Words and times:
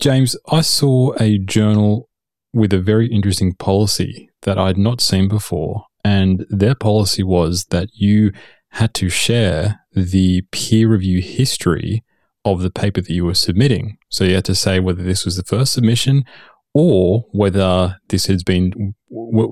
James, 0.00 0.36
I 0.48 0.60
saw 0.60 1.12
a 1.18 1.38
journal 1.38 2.08
with 2.52 2.72
a 2.72 2.80
very 2.80 3.08
interesting 3.08 3.54
policy 3.54 4.30
that 4.42 4.58
I'd 4.58 4.78
not 4.78 5.00
seen 5.00 5.28
before. 5.28 5.86
And 6.04 6.46
their 6.48 6.74
policy 6.74 7.22
was 7.22 7.66
that 7.70 7.88
you 7.92 8.32
had 8.70 8.94
to 8.94 9.08
share 9.08 9.80
the 9.92 10.42
peer 10.52 10.88
review 10.88 11.20
history 11.20 12.04
of 12.44 12.62
the 12.62 12.70
paper 12.70 13.00
that 13.00 13.12
you 13.12 13.24
were 13.24 13.34
submitting. 13.34 13.98
So 14.08 14.24
you 14.24 14.36
had 14.36 14.44
to 14.46 14.54
say 14.54 14.78
whether 14.78 15.02
this 15.02 15.24
was 15.24 15.36
the 15.36 15.42
first 15.42 15.72
submission 15.72 16.24
or 16.72 17.24
whether 17.32 17.98
this 18.08 18.26
has 18.26 18.42
been 18.42 18.94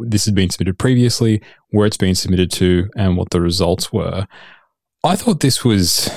this 0.07 0.27
has 0.27 0.35
been 0.35 0.51
submitted 0.51 0.79
previously, 0.79 1.43
where 1.71 1.87
it's 1.87 1.97
been 1.97 2.15
submitted 2.15 2.53
to, 2.53 2.89
and 2.95 3.17
what 3.17 3.31
the 3.31 3.41
results 3.41 3.93
were. 3.93 4.27
I 5.03 5.17
thought 5.17 5.41
this 5.41 5.65
was 5.65 6.11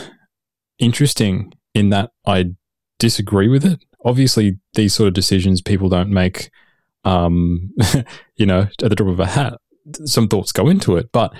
interesting 0.78 1.54
in 1.74 1.90
that 1.90 2.12
I 2.28 2.52
disagree 3.00 3.48
with 3.48 3.66
it. 3.66 3.84
Obviously, 4.06 4.58
these 4.74 4.94
sort 4.94 5.08
of 5.08 5.14
decisions 5.14 5.62
people 5.62 5.90
don't 5.90 6.10
make, 6.10 6.52
um, 7.04 7.74
you 8.36 8.46
know, 8.46 8.68
at 8.82 8.90
the 8.90 8.96
drop 8.96 9.10
of 9.10 9.20
a 9.20 9.26
hat. 9.26 9.60
Some 10.06 10.28
thoughts 10.28 10.52
go 10.52 10.68
into 10.68 10.98
it, 10.98 11.12
but 11.12 11.34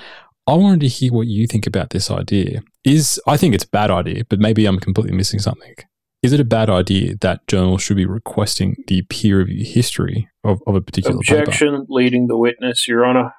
I 0.48 0.56
wanted 0.56 0.80
to 0.82 0.88
hear 0.88 1.14
what 1.14 1.28
you 1.28 1.46
think 1.46 1.68
about 1.68 1.92
this 1.92 2.10
idea. 2.10 2.62
Is 2.84 3.22
I 3.28 3.38
think 3.38 3.54
it's 3.54 3.66
a 3.66 3.70
bad 3.70 3.92
idea, 3.92 4.24
but 4.28 4.40
maybe 4.40 4.66
I'm 4.66 4.80
completely 4.80 5.16
missing 5.16 5.40
something. 5.40 5.76
Is 6.22 6.34
it 6.34 6.40
a 6.40 6.46
bad 6.46 6.70
idea 6.70 7.16
that 7.22 7.48
journals 7.48 7.82
should 7.82 7.96
be 7.98 8.06
requesting 8.06 8.76
the 8.88 9.04
peer 9.04 9.38
review 9.38 9.64
history 9.64 10.30
of, 10.44 10.62
of 10.68 10.76
a 10.76 10.82
particular 10.82 11.16
Objection 11.16 11.72
paper? 11.72 11.86
leading 11.88 12.28
the 12.28 12.36
witness, 12.36 12.88
Your 12.88 13.06
Honour. 13.06 13.34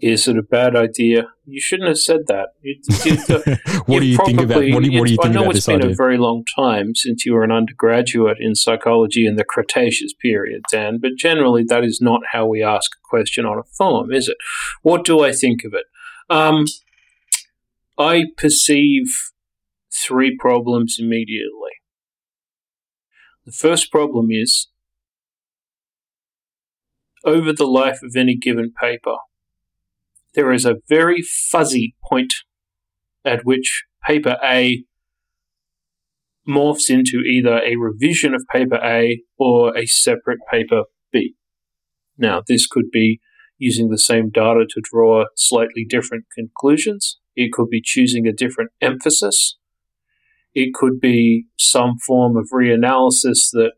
Is 0.00 0.26
it 0.26 0.38
a 0.38 0.42
bad 0.42 0.74
idea? 0.74 1.28
You 1.44 1.60
shouldn't 1.60 1.88
have 1.88 1.98
said 1.98 2.20
that. 2.28 2.50
You, 2.62 2.76
you, 3.04 3.16
what 3.86 4.00
do 4.00 4.06
you 4.06 4.16
probably, 4.16 4.34
think 4.34 4.40
about 4.40 4.62
what 4.72 4.82
do, 4.82 4.98
what 4.98 5.06
do 5.06 5.12
you 5.12 5.18
think 5.18 5.24
I 5.24 5.28
know 5.28 5.42
about 5.42 5.56
it's 5.56 5.58
this 5.58 5.66
been 5.66 5.82
idea? 5.82 5.90
a 5.90 5.94
very 5.94 6.18
long 6.18 6.44
time 6.54 6.94
since 6.94 7.26
you 7.26 7.34
were 7.34 7.42
an 7.42 7.52
undergraduate 7.52 8.38
in 8.40 8.54
psychology 8.54 9.26
in 9.26 9.36
the 9.36 9.44
Cretaceous 9.44 10.12
period, 10.14 10.62
Dan, 10.70 10.98
but 11.00 11.12
generally 11.16 11.64
that 11.68 11.84
is 11.84 12.00
not 12.00 12.20
how 12.32 12.46
we 12.46 12.62
ask 12.62 12.92
a 12.94 13.02
question 13.08 13.44
on 13.44 13.58
a 13.58 13.62
form, 13.62 14.12
is 14.12 14.28
it? 14.28 14.36
What 14.82 15.04
do 15.04 15.20
I 15.20 15.32
think 15.32 15.64
of 15.64 15.74
it? 15.74 15.84
Um, 16.28 16.64
I 17.98 18.26
perceive 18.36 19.06
three 19.92 20.36
problems 20.38 20.96
immediately. 20.98 21.72
The 23.44 23.52
first 23.52 23.90
problem 23.90 24.28
is 24.30 24.68
over 27.24 27.52
the 27.52 27.66
life 27.66 28.02
of 28.02 28.16
any 28.16 28.36
given 28.36 28.72
paper, 28.72 29.16
there 30.34 30.52
is 30.52 30.64
a 30.64 30.76
very 30.88 31.22
fuzzy 31.22 31.94
point 32.08 32.32
at 33.24 33.44
which 33.44 33.84
paper 34.06 34.36
A 34.42 34.84
morphs 36.48 36.90
into 36.90 37.18
either 37.20 37.60
a 37.60 37.76
revision 37.76 38.34
of 38.34 38.44
paper 38.52 38.80
A 38.82 39.22
or 39.38 39.76
a 39.76 39.86
separate 39.86 40.40
paper 40.50 40.84
B. 41.12 41.34
Now, 42.16 42.42
this 42.46 42.66
could 42.66 42.90
be 42.90 43.20
using 43.58 43.90
the 43.90 43.98
same 43.98 44.30
data 44.30 44.64
to 44.68 44.80
draw 44.82 45.24
slightly 45.36 45.84
different 45.88 46.24
conclusions. 46.34 47.18
It 47.36 47.52
could 47.52 47.68
be 47.68 47.82
choosing 47.82 48.26
a 48.26 48.32
different 48.32 48.70
emphasis. 48.80 49.58
It 50.54 50.74
could 50.74 51.00
be 51.00 51.46
some 51.58 51.98
form 52.04 52.36
of 52.36 52.48
reanalysis 52.52 53.50
that 53.52 53.72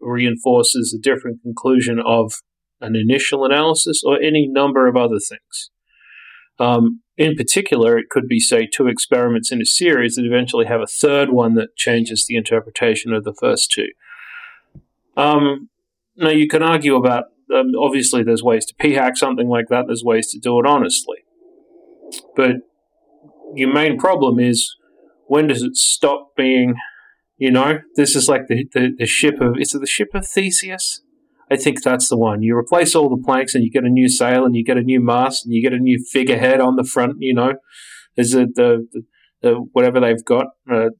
reinforces 0.00 0.94
a 0.94 1.02
different 1.02 1.42
conclusion 1.42 2.00
of 2.04 2.34
an 2.80 2.96
initial 2.96 3.44
analysis, 3.44 4.02
or 4.04 4.20
any 4.20 4.46
number 4.46 4.86
of 4.86 4.96
other 4.96 5.18
things. 5.18 5.70
Um, 6.58 7.02
in 7.16 7.34
particular, 7.36 7.98
it 7.98 8.08
could 8.10 8.26
be, 8.28 8.40
say, 8.40 8.66
two 8.66 8.88
experiments 8.88 9.52
in 9.52 9.60
a 9.60 9.66
series 9.66 10.16
that 10.16 10.24
eventually 10.24 10.66
have 10.66 10.80
a 10.80 10.86
third 10.86 11.30
one 11.30 11.54
that 11.54 11.76
changes 11.76 12.26
the 12.26 12.36
interpretation 12.36 13.12
of 13.12 13.24
the 13.24 13.34
first 13.34 13.70
two. 13.70 13.88
Um, 15.16 15.70
now, 16.16 16.30
you 16.30 16.48
can 16.48 16.62
argue 16.62 16.96
about, 16.96 17.24
um, 17.54 17.72
obviously, 17.78 18.22
there's 18.22 18.42
ways 18.42 18.64
to 18.66 18.74
p 18.74 18.94
hack 18.94 19.16
something 19.16 19.48
like 19.48 19.66
that, 19.68 19.86
there's 19.86 20.04
ways 20.04 20.30
to 20.32 20.38
do 20.38 20.58
it 20.58 20.66
honestly. 20.66 21.18
But 22.36 22.56
your 23.54 23.72
main 23.72 23.98
problem 23.98 24.38
is 24.38 24.76
when 25.26 25.46
does 25.46 25.62
it 25.62 25.76
stop 25.76 26.36
being, 26.36 26.74
you 27.36 27.50
know, 27.50 27.80
this 27.96 28.14
is 28.14 28.28
like 28.28 28.46
the, 28.48 28.68
the, 28.72 28.94
the 28.96 29.06
ship 29.06 29.40
of, 29.40 29.56
is 29.58 29.74
it 29.74 29.80
the 29.80 29.86
ship 29.86 30.08
of 30.14 30.26
Theseus? 30.26 31.02
I 31.54 31.56
think 31.56 31.82
that's 31.82 32.08
the 32.08 32.16
one. 32.18 32.42
You 32.42 32.56
replace 32.56 32.94
all 32.94 33.08
the 33.08 33.22
planks 33.24 33.54
and 33.54 33.62
you 33.64 33.70
get 33.70 33.84
a 33.84 33.88
new 34.00 34.08
sail 34.08 34.44
and 34.44 34.54
you 34.56 34.64
get 34.64 34.76
a 34.76 34.82
new 34.82 35.00
mast 35.00 35.44
and 35.44 35.54
you 35.54 35.62
get 35.62 35.72
a 35.72 35.78
new 35.78 35.98
figurehead 36.12 36.60
on 36.60 36.76
the 36.76 36.84
front, 36.84 37.14
you 37.18 37.34
know. 37.34 37.52
Is 38.16 38.34
it 38.34 38.54
the, 38.54 38.86
the, 38.92 39.02
the 39.42 39.50
whatever 39.72 40.00
they've 40.00 40.24
got, 40.24 40.46
uh, 40.70 40.90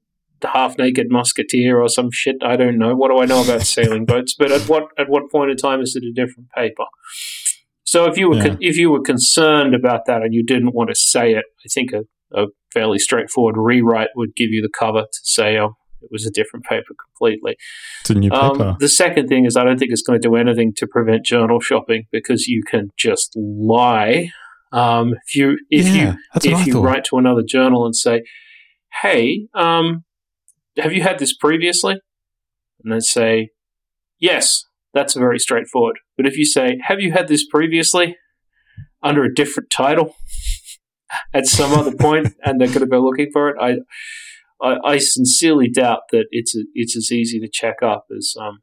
the 0.41 0.49
half 0.49 0.77
naked 0.79 1.07
musketeer 1.11 1.81
or 1.81 1.89
some 1.89 2.11
shit? 2.13 2.37
I 2.43 2.57
don't 2.57 2.79
know. 2.79 2.95
What 2.95 3.09
do 3.11 3.19
I 3.23 3.27
know 3.27 3.43
about 3.43 3.63
sailing 3.77 4.05
boats? 4.05 4.35
But 4.39 4.53
at 4.53 4.69
what 4.69 4.85
at 4.99 5.09
what 5.09 5.31
point 5.31 5.51
in 5.51 5.57
time 5.57 5.81
is 5.81 5.97
it 5.97 6.05
a 6.05 6.13
different 6.13 6.51
paper? 6.51 6.85
So 7.85 8.07
if 8.07 8.17
you 8.19 8.29
were 8.29 8.37
Yeah. 8.37 8.49
con- 8.49 8.59
if 8.61 8.77
you 8.77 8.91
were 8.91 9.01
concerned 9.03 9.75
about 9.75 10.07
that 10.07 10.23
and 10.23 10.35
you 10.35 10.45
didn't 10.45 10.75
want 10.75 10.89
to 10.91 10.95
say 10.95 11.33
it, 11.33 11.45
I 11.65 11.69
think 11.73 11.91
a, 11.93 12.03
a 12.43 12.47
fairly 12.73 12.99
straightforward 12.99 13.57
rewrite 13.57 14.09
would 14.17 14.35
give 14.35 14.51
you 14.51 14.63
the 14.63 14.71
cover 14.77 15.03
to 15.03 15.21
say, 15.23 15.59
oh, 15.59 15.77
it 16.05 16.11
was 16.13 16.27
a 16.27 16.31
different 16.31 16.65
paper 16.65 16.95
completely. 17.07 17.57
It's 18.03 18.11
a 18.11 18.15
new 18.15 18.31
paper. 18.31 18.63
Um, 18.63 18.77
the 18.79 18.89
second 18.89 19.29
thing 19.29 19.45
is, 19.45 19.57
I 19.57 19.65
don't 19.65 19.79
think 19.79 19.91
it's 19.93 20.03
going 20.03 20.21
to 20.21 20.29
do 20.29 20.37
anything 20.37 20.73
to 20.77 20.87
prevent 20.87 21.25
journal 21.25 21.61
shopping 21.61 22.05
because 22.13 22.47
you 22.47 22.63
can 22.63 22.91
just 22.97 23.33
lie. 23.37 24.31
Um, 24.73 25.15
if 25.27 25.35
you 25.35 25.59
if 25.71 25.87
yeah, 25.87 25.93
you 25.93 26.19
that's 26.33 26.47
what 26.47 26.55
I 26.55 26.61
if 26.61 26.67
you 26.67 26.73
thought. 26.75 26.85
write 26.85 27.05
to 27.05 27.19
another 27.19 27.43
journal 27.47 27.85
and 27.85 27.95
say, 27.95 28.23
"Hey, 29.03 29.47
um, 29.55 30.05
have 30.79 30.93
you 30.93 31.03
had 31.03 31.19
this 31.19 31.37
previously?" 31.37 32.01
and 32.83 32.93
they 32.93 33.01
say, 33.01 33.51
"Yes," 34.19 34.65
that's 34.93 35.15
very 35.15 35.39
straightforward. 35.39 35.99
But 36.17 36.27
if 36.27 36.37
you 36.37 36.45
say, 36.45 36.79
"Have 36.85 37.01
you 37.01 37.13
had 37.13 37.29
this 37.29 37.47
previously?" 37.47 38.17
under 39.05 39.23
a 39.23 39.33
different 39.33 39.71
title 39.71 40.17
at 41.35 41.47
some 41.47 41.73
other 41.73 41.95
point, 41.95 42.29
and 42.45 42.61
they're 42.61 42.69
going 42.69 42.81
to 42.81 42.87
go 42.87 43.01
looking 43.01 43.29
for 43.33 43.51
it, 43.51 43.57
I 43.61 43.77
I, 44.65 44.93
I 44.95 44.99
sincerely 44.99 45.69
doubt 45.69 46.03
that 46.13 46.27
it's 46.31 46.57
a, 46.57 46.63
it's 46.75 46.97
as 46.97 47.13
easy 47.13 47.39
to 47.41 47.49
check 47.49 47.77
up 47.83 48.07
as 48.17 48.35
um. 48.41 48.61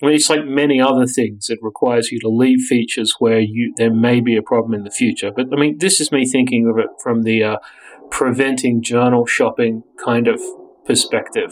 I 0.00 0.06
mean, 0.06 0.14
it's 0.14 0.30
like 0.30 0.44
many 0.44 0.80
other 0.80 1.06
things. 1.06 1.48
It 1.50 1.58
requires 1.60 2.12
you 2.12 2.20
to 2.20 2.28
leave 2.28 2.60
features 2.60 3.16
where 3.18 3.40
you 3.40 3.74
there 3.76 3.92
may 3.92 4.20
be 4.20 4.36
a 4.36 4.42
problem 4.42 4.72
in 4.74 4.84
the 4.84 4.92
future. 4.92 5.32
But 5.34 5.46
I 5.52 5.56
mean, 5.56 5.78
this 5.78 6.00
is 6.00 6.12
me 6.12 6.24
thinking 6.24 6.68
of 6.70 6.78
it 6.78 6.90
from 7.02 7.24
the 7.24 7.42
uh, 7.42 7.56
preventing 8.08 8.80
journal 8.80 9.26
shopping 9.26 9.82
kind 10.04 10.28
of 10.28 10.40
perspective. 10.86 11.50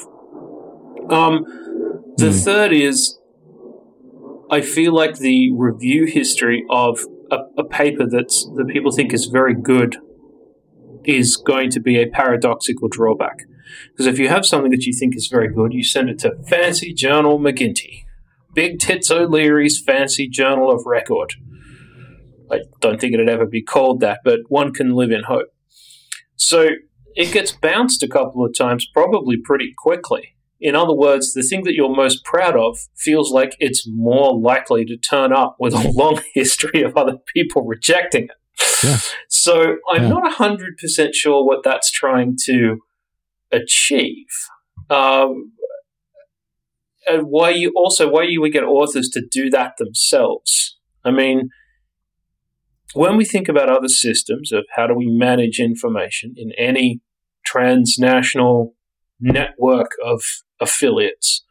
Um, 1.11 1.45
the 2.17 2.31
Hmm. 2.31 2.45
third 2.45 2.73
is, 2.73 3.19
I 4.49 4.61
feel 4.61 4.93
like 4.95 5.17
the 5.19 5.51
review 5.53 6.07
history 6.07 6.65
of 6.71 7.01
a, 7.33 7.39
a 7.59 7.65
paper 7.65 8.07
that's 8.09 8.49
that 8.55 8.69
people 8.69 8.93
think 8.93 9.13
is 9.13 9.27
very 9.27 9.55
good 9.55 9.97
is 11.05 11.37
going 11.37 11.71
to 11.71 11.81
be 11.81 12.01
a 12.01 12.07
paradoxical 12.07 12.89
drawback. 12.89 13.39
Because 13.91 14.07
if 14.07 14.19
you 14.19 14.29
have 14.29 14.47
something 14.47 14.71
that 14.71 14.85
you 14.85 14.93
think 14.93 15.17
is 15.17 15.29
very 15.31 15.49
good, 15.53 15.73
you 15.73 15.85
send 15.85 16.09
it 16.11 16.19
to 16.21 16.37
Fancy 16.49 16.93
Journal 16.93 17.39
McGinty, 17.39 18.05
Big 18.55 18.79
Tits 18.79 19.11
O'Leary's 19.11 19.81
Fancy 19.81 20.29
Journal 20.29 20.71
of 20.71 20.83
Record. 20.87 21.35
I 22.51 22.61
don't 22.81 23.01
think 23.01 23.13
it'd 23.15 23.29
ever 23.29 23.47
be 23.47 23.63
called 23.63 24.01
that, 24.01 24.21
but 24.25 24.41
one 24.49 24.73
can 24.73 24.95
live 24.95 25.11
in 25.11 25.25
hope. 25.25 25.49
So 26.37 26.69
it 27.15 27.33
gets 27.33 27.53
bounced 27.53 28.03
a 28.03 28.09
couple 28.09 28.45
of 28.45 28.55
times, 28.57 28.87
probably 28.93 29.37
pretty 29.37 29.73
quickly. 29.77 30.35
In 30.61 30.75
other 30.75 30.95
words, 30.95 31.35
the 31.35 31.43
thing 31.43 31.65
that 31.65 31.75
you're 31.75 31.95
most 31.95 32.25
proud 32.25 32.57
of 32.57 32.79
feels 32.97 33.31
like 33.33 33.57
it's 33.59 33.87
more 33.87 34.39
likely 34.39 34.85
to 34.87 34.97
turn 34.97 35.33
up 35.33 35.57
with 35.59 35.75
a 35.75 35.91
long 35.95 36.21
history 36.35 36.83
of 36.83 36.97
other 36.97 37.19
people 37.35 37.63
rejecting 37.63 38.25
it. 38.25 38.31
Yeah. 38.85 38.97
So 39.29 39.77
I'm 39.91 40.05
Yeah. 40.05 40.09
not 40.09 40.33
100% 40.39 41.15
sure 41.15 41.45
what 41.45 41.63
that's 41.63 41.91
trying 41.91 42.37
to 42.45 42.79
achieve. 43.53 44.27
Um, 44.91 45.53
and 47.07 47.25
why 47.29 47.51
you 47.51 47.73
also 47.77 48.11
why 48.11 48.25
you 48.25 48.41
would 48.41 48.53
get 48.53 48.65
authors 48.65 49.09
to 49.11 49.23
do 49.31 49.49
that 49.51 49.75
themselves. 49.79 50.77
I 51.05 51.11
mean, 51.11 51.51
when 52.95 53.17
we 53.17 53.25
think 53.25 53.49
about 53.49 53.69
other 53.69 53.89
systems 53.89 54.53
of 54.53 54.65
how 54.75 54.87
do 54.87 54.95
we 54.95 55.07
manage 55.07 55.61
information 55.61 56.35
in 56.37 56.53
any 56.59 57.01
transnational 57.45 58.75
network 59.21 59.93
of 60.05 60.23
affiliates, 60.61 61.45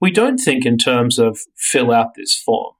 we 0.00 0.10
don't 0.10 0.38
think 0.38 0.66
in 0.66 0.78
terms 0.78 1.18
of 1.18 1.38
fill 1.56 1.92
out 1.92 2.14
this 2.16 2.36
form. 2.36 2.74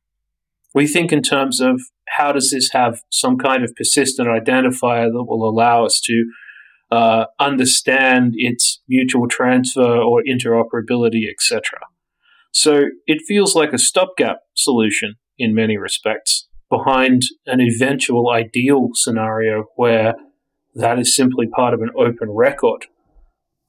We 0.74 0.86
think 0.86 1.12
in 1.12 1.22
terms 1.22 1.60
of 1.60 1.80
how 2.16 2.32
does 2.32 2.50
this 2.50 2.70
have 2.72 3.00
some 3.10 3.38
kind 3.38 3.64
of 3.64 3.74
persistent 3.74 4.28
identifier 4.28 5.06
that 5.06 5.24
will 5.26 5.48
allow 5.48 5.84
us 5.84 6.00
to 6.02 6.24
uh, 6.90 7.26
understand 7.40 8.34
its 8.36 8.80
mutual 8.88 9.28
transfer 9.28 9.96
or 9.96 10.22
interoperability, 10.22 11.28
etc. 11.28 11.80
So 12.52 12.86
it 13.06 13.22
feels 13.26 13.54
like 13.54 13.72
a 13.72 13.78
stopgap 13.78 14.38
solution 14.54 15.16
in 15.38 15.54
many 15.54 15.76
respects 15.76 16.48
behind 16.70 17.22
an 17.46 17.60
eventual 17.60 18.30
ideal 18.30 18.90
scenario 18.94 19.64
where 19.76 20.14
that 20.74 20.98
is 20.98 21.14
simply 21.14 21.46
part 21.46 21.74
of 21.74 21.80
an 21.80 21.90
open 21.96 22.30
record. 22.30 22.86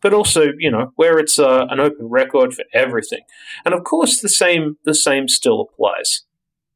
but 0.01 0.13
also 0.13 0.49
you 0.59 0.69
know 0.69 0.91
where 0.95 1.17
it's 1.17 1.39
uh, 1.39 1.65
an 1.69 1.79
open 1.79 2.07
record 2.07 2.53
for 2.53 2.63
everything. 2.73 3.21
And 3.65 3.73
of 3.73 3.83
course, 3.83 4.21
the 4.21 4.29
same 4.29 4.77
the 4.85 4.93
same 4.93 5.27
still 5.27 5.61
applies. 5.61 6.23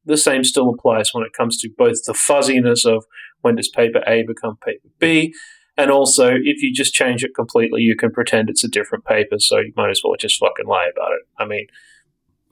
The 0.04 0.16
same 0.16 0.42
still 0.42 0.68
applies 0.70 1.10
when 1.12 1.24
it 1.24 1.32
comes 1.32 1.56
to 1.58 1.70
both 1.76 2.04
the 2.04 2.14
fuzziness 2.14 2.84
of 2.84 3.04
when 3.42 3.54
does 3.56 3.68
paper 3.68 4.02
A 4.06 4.24
become 4.24 4.56
paper 4.56 4.88
B, 4.98 5.32
and 5.76 5.90
also 5.90 6.28
if 6.28 6.62
you 6.62 6.72
just 6.72 6.92
change 6.92 7.24
it 7.24 7.34
completely, 7.34 7.82
you 7.82 7.96
can 7.96 8.10
pretend 8.10 8.50
it's 8.50 8.64
a 8.64 8.68
different 8.68 9.04
paper. 9.04 9.38
So 9.38 9.58
you 9.58 9.72
might 9.76 9.90
as 9.90 10.00
well 10.04 10.14
just 10.18 10.38
fucking 10.38 10.66
lie 10.66 10.90
about 10.94 11.12
it. 11.12 11.22
I 11.38 11.46
mean, 11.46 11.66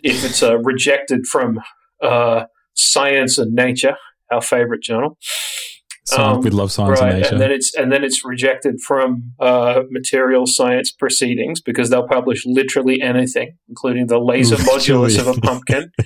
if 0.02 0.24
it's 0.24 0.42
uh, 0.42 0.58
rejected 0.58 1.26
from 1.26 1.60
uh, 2.02 2.44
Science 2.74 3.38
and 3.38 3.54
Nature, 3.54 3.96
our 4.30 4.40
favorite 4.40 4.82
journal. 4.82 5.18
Um, 6.16 6.40
we 6.40 6.50
love 6.50 6.72
science 6.72 7.00
right, 7.00 7.12
and 7.12 7.22
nature, 7.22 7.34
and 7.34 7.40
then 7.40 7.50
it's 7.52 7.74
and 7.74 7.92
then 7.92 8.02
it's 8.02 8.24
rejected 8.24 8.80
from 8.80 9.32
uh, 9.38 9.82
material 9.90 10.46
science 10.46 10.90
proceedings 10.90 11.60
because 11.60 11.90
they'll 11.90 12.08
publish 12.08 12.44
literally 12.46 13.00
anything, 13.00 13.56
including 13.68 14.08
the 14.08 14.18
laser 14.18 14.56
modulus 14.56 15.20
of 15.20 15.28
a 15.28 15.40
pumpkin. 15.40 15.92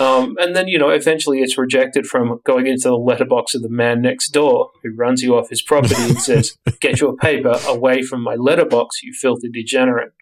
Um, 0.00 0.34
and 0.38 0.56
then 0.56 0.66
you 0.66 0.78
know 0.78 0.88
eventually 0.88 1.40
it's 1.40 1.58
rejected 1.58 2.06
from 2.06 2.40
going 2.44 2.66
into 2.66 2.88
the 2.88 2.96
letterbox 2.96 3.54
of 3.54 3.60
the 3.60 3.68
man 3.68 4.00
next 4.00 4.30
door 4.30 4.70
who 4.82 4.94
runs 4.96 5.22
you 5.22 5.36
off 5.36 5.50
his 5.50 5.60
property 5.60 5.94
and 5.98 6.18
says, 6.18 6.56
"Get 6.80 7.00
your 7.00 7.14
paper 7.16 7.60
away 7.66 8.02
from 8.02 8.22
my 8.22 8.34
letterbox, 8.34 9.02
you 9.02 9.12
filthy 9.12 9.50
degenerate." 9.50 10.12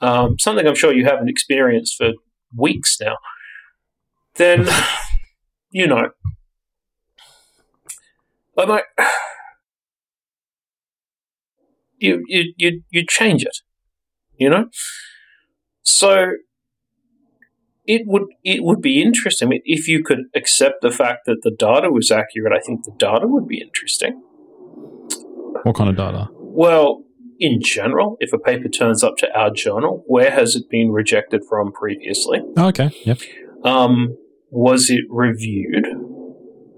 Um, 0.00 0.36
something 0.40 0.66
I'm 0.66 0.74
sure 0.74 0.92
you 0.92 1.04
haven't 1.04 1.28
experienced 1.28 1.96
for 1.96 2.10
weeks 2.56 2.98
now. 3.00 3.16
Then, 4.34 4.68
you 5.70 5.86
know, 5.86 6.10
I 8.58 8.64
might. 8.66 8.82
you, 11.98 12.22
you, 12.26 12.52
you, 12.56 12.82
you 12.90 13.06
change 13.08 13.44
it, 13.44 13.58
you 14.36 14.50
know? 14.50 14.68
So 15.82 16.32
it 17.86 18.02
would 18.06 18.24
it 18.42 18.64
would 18.64 18.80
be 18.80 19.02
interesting 19.02 19.50
if 19.64 19.88
you 19.88 20.02
could 20.02 20.24
accept 20.34 20.80
the 20.82 20.90
fact 20.90 21.26
that 21.26 21.42
the 21.42 21.50
data 21.50 21.90
was 21.90 22.10
accurate. 22.10 22.52
I 22.52 22.60
think 22.60 22.84
the 22.84 22.94
data 22.98 23.26
would 23.26 23.46
be 23.46 23.60
interesting. 23.60 24.22
What 25.62 25.76
kind 25.76 25.90
of 25.90 25.96
data? 25.96 26.28
Well, 26.32 27.04
in 27.38 27.60
general, 27.62 28.16
if 28.20 28.32
a 28.32 28.38
paper 28.38 28.68
turns 28.68 29.02
up 29.02 29.16
to 29.18 29.38
our 29.38 29.50
journal, 29.50 30.04
where 30.06 30.30
has 30.30 30.54
it 30.54 30.68
been 30.70 30.90
rejected 30.90 31.42
from 31.48 31.72
previously? 31.72 32.40
Oh, 32.56 32.68
okay. 32.68 32.90
Yep. 33.04 33.18
Um, 33.64 34.16
was 34.50 34.90
it 34.90 35.04
reviewed? 35.08 35.86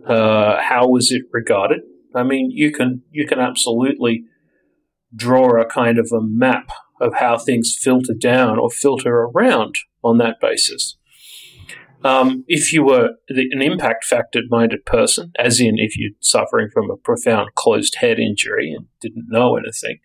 Uh, 0.07 0.61
how 0.63 0.89
was 0.89 1.11
it 1.11 1.23
regarded? 1.33 1.81
I 2.15 2.23
mean, 2.23 2.51
you 2.51 2.73
can 2.73 3.03
you 3.11 3.27
can 3.27 3.39
absolutely 3.39 4.25
draw 5.15 5.61
a 5.61 5.67
kind 5.67 5.99
of 5.99 6.11
a 6.13 6.21
map 6.23 6.69
of 7.01 7.15
how 7.15 7.39
things 7.39 7.77
filter 7.79 8.15
down 8.19 8.59
or 8.59 8.71
filter 8.71 9.15
around 9.15 9.77
on 10.03 10.19
that 10.19 10.41
basis. 10.41 10.97
Um, 12.05 12.45
if 12.47 12.73
you 12.73 12.85
were 12.85 13.11
the, 13.29 13.49
an 13.51 13.63
impact 13.63 14.05
factor 14.05 14.41
minded 14.49 14.85
person, 14.85 15.33
as 15.39 15.61
in 15.61 15.79
if 15.79 15.97
you're 15.97 16.13
suffering 16.21 16.69
from 16.73 16.91
a 16.91 16.97
profound 16.97 17.55
closed 17.55 17.97
head 17.97 18.19
injury 18.19 18.73
and 18.73 18.87
didn't 19.01 19.27
know 19.29 19.57
anything, 19.57 19.99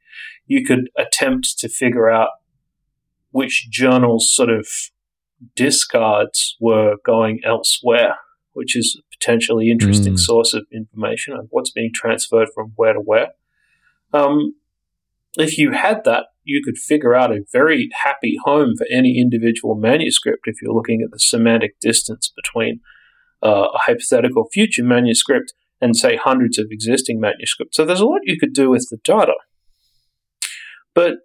you 0.47 0.65
could 0.65 0.89
attempt 0.97 1.59
to 1.59 1.69
figure 1.69 2.09
out 2.09 2.29
which 3.31 3.69
journals 3.69 4.33
sort 4.33 4.49
of 4.49 4.67
discards 5.55 6.57
were 6.59 6.95
going 7.05 7.39
elsewhere, 7.45 8.15
which 8.53 8.75
is 8.75 8.99
a 8.99 9.03
potentially 9.15 9.69
interesting 9.69 10.13
mm. 10.13 10.19
source 10.19 10.53
of 10.53 10.65
information 10.73 11.33
of 11.33 11.47
what's 11.49 11.71
being 11.71 11.91
transferred 11.93 12.49
from 12.53 12.73
where 12.75 12.93
to 12.93 12.99
where. 12.99 13.29
Um, 14.13 14.55
if 15.37 15.57
you 15.57 15.71
had 15.71 16.03
that, 16.05 16.25
you 16.51 16.61
could 16.63 16.77
figure 16.77 17.15
out 17.15 17.31
a 17.31 17.45
very 17.51 17.89
happy 18.03 18.37
home 18.43 18.75
for 18.77 18.85
any 18.91 19.19
individual 19.19 19.75
manuscript 19.75 20.43
if 20.45 20.61
you're 20.61 20.73
looking 20.73 21.01
at 21.01 21.11
the 21.11 21.19
semantic 21.19 21.79
distance 21.79 22.31
between 22.35 22.81
uh, 23.43 23.67
a 23.73 23.77
hypothetical 23.85 24.47
future 24.51 24.83
manuscript 24.83 25.53
and, 25.79 25.95
say, 25.95 26.15
hundreds 26.15 26.59
of 26.59 26.67
existing 26.69 27.19
manuscripts. 27.19 27.75
So 27.75 27.85
there's 27.85 27.99
a 27.99 28.05
lot 28.05 28.19
you 28.23 28.39
could 28.39 28.53
do 28.53 28.69
with 28.69 28.87
the 28.91 28.97
data. 29.03 29.33
But 30.93 31.15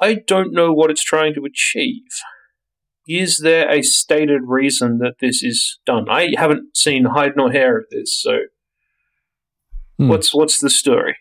I 0.00 0.14
don't 0.14 0.52
know 0.52 0.72
what 0.72 0.90
it's 0.90 1.04
trying 1.04 1.34
to 1.34 1.44
achieve 1.44 2.02
is 3.06 3.38
there 3.38 3.68
a 3.70 3.82
stated 3.82 4.42
reason 4.46 4.98
that 4.98 5.14
this 5.20 5.42
is 5.42 5.78
done? 5.84 6.08
I 6.08 6.32
haven't 6.36 6.76
seen 6.76 7.04
hide 7.04 7.32
nor 7.36 7.50
hair 7.50 7.78
of 7.78 7.84
this, 7.90 8.20
so 8.20 8.38
hmm. 9.98 10.08
what's 10.08 10.34
what's 10.34 10.60
the 10.60 10.70
story? 10.70 11.16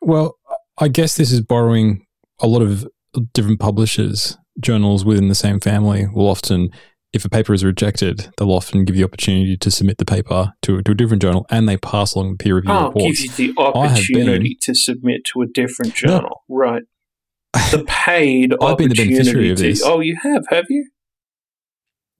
Well, 0.00 0.38
I 0.80 0.88
guess 0.88 1.16
this 1.16 1.32
is 1.32 1.40
borrowing 1.40 2.06
a 2.40 2.46
lot 2.46 2.62
of 2.62 2.86
different 3.34 3.60
publishers. 3.60 4.36
Journals 4.60 5.04
within 5.04 5.28
the 5.28 5.34
same 5.34 5.60
family 5.60 6.06
will 6.12 6.28
often, 6.28 6.70
if 7.12 7.24
a 7.24 7.28
paper 7.28 7.52
is 7.52 7.64
rejected, 7.64 8.28
they'll 8.36 8.52
often 8.52 8.84
give 8.84 8.96
the 8.96 9.04
opportunity 9.04 9.56
to 9.56 9.70
submit 9.70 9.98
the 9.98 10.04
paper 10.04 10.52
to, 10.62 10.82
to 10.82 10.92
a 10.92 10.94
different 10.94 11.22
journal, 11.22 11.46
and 11.50 11.68
they 11.68 11.76
pass 11.76 12.14
along 12.14 12.32
the 12.32 12.36
peer 12.36 12.56
review 12.56 12.72
oh, 12.72 12.86
reports. 12.86 13.22
give 13.22 13.38
you 13.38 13.54
the 13.54 13.60
opportunity 13.60 14.38
been, 14.50 14.56
to 14.62 14.74
submit 14.74 15.24
to 15.32 15.42
a 15.42 15.46
different 15.46 15.94
journal, 15.94 16.42
no, 16.48 16.56
right? 16.56 16.82
the 17.70 17.84
paid 17.86 18.54
I've 18.60 18.78
been 18.78 18.90
the 18.90 18.94
beneficiary 18.94 19.50
of 19.50 19.58
this. 19.58 19.82
oh, 19.84 20.00
you 20.00 20.16
have, 20.22 20.44
have 20.50 20.66
you? 20.68 20.88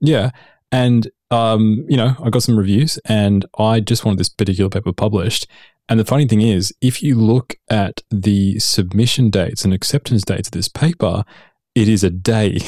Yeah, 0.01 0.31
and 0.73 1.09
um, 1.31 1.85
you 1.89 1.97
know, 1.97 2.15
I 2.23 2.31
got 2.31 2.43
some 2.43 2.57
reviews, 2.57 2.99
and 3.05 3.45
I 3.59 3.81
just 3.81 4.05
wanted 4.05 4.19
this 4.19 4.29
particular 4.29 4.71
paper 4.71 4.93
published. 4.93 5.47
And 5.89 5.99
the 5.99 6.05
funny 6.05 6.27
thing 6.27 6.43
is, 6.43 6.73
if 6.81 7.03
you 7.03 7.15
look 7.15 7.57
at 7.71 8.03
the 8.11 8.59
submission 8.59 9.31
dates 9.31 9.65
and 9.65 9.73
acceptance 9.73 10.23
dates 10.23 10.49
of 10.49 10.53
this 10.53 10.69
paper, 10.69 11.25
it 11.75 11.89
is 11.89 12.05
a 12.05 12.11
day. 12.11 12.59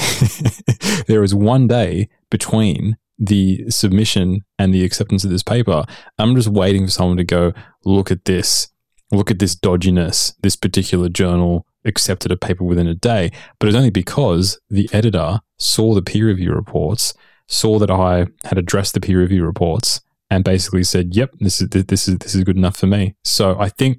there 1.06 1.22
is 1.22 1.34
one 1.34 1.66
day 1.66 2.08
between 2.30 2.96
the 3.18 3.70
submission 3.70 4.40
and 4.58 4.72
the 4.72 4.84
acceptance 4.84 5.24
of 5.24 5.30
this 5.30 5.42
paper. 5.42 5.84
I'm 6.18 6.34
just 6.34 6.48
waiting 6.48 6.86
for 6.86 6.90
someone 6.90 7.18
to 7.18 7.24
go, 7.24 7.52
look 7.84 8.10
at 8.10 8.24
this, 8.24 8.68
look 9.12 9.30
at 9.30 9.38
this 9.38 9.54
dodginess. 9.54 10.34
This 10.42 10.56
particular 10.56 11.10
journal 11.10 11.66
accepted 11.84 12.32
a 12.32 12.36
paper 12.36 12.64
within 12.64 12.86
a 12.86 12.94
day, 12.94 13.30
but 13.58 13.68
it's 13.68 13.76
only 13.76 13.90
because 13.90 14.58
the 14.70 14.88
editor 14.92 15.40
saw 15.58 15.94
the 15.94 16.02
peer 16.02 16.26
review 16.26 16.52
reports, 16.52 17.12
saw 17.46 17.78
that 17.78 17.90
I 17.90 18.26
had 18.44 18.56
addressed 18.56 18.94
the 18.94 19.00
peer 19.00 19.20
review 19.20 19.44
reports, 19.44 20.00
and 20.30 20.44
basically 20.44 20.84
said, 20.84 21.14
"Yep, 21.14 21.34
this 21.40 21.60
is 21.60 21.68
this 21.68 22.08
is 22.08 22.18
this 22.18 22.34
is 22.34 22.44
good 22.44 22.56
enough 22.56 22.76
for 22.76 22.86
me." 22.86 23.16
So 23.24 23.58
I 23.58 23.68
think 23.68 23.98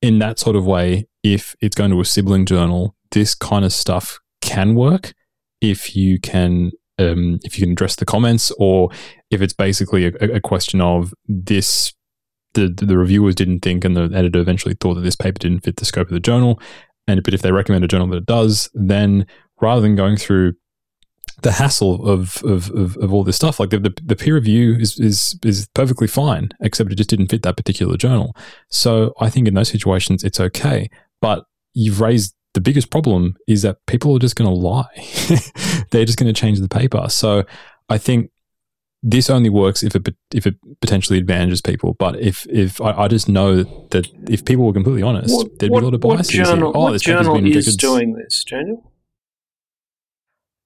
in 0.00 0.18
that 0.18 0.38
sort 0.38 0.56
of 0.56 0.66
way, 0.66 1.06
if 1.22 1.54
it's 1.60 1.76
going 1.76 1.90
to 1.92 2.00
a 2.00 2.04
sibling 2.04 2.44
journal, 2.44 2.96
this 3.12 3.34
kind 3.34 3.64
of 3.64 3.72
stuff 3.72 4.18
can 4.40 4.74
work 4.74 5.14
if 5.60 5.94
you 5.94 6.18
can 6.18 6.72
um, 6.98 7.38
if 7.42 7.58
you 7.58 7.64
can 7.64 7.72
address 7.72 7.96
the 7.96 8.04
comments, 8.04 8.52
or 8.58 8.90
if 9.30 9.40
it's 9.40 9.54
basically 9.54 10.06
a, 10.06 10.12
a 10.34 10.40
question 10.40 10.80
of 10.80 11.14
this 11.26 11.94
the, 12.54 12.68
the 12.68 12.98
reviewers 12.98 13.34
didn't 13.34 13.60
think 13.60 13.82
and 13.84 13.96
the 13.96 14.10
editor 14.14 14.38
eventually 14.38 14.76
thought 14.78 14.94
that 14.94 15.00
this 15.00 15.16
paper 15.16 15.38
didn't 15.38 15.60
fit 15.60 15.76
the 15.76 15.86
scope 15.86 16.08
of 16.08 16.12
the 16.12 16.20
journal. 16.20 16.60
And 17.08 17.22
but 17.22 17.34
if 17.34 17.42
they 17.42 17.50
recommend 17.50 17.84
a 17.84 17.88
journal 17.88 18.08
that 18.08 18.18
it 18.18 18.26
does, 18.26 18.68
then 18.74 19.26
rather 19.60 19.80
than 19.80 19.96
going 19.96 20.16
through 20.16 20.54
the 21.42 21.52
hassle 21.52 22.08
of 22.08 22.42
of, 22.44 22.70
of, 22.70 22.96
of 22.96 23.12
all 23.12 23.24
this 23.24 23.36
stuff, 23.36 23.58
like 23.58 23.70
the, 23.70 23.78
the, 23.78 23.94
the, 24.04 24.16
peer 24.16 24.34
review 24.34 24.76
is, 24.76 24.98
is 24.98 25.38
is 25.44 25.68
perfectly 25.74 26.06
fine, 26.06 26.50
except 26.60 26.92
it 26.92 26.96
just 26.96 27.10
didn't 27.10 27.28
fit 27.28 27.42
that 27.42 27.56
particular 27.56 27.96
journal. 27.96 28.34
So 28.68 29.14
I 29.20 29.28
think 29.28 29.48
in 29.48 29.54
those 29.54 29.68
situations 29.68 30.24
it's 30.24 30.40
okay. 30.40 30.88
But 31.20 31.44
you've 31.74 32.00
raised 32.00 32.34
the 32.54 32.60
biggest 32.60 32.90
problem 32.90 33.36
is 33.46 33.62
that 33.62 33.78
people 33.86 34.14
are 34.14 34.18
just 34.18 34.36
going 34.36 34.50
to 34.50 34.54
lie. 34.54 34.86
They're 35.90 36.04
just 36.04 36.18
going 36.18 36.32
to 36.32 36.38
change 36.38 36.60
the 36.60 36.68
paper. 36.68 37.08
So 37.08 37.44
I 37.88 37.98
think 37.98 38.30
this 39.02 39.30
only 39.30 39.48
works 39.50 39.82
if 39.82 39.96
it 39.96 40.14
if 40.32 40.46
it 40.46 40.56
potentially 40.80 41.18
advantages 41.18 41.60
people. 41.60 41.94
But 41.94 42.20
if 42.20 42.46
if 42.48 42.80
I, 42.80 42.92
I 42.92 43.08
just 43.08 43.28
know 43.28 43.64
that 43.90 44.06
if 44.28 44.44
people 44.44 44.66
were 44.66 44.72
completely 44.72 45.02
honest, 45.02 45.34
what, 45.34 45.58
there'd 45.58 45.72
be 45.72 45.78
a 45.78 45.80
lot 45.80 45.94
of 45.94 46.00
biases 46.00 46.38
what 46.38 46.46
journal, 46.46 46.72
here. 46.72 46.76
Oh, 46.76 46.84
what 46.84 46.92
this 46.92 47.02
journal 47.02 47.44
is 47.44 47.76
doing 47.76 48.14
this, 48.14 48.44
Daniel? 48.44 48.91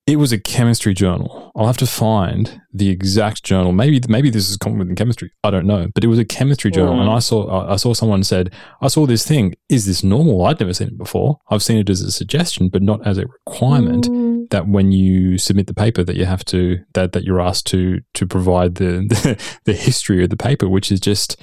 It 0.06 0.20
was 0.20 0.30
a 0.30 0.38
chemistry 0.38 0.94
journal. 0.94 1.50
I'll 1.56 1.66
have 1.66 1.76
to 1.78 1.86
find 1.86 2.60
the 2.72 2.90
exact 2.90 3.42
journal. 3.42 3.72
Maybe 3.72 4.00
maybe 4.08 4.30
this 4.30 4.48
is 4.48 4.56
common 4.56 4.78
within 4.78 4.94
chemistry. 4.94 5.32
I 5.42 5.50
don't 5.50 5.66
know, 5.66 5.88
but 5.94 6.04
it 6.04 6.06
was 6.06 6.20
a 6.20 6.24
chemistry 6.24 6.70
journal, 6.70 6.94
mm. 6.94 7.00
and 7.00 7.10
I 7.10 7.18
saw 7.18 7.68
I 7.68 7.74
saw 7.74 7.92
someone 7.92 8.22
said, 8.22 8.52
"I 8.80 8.86
saw 8.86 9.06
this 9.06 9.26
thing. 9.26 9.56
Is 9.68 9.84
this 9.84 10.04
normal? 10.04 10.44
I'd 10.44 10.60
never 10.60 10.72
seen 10.74 10.88
it 10.88 10.98
before. 10.98 11.38
I've 11.50 11.62
seen 11.62 11.78
it 11.78 11.90
as 11.90 12.02
a 12.02 12.12
suggestion, 12.12 12.68
but 12.68 12.82
not 12.82 13.04
as 13.04 13.18
a 13.18 13.26
requirement." 13.26 14.04
Mm. 14.04 14.48
That 14.50 14.68
when 14.68 14.92
you 14.92 15.38
submit 15.38 15.66
the 15.66 15.74
paper, 15.74 16.04
that 16.04 16.14
you 16.14 16.24
have 16.24 16.44
to 16.46 16.78
that 16.94 17.10
that 17.12 17.24
you're 17.24 17.40
asked 17.40 17.66
to 17.68 18.00
to 18.14 18.26
provide 18.28 18.76
the 18.76 19.06
the, 19.08 19.58
the 19.64 19.74
history 19.74 20.22
of 20.22 20.30
the 20.30 20.36
paper, 20.36 20.68
which 20.68 20.92
is 20.92 21.00
just 21.00 21.36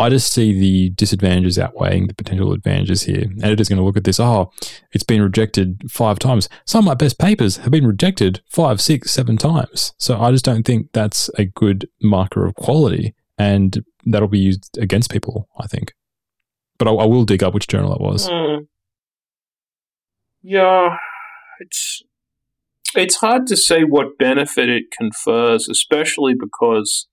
I 0.00 0.08
just 0.10 0.32
see 0.32 0.52
the 0.52 0.90
disadvantages 0.90 1.58
outweighing 1.58 2.06
the 2.06 2.14
potential 2.14 2.52
advantages 2.52 3.02
here. 3.02 3.24
Editor's 3.42 3.68
going 3.68 3.78
to 3.78 3.84
look 3.84 3.96
at 3.96 4.04
this. 4.04 4.20
Oh, 4.20 4.52
it's 4.92 5.02
been 5.02 5.20
rejected 5.20 5.90
five 5.90 6.20
times. 6.20 6.48
Some 6.64 6.80
of 6.80 6.84
my 6.84 6.94
best 6.94 7.18
papers 7.18 7.56
have 7.58 7.72
been 7.72 7.86
rejected 7.86 8.40
five, 8.48 8.80
six, 8.80 9.10
seven 9.10 9.36
times. 9.36 9.92
So 9.98 10.20
I 10.20 10.30
just 10.30 10.44
don't 10.44 10.64
think 10.64 10.92
that's 10.92 11.30
a 11.36 11.46
good 11.46 11.88
marker 12.00 12.46
of 12.46 12.54
quality, 12.54 13.14
and 13.36 13.84
that'll 14.06 14.28
be 14.28 14.38
used 14.38 14.78
against 14.78 15.10
people. 15.10 15.48
I 15.58 15.66
think. 15.66 15.94
But 16.78 16.86
I, 16.86 16.92
I 16.92 17.06
will 17.06 17.24
dig 17.24 17.42
up 17.42 17.52
which 17.52 17.66
journal 17.66 17.92
it 17.92 18.00
was. 18.00 18.28
Mm. 18.28 18.68
Yeah, 20.42 20.96
it's 21.58 22.02
it's 22.94 23.16
hard 23.16 23.46
to 23.48 23.56
say 23.56 23.82
what 23.82 24.16
benefit 24.16 24.68
it 24.68 24.84
confers, 24.96 25.68
especially 25.68 26.34
because 26.38 27.08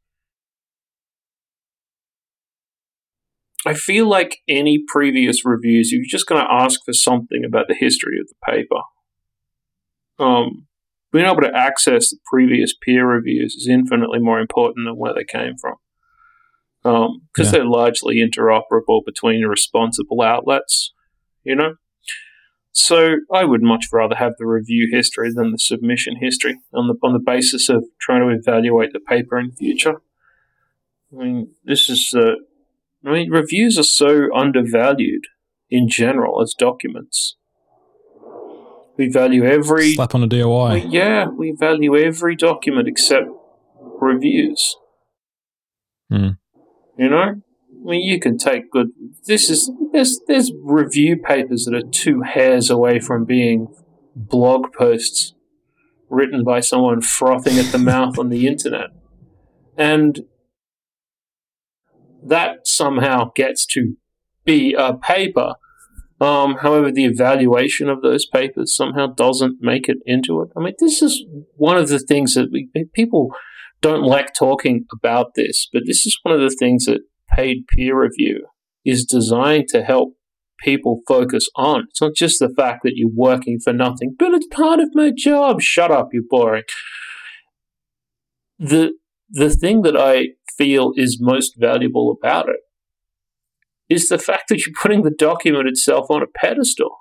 I 3.65 3.73
feel 3.73 4.07
like 4.07 4.37
any 4.47 4.83
previous 4.87 5.43
reviews, 5.43 5.91
you're 5.91 6.03
just 6.07 6.27
going 6.27 6.41
to 6.41 6.51
ask 6.51 6.81
for 6.85 6.93
something 6.93 7.43
about 7.43 7.67
the 7.67 7.75
history 7.75 8.19
of 8.19 8.27
the 8.27 8.35
paper. 8.45 8.81
Um, 10.19 10.67
being 11.11 11.25
able 11.25 11.41
to 11.41 11.55
access 11.55 12.09
the 12.09 12.17
previous 12.31 12.75
peer 12.75 13.07
reviews 13.07 13.55
is 13.55 13.67
infinitely 13.67 14.19
more 14.19 14.39
important 14.39 14.85
than 14.85 14.97
where 14.97 15.13
they 15.13 15.23
came 15.23 15.55
from. 15.59 15.75
Because 16.83 17.07
um, 17.07 17.21
yeah. 17.37 17.51
they're 17.51 17.65
largely 17.65 18.17
interoperable 18.17 19.01
between 19.03 19.43
responsible 19.45 20.21
outlets, 20.21 20.93
you 21.43 21.55
know? 21.55 21.75
So 22.71 23.15
I 23.33 23.45
would 23.45 23.63
much 23.63 23.85
rather 23.93 24.15
have 24.15 24.33
the 24.37 24.45
review 24.45 24.89
history 24.91 25.31
than 25.33 25.51
the 25.51 25.57
submission 25.57 26.17
history 26.19 26.59
on 26.73 26.87
the 26.87 26.95
on 27.01 27.13
the 27.13 27.23
basis 27.25 27.69
of 27.69 27.85
trying 28.01 28.27
to 28.27 28.35
evaluate 28.35 28.91
the 28.91 28.99
paper 28.99 29.39
in 29.39 29.51
the 29.51 29.55
future. 29.55 30.01
I 31.13 31.23
mean, 31.23 31.53
this 31.63 31.89
is 31.89 32.13
uh, 32.13 32.33
I 33.05 33.11
mean, 33.11 33.31
reviews 33.31 33.77
are 33.77 33.83
so 33.83 34.27
undervalued 34.35 35.25
in 35.69 35.87
general 35.87 36.41
as 36.41 36.55
documents. 36.57 37.35
We 38.97 39.09
value 39.09 39.43
every 39.43 39.93
slap 39.93 40.15
on 40.15 40.23
a 40.23 40.27
DOI. 40.27 40.73
We, 40.73 40.85
yeah, 40.85 41.27
we 41.27 41.51
value 41.51 41.97
every 41.97 42.35
document 42.35 42.87
except 42.87 43.27
reviews. 43.99 44.77
Mm. 46.11 46.37
You 46.97 47.09
know, 47.09 47.17
I 47.17 47.89
mean, 47.89 48.01
you 48.01 48.19
can 48.19 48.37
take 48.37 48.71
good. 48.71 48.89
This 49.25 49.49
is 49.49 49.69
there's 49.91 50.19
there's 50.27 50.51
review 50.63 51.17
papers 51.17 51.65
that 51.65 51.75
are 51.75 51.87
two 51.87 52.21
hairs 52.21 52.69
away 52.69 52.99
from 52.99 53.25
being 53.25 53.67
blog 54.15 54.71
posts 54.73 55.33
written 56.09 56.43
by 56.43 56.61
someone 56.61 57.01
frothing 57.01 57.57
at 57.57 57.71
the 57.71 57.77
mouth 57.77 58.17
on 58.17 58.29
the 58.29 58.47
internet, 58.47 58.91
and 59.77 60.21
that 62.25 62.67
somehow 62.67 63.31
gets 63.35 63.65
to 63.67 63.95
be 64.45 64.73
a 64.73 64.93
paper. 64.93 65.55
Um, 66.21 66.57
however, 66.61 66.91
the 66.91 67.05
evaluation 67.05 67.89
of 67.89 68.01
those 68.01 68.25
papers 68.25 68.75
somehow 68.75 69.07
doesn't 69.07 69.57
make 69.61 69.89
it 69.89 69.97
into 70.05 70.41
it. 70.41 70.49
I 70.55 70.61
mean, 70.61 70.73
this 70.79 71.01
is 71.01 71.25
one 71.55 71.77
of 71.77 71.89
the 71.89 71.99
things 71.99 72.35
that 72.35 72.49
we, 72.51 72.69
people 72.93 73.31
don't 73.81 74.03
like 74.03 74.33
talking 74.33 74.85
about 74.93 75.35
this, 75.35 75.67
but 75.71 75.83
this 75.85 76.05
is 76.05 76.17
one 76.23 76.33
of 76.33 76.41
the 76.41 76.55
things 76.57 76.85
that 76.85 77.01
paid 77.29 77.67
peer 77.67 78.01
review 78.01 78.47
is 78.85 79.05
designed 79.05 79.67
to 79.69 79.83
help 79.83 80.15
people 80.59 81.01
focus 81.07 81.49
on. 81.55 81.85
It's 81.89 82.01
not 82.01 82.15
just 82.15 82.39
the 82.39 82.49
fact 82.49 82.83
that 82.83 82.93
you're 82.95 83.09
working 83.13 83.59
for 83.61 83.73
nothing, 83.73 84.15
but 84.17 84.33
it's 84.33 84.47
part 84.47 84.79
of 84.79 84.89
my 84.93 85.11
job. 85.15 85.61
Shut 85.61 85.91
up, 85.91 86.09
you're 86.13 86.23
boring. 86.27 86.63
The 88.57 88.93
the 89.29 89.49
thing 89.49 89.81
that 89.81 89.97
I 89.97 90.29
feel 90.57 90.93
is 90.95 91.19
most 91.21 91.53
valuable 91.57 92.15
about 92.17 92.49
it 92.49 92.59
is 93.87 94.07
the 94.07 94.17
fact 94.17 94.49
that 94.49 94.65
you're 94.65 94.75
putting 94.81 95.03
the 95.03 95.11
document 95.11 95.67
itself 95.67 96.07
on 96.09 96.23
a 96.23 96.27
pedestal. 96.27 96.97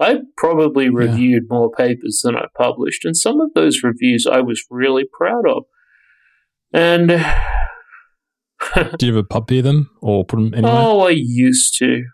I 0.00 0.20
probably 0.36 0.88
reviewed 0.88 1.44
yeah. 1.50 1.56
more 1.56 1.70
papers 1.70 2.20
than 2.22 2.36
I 2.36 2.46
published, 2.56 3.04
and 3.04 3.16
some 3.16 3.40
of 3.40 3.52
those 3.54 3.82
reviews 3.82 4.26
I 4.26 4.40
was 4.40 4.62
really 4.70 5.04
proud 5.12 5.48
of. 5.48 5.64
And 6.72 7.08
Do 8.98 9.06
you 9.06 9.12
ever 9.12 9.22
puppy 9.22 9.60
them 9.60 9.90
or 10.00 10.24
put 10.24 10.36
them 10.36 10.54
anywhere? 10.54 10.72
Oh, 10.72 11.00
I 11.00 11.10
used 11.10 11.76
to. 11.78 12.04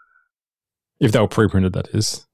If 1.00 1.12
they 1.12 1.20
were 1.20 1.28
pre-printed, 1.28 1.72
that 1.74 1.88
is. 1.88 2.26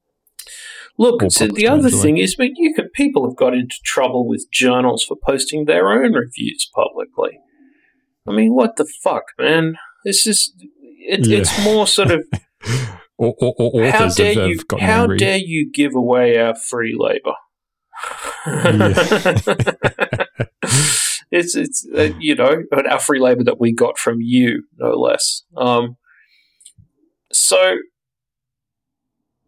Look, 0.98 1.22
so 1.30 1.46
the 1.46 1.66
other 1.66 1.88
thing 1.88 2.18
is, 2.18 2.36
but 2.36 2.50
you 2.56 2.74
can, 2.74 2.90
people 2.90 3.26
have 3.26 3.36
got 3.36 3.54
into 3.54 3.76
trouble 3.84 4.28
with 4.28 4.46
journals 4.52 5.02
for 5.02 5.16
posting 5.26 5.64
their 5.64 5.88
own 5.88 6.12
reviews 6.12 6.68
publicly. 6.74 7.38
I 8.28 8.32
mean, 8.32 8.54
what 8.54 8.76
the 8.76 8.86
fuck, 9.02 9.24
man? 9.38 9.76
This 10.04 10.26
is 10.26 10.52
it, 11.00 11.26
yeah. 11.26 11.38
it's 11.38 11.64
more 11.64 11.86
sort 11.86 12.10
of. 12.10 12.24
or, 13.18 13.34
or, 13.40 13.54
or 13.58 13.90
how 13.90 14.08
dare 14.08 14.34
have, 14.34 14.48
you? 14.48 14.60
Have 14.70 14.80
how 14.80 15.06
dare 15.06 15.38
you 15.38 15.70
give 15.72 15.94
away 15.94 16.38
our 16.38 16.54
free 16.54 16.96
labor? 16.98 17.34
it's 21.30 21.54
it's 21.54 21.86
uh, 21.94 22.08
you 22.18 22.34
know 22.34 22.62
our 22.88 22.98
free 22.98 23.20
labor 23.20 23.44
that 23.44 23.60
we 23.60 23.74
got 23.74 23.98
from 23.98 24.18
you, 24.20 24.64
no 24.78 24.92
less. 24.92 25.42
Um, 25.56 25.96
so 27.32 27.76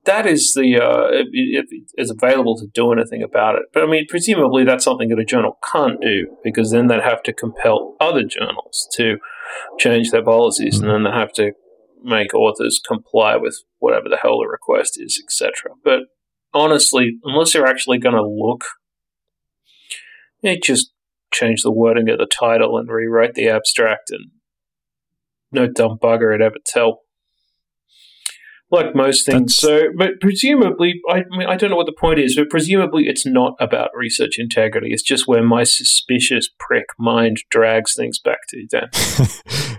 that 0.04 0.26
is 0.26 0.52
the 0.54 0.78
uh, 0.78 1.08
it, 1.10 1.28
it 1.32 1.66
is 1.96 2.10
available 2.10 2.56
to 2.56 2.66
do 2.66 2.92
anything 2.92 3.22
about 3.22 3.56
it. 3.56 3.62
But 3.72 3.84
I 3.84 3.86
mean, 3.86 4.06
presumably 4.08 4.64
that's 4.64 4.84
something 4.84 5.08
that 5.08 5.18
a 5.18 5.24
journal 5.24 5.58
can't 5.72 6.00
do 6.00 6.36
because 6.42 6.70
then 6.70 6.88
they'd 6.88 7.02
have 7.02 7.22
to 7.24 7.32
compel 7.32 7.96
other 8.00 8.24
journals 8.24 8.88
to 8.96 9.18
change 9.78 10.10
their 10.10 10.24
policies, 10.24 10.76
mm-hmm. 10.76 10.88
and 10.88 11.06
then 11.06 11.12
they 11.12 11.18
have 11.18 11.32
to 11.34 11.52
make 12.02 12.34
authors 12.34 12.80
comply 12.86 13.36
with 13.36 13.62
whatever 13.78 14.08
the 14.08 14.18
hell 14.20 14.40
the 14.40 14.48
request 14.48 15.00
is, 15.00 15.22
etc. 15.24 15.76
But 15.84 16.00
honestly, 16.52 17.18
unless 17.22 17.54
you're 17.54 17.66
actually 17.66 17.98
going 17.98 18.16
to 18.16 18.26
look, 18.26 18.64
it 20.42 20.62
just 20.62 20.92
change 21.32 21.62
the 21.62 21.72
wording 21.72 22.08
of 22.10 22.18
the 22.18 22.26
title 22.26 22.76
and 22.76 22.88
rewrite 22.88 23.34
the 23.34 23.48
abstract, 23.48 24.10
and 24.10 24.30
no 25.52 25.68
dumb 25.68 25.98
bugger 26.02 26.32
would 26.32 26.42
ever 26.42 26.56
tell. 26.64 27.02
Like 28.72 28.94
most 28.94 29.26
things, 29.26 29.52
That's... 29.52 29.54
so 29.56 29.82
but 29.96 30.20
presumably, 30.20 31.00
I, 31.08 31.24
mean, 31.28 31.46
I 31.46 31.56
don't 31.56 31.70
know 31.70 31.76
what 31.76 31.86
the 31.86 31.92
point 31.92 32.18
is, 32.18 32.34
but 32.36 32.48
presumably 32.48 33.06
it's 33.06 33.26
not 33.26 33.54
about 33.60 33.90
research 33.94 34.38
integrity. 34.38 34.92
It's 34.92 35.02
just 35.02 35.28
where 35.28 35.42
my 35.42 35.62
suspicious 35.62 36.48
prick 36.58 36.86
mind 36.98 37.36
drags 37.50 37.94
things 37.94 38.18
back 38.18 38.38
to. 38.48 38.66
Dan. 38.66 39.78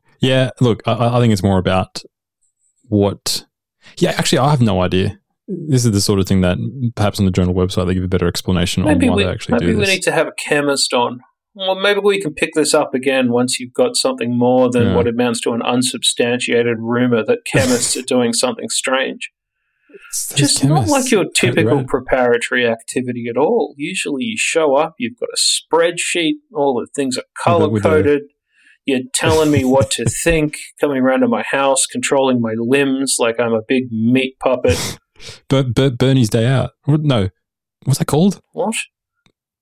yeah, 0.20 0.50
look, 0.60 0.82
I, 0.86 1.16
I 1.16 1.20
think 1.20 1.32
it's 1.32 1.42
more 1.42 1.58
about 1.58 2.02
what. 2.88 3.46
Yeah, 3.98 4.10
actually, 4.10 4.38
I 4.38 4.50
have 4.50 4.60
no 4.60 4.82
idea 4.82 5.20
this 5.48 5.84
is 5.84 5.90
the 5.90 6.00
sort 6.00 6.20
of 6.20 6.26
thing 6.26 6.40
that 6.42 6.56
perhaps 6.94 7.18
on 7.18 7.26
the 7.26 7.32
journal 7.32 7.54
website 7.54 7.86
they 7.86 7.94
give 7.94 8.04
a 8.04 8.08
better 8.08 8.26
explanation 8.28 8.84
maybe 8.84 9.06
on 9.06 9.12
why 9.12 9.16
we, 9.16 9.24
they 9.24 9.30
actually 9.30 9.58
do 9.58 9.66
this. 9.66 9.76
Maybe 9.76 9.86
we 9.86 9.94
need 9.94 10.02
to 10.02 10.12
have 10.12 10.28
a 10.28 10.32
chemist 10.32 10.92
on. 10.94 11.20
Well, 11.54 11.74
maybe 11.74 12.00
we 12.00 12.20
can 12.20 12.32
pick 12.32 12.54
this 12.54 12.72
up 12.72 12.94
again 12.94 13.30
once 13.30 13.60
you've 13.60 13.74
got 13.74 13.96
something 13.96 14.36
more 14.36 14.70
than 14.70 14.88
yeah. 14.88 14.96
what 14.96 15.06
amounts 15.06 15.40
to 15.42 15.52
an 15.52 15.62
unsubstantiated 15.62 16.78
rumor 16.78 17.22
that 17.24 17.44
chemists 17.44 17.96
are 17.96 18.02
doing 18.02 18.32
something 18.32 18.70
strange. 18.70 19.30
It's 20.08 20.34
Just 20.34 20.64
not 20.64 20.88
like 20.88 21.10
your 21.10 21.26
typical 21.34 21.84
preparatory 21.84 22.66
activity 22.66 23.26
at 23.28 23.36
all. 23.36 23.74
Usually 23.76 24.24
you 24.24 24.36
show 24.38 24.76
up, 24.76 24.94
you've 24.98 25.18
got 25.18 25.28
a 25.28 25.38
spreadsheet, 25.38 26.36
all 26.54 26.80
the 26.80 26.86
things 26.94 27.18
are 27.18 27.24
color 27.42 27.80
coded. 27.80 28.22
You're 28.86 29.00
telling 29.14 29.50
me 29.50 29.64
what 29.64 29.90
to 29.92 30.04
think, 30.24 30.56
coming 30.80 30.98
around 30.98 31.20
to 31.20 31.28
my 31.28 31.42
house, 31.42 31.86
controlling 31.86 32.40
my 32.40 32.54
limbs 32.56 33.16
like 33.18 33.38
I'm 33.38 33.52
a 33.52 33.62
big 33.66 33.92
meat 33.92 34.38
puppet. 34.40 34.98
But 35.48 35.74
Bernie's 35.98 36.30
Day 36.30 36.46
Out. 36.46 36.72
No, 36.86 37.28
what's 37.84 37.98
that 37.98 38.06
called? 38.06 38.40
What? 38.52 38.74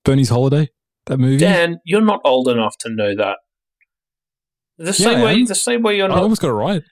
Bernie's 0.03 0.29
Holiday. 0.29 0.69
That 1.11 1.17
movie. 1.17 1.35
Dan, 1.35 1.81
you're 1.83 1.99
not 1.99 2.21
old 2.23 2.47
enough 2.47 2.77
to 2.77 2.89
know 2.89 3.13
that. 3.17 3.39
The 4.77 4.93
same 4.93 5.19
yeah, 5.19 5.25
way, 5.25 5.43
the 5.43 5.55
same 5.55 5.81
way 5.81 5.97
you're 5.97 6.07
not. 6.07 6.17
I 6.17 6.21
almost 6.21 6.41
got 6.41 6.47
it 6.47 6.53
right. 6.53 6.83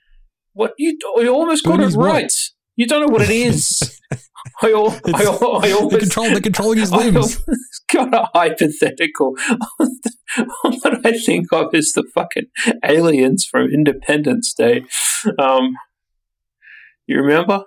What 0.52 0.74
you? 0.76 0.98
You 1.16 1.32
almost 1.32 1.64
got 1.64 1.80
it 1.80 1.96
right. 1.96 2.24
What? 2.24 2.32
You 2.76 2.86
don't 2.86 3.00
know 3.00 3.10
what 3.10 3.22
it 3.22 3.30
is. 3.30 3.98
I, 4.62 4.72
all, 4.72 4.90
I, 4.90 5.12
I, 5.14 5.22
I 5.22 5.72
always, 5.72 5.92
the 5.92 5.98
control, 6.00 6.34
the 6.34 6.40
controlling 6.42 6.78
his 6.80 6.92
limbs. 6.92 7.42
got 7.90 8.12
a 8.12 8.28
hypothetical. 8.34 9.36
what 10.60 11.06
I 11.06 11.18
think 11.18 11.50
of 11.50 11.74
is 11.74 11.94
the 11.94 12.04
fucking 12.14 12.48
aliens 12.84 13.46
from 13.50 13.68
Independence 13.72 14.52
Day. 14.52 14.84
Um, 15.38 15.76
you 17.06 17.16
remember? 17.16 17.64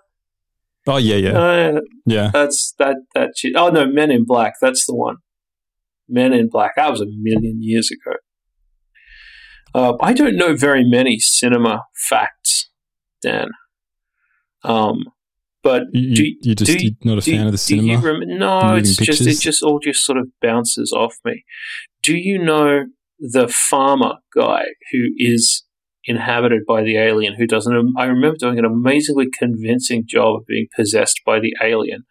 Oh 0.85 0.97
yeah, 0.97 1.15
yeah, 1.15 1.31
uh, 1.31 1.81
yeah. 2.05 2.29
That's 2.31 2.75
that 2.77 2.97
that. 3.15 3.31
Shit. 3.37 3.53
Oh 3.55 3.69
no, 3.69 3.87
Men 3.87 4.11
in 4.11 4.23
Black. 4.23 4.53
That's 4.61 4.85
the 4.85 4.93
one. 4.93 5.17
Men 6.13 6.33
in 6.33 6.49
Black. 6.49 6.73
That 6.75 6.91
was 6.91 7.01
a 7.01 7.07
million 7.07 7.61
years 7.61 7.89
ago. 7.91 8.17
Uh, 9.75 9.97
I 10.01 10.13
don't 10.13 10.35
know 10.35 10.55
very 10.55 10.83
many 10.83 11.19
cinema 11.19 11.85
facts, 12.09 12.69
Dan. 13.21 13.49
Um, 14.63 15.05
but 15.63 15.83
you, 15.93 16.15
do, 16.15 16.49
you 16.49 16.55
just 16.55 16.77
do, 16.77 16.91
not 17.03 17.17
a 17.17 17.21
fan 17.21 17.47
of 17.47 17.51
the 17.51 17.57
cinema? 17.57 17.97
Rem- 17.97 18.37
no, 18.37 18.75
it's 18.75 18.95
pictures? 18.95 19.19
just 19.19 19.29
it 19.29 19.43
just 19.43 19.63
all 19.63 19.79
just 19.79 20.05
sort 20.05 20.17
of 20.17 20.27
bounces 20.41 20.91
off 20.91 21.15
me. 21.25 21.43
Do 22.03 22.15
you 22.15 22.37
know 22.37 22.83
the 23.19 23.47
farmer 23.47 24.15
guy 24.35 24.65
who 24.91 24.99
is 25.17 25.63
inhabited 26.05 26.63
by 26.67 26.83
the 26.83 26.97
alien 26.97 27.35
who 27.35 27.47
doesn't. 27.47 27.93
I 27.97 28.05
remember 28.05 28.37
doing 28.37 28.59
an 28.59 28.65
amazingly 28.65 29.27
convincing 29.37 30.03
job 30.05 30.35
of 30.37 30.45
being 30.45 30.67
possessed 30.75 31.21
by 31.25 31.39
the 31.39 31.55
alien. 31.63 32.03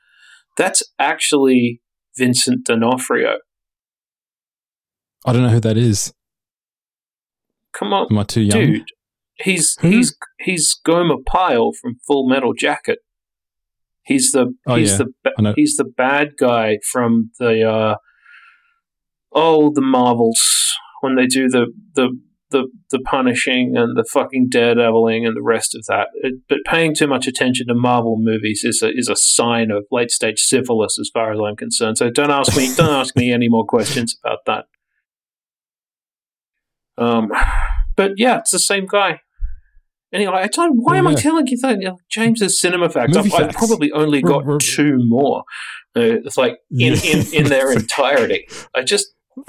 That's 0.57 0.83
actually 0.99 1.81
Vincent 2.17 2.65
D'Onofrio. 2.65 3.37
I 5.27 5.33
don't 5.33 5.43
know 5.43 5.49
who 5.51 5.61
that 5.61 5.77
is. 5.77 6.13
Come 7.73 7.93
on, 7.93 8.07
am 8.11 8.19
I 8.19 8.25
too 8.25 8.43
young? 8.43 8.61
Dude, 8.61 8.89
he's 9.37 9.77
he's 9.81 10.17
he's 10.41 10.75
Gomer 10.85 11.17
Pyle 11.27 11.73
from 11.81 11.97
Full 12.07 12.29
Metal 12.29 12.53
Jacket. 12.53 12.99
He's 14.05 14.33
the 14.33 14.53
Oh, 14.67 14.75
he's 14.77 14.93
yeah. 14.93 14.97
the 14.99 15.07
ba- 15.25 15.31
I 15.39 15.43
know. 15.43 15.53
he's 15.57 15.77
the 15.77 15.85
bad 15.85 16.33
guy 16.39 16.79
from 16.91 17.31
the 17.39 17.63
uh, 17.63 17.95
oh 19.33 19.73
the 19.75 19.81
Marvels 19.81 20.77
when 21.01 21.15
they 21.17 21.27
do 21.27 21.49
the 21.49 21.67
the 21.95 22.19
the 22.51 22.69
the 22.91 22.99
punishing 23.01 23.73
and 23.77 23.97
the 23.97 24.05
fucking 24.13 24.49
daredeviling 24.53 25.27
and 25.27 25.35
the 25.37 25.43
rest 25.43 25.75
of 25.75 25.85
that. 25.89 26.09
It, 26.17 26.35
but 26.49 26.59
paying 26.67 26.95
too 26.95 27.07
much 27.07 27.27
attention 27.27 27.69
to 27.69 27.75
Marvel 27.75 28.17
movies 28.19 28.63
is 28.65 28.83
a 28.83 28.91
is 28.93 29.09
a 29.09 29.17
sign 29.17 29.71
of 29.71 29.85
late 29.91 30.11
stage 30.11 30.41
syphilis, 30.41 30.99
as 31.01 31.11
far 31.15 31.33
as 31.33 31.39
I'm 31.43 31.57
concerned. 31.57 31.97
So 31.97 32.11
don't 32.11 32.31
ask 32.31 32.55
me 32.57 32.75
don't 32.77 32.91
ask 32.93 33.17
me 33.17 33.33
any 33.33 33.49
more 33.49 33.65
questions 33.65 34.17
about 34.23 34.41
that. 34.47 34.67
Um, 36.99 37.33
but 37.97 38.13
yeah, 38.17 38.39
it's 38.39 38.51
the 38.51 38.59
same 38.59 38.87
guy. 38.87 39.21
Anyway, 40.13 40.35
I 40.35 40.47
don't. 40.47 40.77
Why 40.77 40.99
am 40.99 41.07
I 41.07 41.15
telling 41.15 41.47
you 41.47 41.57
that? 41.59 41.79
You 41.81 41.89
know, 41.89 41.99
James's 42.11 42.61
cinema 42.61 42.91
facts. 42.91 43.17
I've, 43.17 43.33
I've 43.33 43.55
probably 43.55 43.91
only 43.93 44.21
got 44.21 44.45
two 44.61 44.99
more. 44.99 45.45
Uh, 45.97 46.21
it's 46.25 46.37
like 46.37 46.59
in, 46.71 46.95
in, 46.95 47.35
in 47.35 47.45
their 47.45 47.73
entirety. 47.79 48.47
I 48.75 48.83
just 48.83 49.09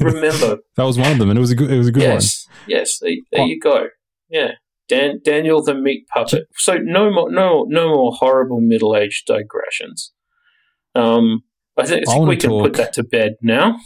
remember. 0.00 0.58
that 0.76 0.84
was 0.84 0.98
one 0.98 1.12
of 1.12 1.18
them, 1.18 1.30
and 1.30 1.38
it 1.38 1.40
was 1.40 1.52
a 1.52 1.54
good. 1.54 1.70
It 1.70 1.78
was 1.78 1.86
a 1.86 1.92
good 1.92 2.02
one. 2.02 2.12
yes, 2.12 2.48
yes. 2.66 2.98
There, 2.98 3.12
there 3.30 3.46
you 3.46 3.60
go. 3.60 3.86
Yeah, 4.28 4.52
Dan, 4.90 5.20
Daniel 5.24 5.62
the 5.62 5.74
meat 5.74 6.08
puppet. 6.08 6.48
So 6.56 6.74
no 6.74 7.12
more, 7.12 7.30
no, 7.30 7.64
no 7.68 7.88
more 7.88 8.12
horrible 8.12 8.60
middle 8.60 8.96
aged 8.96 9.26
digressions. 9.26 10.12
Um, 10.96 11.44
I 11.76 11.86
think, 11.86 12.08
I 12.08 12.10
I 12.10 12.14
think 12.14 12.28
we 12.28 12.36
can 12.36 12.50
put 12.50 12.74
that 12.74 12.92
to 12.94 13.04
bed 13.04 13.36
now. 13.40 13.78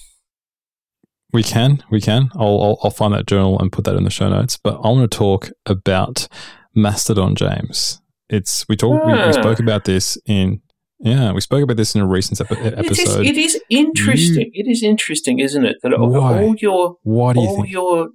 We 1.34 1.42
can, 1.42 1.82
we 1.90 2.00
can. 2.00 2.30
I'll, 2.34 2.62
I'll, 2.62 2.78
I'll 2.84 2.90
find 2.90 3.12
that 3.12 3.26
journal 3.26 3.58
and 3.58 3.70
put 3.70 3.84
that 3.84 3.96
in 3.96 4.04
the 4.04 4.10
show 4.10 4.28
notes. 4.30 4.56
But 4.56 4.76
I 4.76 4.88
want 4.88 5.10
to 5.10 5.18
talk 5.18 5.50
about 5.66 6.28
Mastodon, 6.74 7.34
James. 7.34 8.00
It's 8.30 8.64
we 8.68 8.76
talked. 8.76 9.04
We, 9.06 9.12
Ah. 9.12 9.26
we 9.26 9.32
spoke 9.34 9.58
about 9.60 9.84
this 9.84 10.16
in. 10.26 10.62
Yeah, 11.00 11.32
we 11.32 11.40
spoke 11.42 11.62
about 11.62 11.76
this 11.76 11.94
in 11.94 12.00
a 12.00 12.06
recent 12.06 12.40
epi- 12.40 12.56
episode. 12.56 13.26
it 13.26 13.36
is 13.36 13.60
interesting. 13.68 14.50
it 14.54 14.66
is 14.70 14.82
interesting, 14.82 15.40
isn't 15.40 15.66
it? 15.66 15.76
That 15.82 15.92
all, 15.92 16.08
Why? 16.08 16.42
all 16.42 16.54
your 16.56 16.96
what 17.02 17.34
do 17.34 17.42
you 17.42 17.48
all 17.48 17.56
think? 17.56 17.70
your 17.70 18.08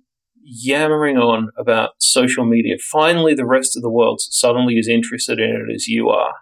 yammering 0.44 1.18
on 1.18 1.50
about 1.58 1.92
social 2.00 2.46
media, 2.46 2.78
finally 2.92 3.36
the 3.36 3.46
rest 3.46 3.76
of 3.78 3.84
the 3.84 3.90
world 3.92 4.20
suddenly 4.22 4.76
is 4.76 4.88
interested 4.88 5.38
in 5.40 5.50
it 5.70 5.74
as 5.76 5.88
you 5.88 6.10
are, 6.10 6.34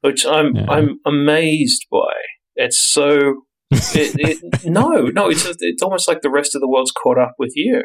which 0.00 0.26
I'm 0.26 0.56
Yeah. 0.56 0.66
I'm 0.68 0.98
amazed 1.06 1.86
by. 1.92 2.12
It's 2.56 2.78
so 2.78 3.42
it, 3.70 4.40
it, 4.42 4.64
no 4.64 4.88
no 5.06 5.28
it's 5.28 5.44
it's 5.60 5.82
almost 5.82 6.08
like 6.08 6.22
the 6.22 6.30
rest 6.30 6.54
of 6.54 6.60
the 6.60 6.68
world's 6.68 6.92
caught 6.92 7.18
up 7.18 7.34
with 7.38 7.52
you. 7.54 7.82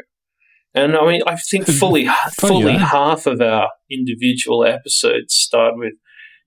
And 0.74 0.96
I 0.96 1.06
mean, 1.06 1.20
I 1.26 1.36
think 1.36 1.66
fully 1.66 2.08
fully 2.38 2.74
half 2.74 3.26
of 3.26 3.40
our 3.40 3.68
individual 3.90 4.64
episodes 4.64 5.34
start 5.34 5.74
with 5.76 5.92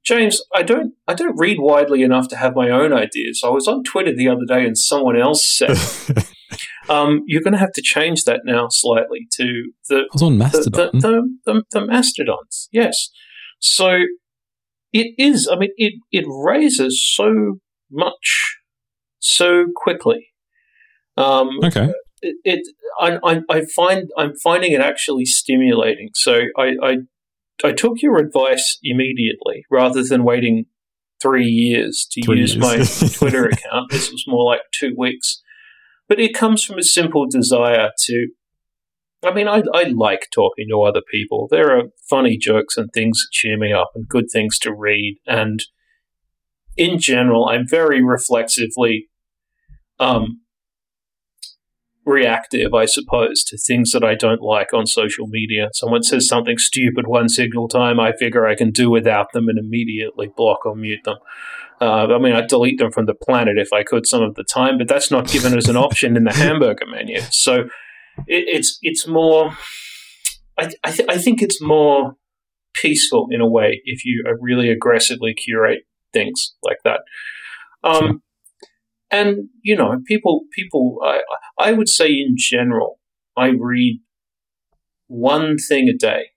James. 0.04 0.42
I 0.54 0.63
don't 0.63 0.94
I 1.08 1.13
don't 1.13 1.38
read 1.38 1.58
widely 1.60 2.01
enough 2.01 2.27
to 2.30 2.36
have 2.36 2.56
my 2.56 2.70
own 2.70 2.92
ideas. 2.92 3.42
I 3.46 3.50
was 3.50 3.68
on 3.68 3.84
Twitter 3.84 4.15
the 4.15 4.27
other 4.27 4.46
day, 4.48 4.65
and 4.65 4.77
someone 4.77 5.15
else 5.15 5.46
said 5.46 5.77
um, 6.89 7.22
you're 7.27 7.44
going 7.44 7.54
to 7.54 7.60
have 7.60 7.74
to 7.74 7.82
change 7.84 8.24
that 8.24 8.42
now 8.46 8.68
slightly 8.70 9.27
to 9.34 9.72
the 9.89 9.98
I 9.98 10.13
was 10.13 10.24
on 10.24 10.38
Mastodon. 10.38 10.89
the, 10.94 11.00
the, 11.00 11.54
the, 11.54 11.63
the 11.72 11.86
mastodons. 11.86 12.70
Yes. 12.72 13.10
So 13.60 14.00
it 14.94 15.13
is, 15.18 15.50
I 15.51 15.58
mean, 15.58 15.72
it, 15.77 15.94
it 16.12 16.25
raises 16.27 17.04
so 17.06 17.60
much 17.92 18.58
so 19.25 19.65
quickly. 19.75 20.27
Um, 21.17 21.50
okay. 21.63 21.91
it, 22.22 22.36
it 22.44 22.67
I, 23.00 23.17
I, 23.24 23.41
I 23.50 23.65
find 23.65 24.10
I'm 24.17 24.36
finding 24.36 24.72
it 24.74 24.82
actually 24.82 25.25
stimulating. 25.25 26.10
So 26.13 26.41
I, 26.58 26.74
I 26.82 26.98
I 27.63 27.72
took 27.72 28.01
your 28.01 28.17
advice 28.17 28.79
immediately 28.84 29.65
rather 29.70 30.03
than 30.03 30.24
waiting 30.24 30.65
three 31.22 31.46
years 31.46 32.08
to 32.12 32.22
Three 32.24 32.41
use 32.41 32.55
years. 32.55 33.01
my 33.01 33.08
Twitter 33.13 33.46
account. 33.46 33.91
This 33.91 34.12
was 34.12 34.25
more 34.27 34.46
like 34.46 34.62
two 34.74 34.94
weeks. 34.98 35.41
But 36.07 36.20
it 36.20 36.35
comes 36.35 36.64
from 36.64 36.77
a 36.77 36.83
simple 36.83 37.25
desire 37.27 37.90
to. 38.05 38.27
I 39.24 39.33
mean, 39.33 39.48
I, 39.48 39.64
I 39.74 39.85
like 39.85 40.27
talking 40.31 40.68
to 40.70 40.83
other 40.83 41.01
people. 41.09 41.48
There 41.50 41.75
are 41.75 41.85
funny 42.07 42.38
jokes 42.38 42.77
and 42.77 42.92
things 42.94 43.24
that 43.24 43.31
cheer 43.31 43.57
me 43.57 43.74
up 43.74 43.92
and 43.96 44.07
good 44.07 44.25
things 44.31 44.59
to 44.59 44.74
read. 44.74 45.18
And 45.25 45.64
in 46.77 47.00
general, 47.00 47.48
I'm 47.48 47.68
very 47.68 48.03
reflexively 48.03 49.07
um, 50.00 50.42
reactive, 52.05 52.74
I 52.74 52.86
suppose, 52.86 53.44
to 53.46 53.58
things 53.58 53.92
that 53.92 54.03
I 54.03 54.16
don't 54.16 54.42
like 54.42 54.74
on 54.74 54.86
social 54.86 55.27
media. 55.27 55.70
Someone 55.74 56.03
says 56.03 56.27
something 56.27 56.58
stupid 56.58 57.08
one 57.08 57.29
single 57.29 57.68
time, 57.68 58.00
I 58.00 58.14
figure 58.14 58.46
I 58.46 58.55
can 58.55 58.72
do 58.72 58.90
without 58.90 59.34
them 59.34 59.48
and 59.50 59.58
immediately 59.58 60.31
block 60.36 60.66
or 60.66 60.75
mute 60.75 61.03
them. 61.03 61.18
Uh, 61.81 62.08
I 62.08 62.20
mean, 62.20 62.34
I'd 62.34 62.48
delete 62.48 62.77
them 62.77 62.92
from 62.92 63.05
the 63.05 63.14
planet 63.14 63.58
if 63.58 63.74
I 63.74 63.84
could 63.84 64.08
some 64.08 64.24
of 64.24 64.36
the 64.36 64.44
time, 64.44 64.77
but 64.77 64.88
that's 64.88 65.12
not 65.12 65.27
given 65.27 65.58
as 65.58 65.68
an 65.68 65.75
option 65.75 66.16
in 66.16 66.24
the 66.24 66.34
hamburger 66.34 66.86
menu. 66.86 67.20
So 67.31 67.66
it, 68.27 68.46
it's 68.48 68.79
it's 68.81 69.08
more. 69.08 69.58
I 70.58 70.72
I, 70.84 70.92
th- 70.92 71.10
I 71.10 71.18
think 71.18 71.42
it's 71.42 71.62
more 71.62 72.16
peaceful 72.74 73.27
in 73.29 73.42
a 73.42 73.50
way 73.50 73.81
if 73.84 74.05
you 74.05 74.24
really 74.40 74.70
aggressively 74.70 75.34
curate 75.34 75.81
things 76.14 76.55
like 76.64 76.77
that. 76.86 77.01
Um. 77.84 78.22
And 79.16 79.50
you 79.62 79.75
know, 79.75 80.01
people 80.06 80.42
people 80.51 80.98
I 81.04 81.22
I 81.58 81.72
would 81.72 81.88
say 81.90 82.10
in 82.10 82.36
general, 82.38 83.00
I 83.38 83.48
read 83.58 84.01
one 85.08 85.58
thing 85.58 85.88
a 85.88 85.98
day 85.98 86.32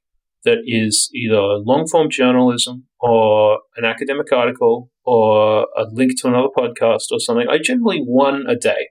that 0.44 0.58
is 0.64 1.10
either 1.14 1.40
long 1.40 1.86
form 1.88 2.08
journalism 2.10 2.86
or 3.00 3.60
an 3.76 3.84
academic 3.84 4.32
article 4.32 4.90
or 5.04 5.66
a 5.76 5.84
link 5.90 6.12
to 6.20 6.28
another 6.28 6.48
podcast 6.56 7.06
or 7.10 7.18
something. 7.18 7.48
I 7.50 7.58
generally 7.58 8.00
one 8.00 8.44
a 8.48 8.54
day. 8.54 8.90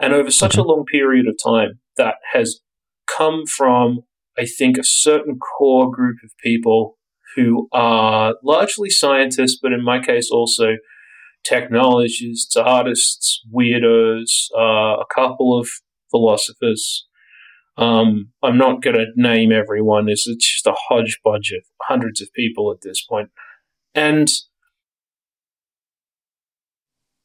And 0.00 0.12
over 0.12 0.30
such 0.30 0.56
a 0.56 0.62
long 0.62 0.84
period 0.90 1.26
of 1.28 1.36
time, 1.42 1.78
that 1.96 2.16
has 2.32 2.60
come 3.06 3.44
from, 3.46 4.00
I 4.38 4.46
think, 4.46 4.78
a 4.78 4.82
certain 4.82 5.38
core 5.38 5.90
group 5.90 6.16
of 6.24 6.30
people 6.42 6.98
who 7.36 7.68
are 7.72 8.34
largely 8.42 8.90
scientists, 8.90 9.58
but 9.62 9.72
in 9.72 9.84
my 9.84 10.00
case 10.00 10.30
also 10.32 10.76
technologists, 11.44 12.56
artists, 12.56 13.40
weirdos, 13.54 14.48
uh, 14.56 15.00
a 15.00 15.04
couple 15.14 15.58
of 15.58 15.68
philosophers. 16.10 17.06
Um, 17.76 18.30
I'm 18.42 18.58
not 18.58 18.82
going 18.82 18.96
to 18.96 19.06
name 19.16 19.52
everyone. 19.52 20.08
It's 20.08 20.24
just 20.24 20.66
a 20.66 20.74
hodgepodge 20.88 21.52
of 21.52 21.62
hundreds 21.82 22.20
of 22.20 22.28
people 22.34 22.70
at 22.70 22.82
this 22.82 23.02
point. 23.04 23.30
And 23.94 24.28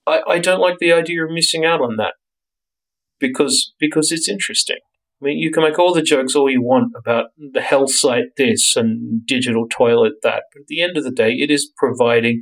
I, 0.07 0.21
I 0.27 0.39
don't 0.39 0.61
like 0.61 0.77
the 0.79 0.93
idea 0.93 1.23
of 1.23 1.31
missing 1.31 1.65
out 1.65 1.81
on 1.81 1.97
that 1.97 2.13
because 3.19 3.73
because 3.79 4.11
it's 4.11 4.29
interesting. 4.29 4.77
I 5.21 5.25
mean, 5.25 5.37
you 5.37 5.51
can 5.51 5.63
make 5.63 5.79
all 5.79 5.93
the 5.93 6.01
jokes 6.01 6.35
all 6.35 6.49
you 6.49 6.61
want 6.61 6.91
about 6.97 7.27
the 7.37 7.61
hellsite 7.61 8.35
this 8.37 8.75
and 8.75 9.25
digital 9.25 9.65
toilet 9.67 10.13
that, 10.23 10.43
but 10.53 10.61
at 10.61 10.67
the 10.67 10.81
end 10.81 10.97
of 10.97 11.03
the 11.03 11.11
day, 11.11 11.31
it 11.31 11.49
is 11.49 11.71
providing 11.77 12.41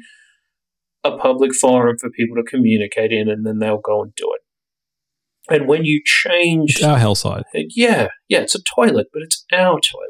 a 1.04 1.18
public 1.18 1.54
forum 1.54 1.98
for 2.00 2.10
people 2.10 2.36
to 2.38 2.44
communicate 2.44 3.12
in, 3.12 3.30
and 3.30 3.46
then 3.46 3.60
they'll 3.60 3.82
go 3.84 4.02
and 4.04 4.14
do 4.16 4.34
it. 4.34 5.54
And 5.54 5.68
when 5.68 5.84
you 5.84 6.02
change, 6.06 6.76
It's 6.78 6.84
our 6.84 6.98
hellsite. 6.98 7.44
Uh, 7.56 7.64
yeah, 7.70 8.08
yeah, 8.30 8.40
it's 8.40 8.56
a 8.56 8.62
toilet, 8.64 9.08
but 9.12 9.22
it's 9.24 9.46
our 9.52 9.80
toilet. 9.80 10.10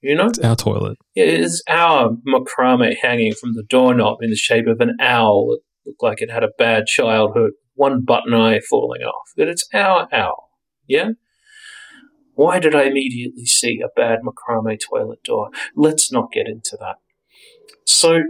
You 0.00 0.14
know, 0.14 0.26
It's 0.26 0.38
our 0.38 0.56
toilet. 0.56 0.96
yeah, 1.14 1.24
it's 1.24 1.62
our 1.68 2.16
macrame 2.26 2.94
hanging 3.02 3.34
from 3.34 3.52
the 3.54 3.64
doorknob 3.68 4.18
in 4.22 4.30
the 4.30 4.36
shape 4.36 4.66
of 4.66 4.80
an 4.80 4.96
owl 5.00 5.48
that 5.48 5.60
looked 5.84 6.02
like 6.02 6.22
it 6.22 6.30
had 6.30 6.44
a 6.44 6.50
bad 6.56 6.86
childhood, 6.86 7.50
one 7.74 8.02
button 8.04 8.32
eye 8.32 8.60
falling 8.60 9.02
off. 9.02 9.28
But 9.36 9.48
it's 9.48 9.68
our 9.74 10.08
owl. 10.12 10.50
Yeah? 10.86 11.10
Why 12.34 12.58
did 12.60 12.74
I 12.74 12.84
immediately 12.84 13.44
see 13.44 13.80
a 13.84 13.88
bad 13.94 14.20
macrame 14.24 14.78
toilet 14.80 15.22
door? 15.24 15.50
Let's 15.76 16.10
not 16.10 16.32
get 16.32 16.46
into 16.46 16.78
that. 16.80 16.96
So, 17.84 18.20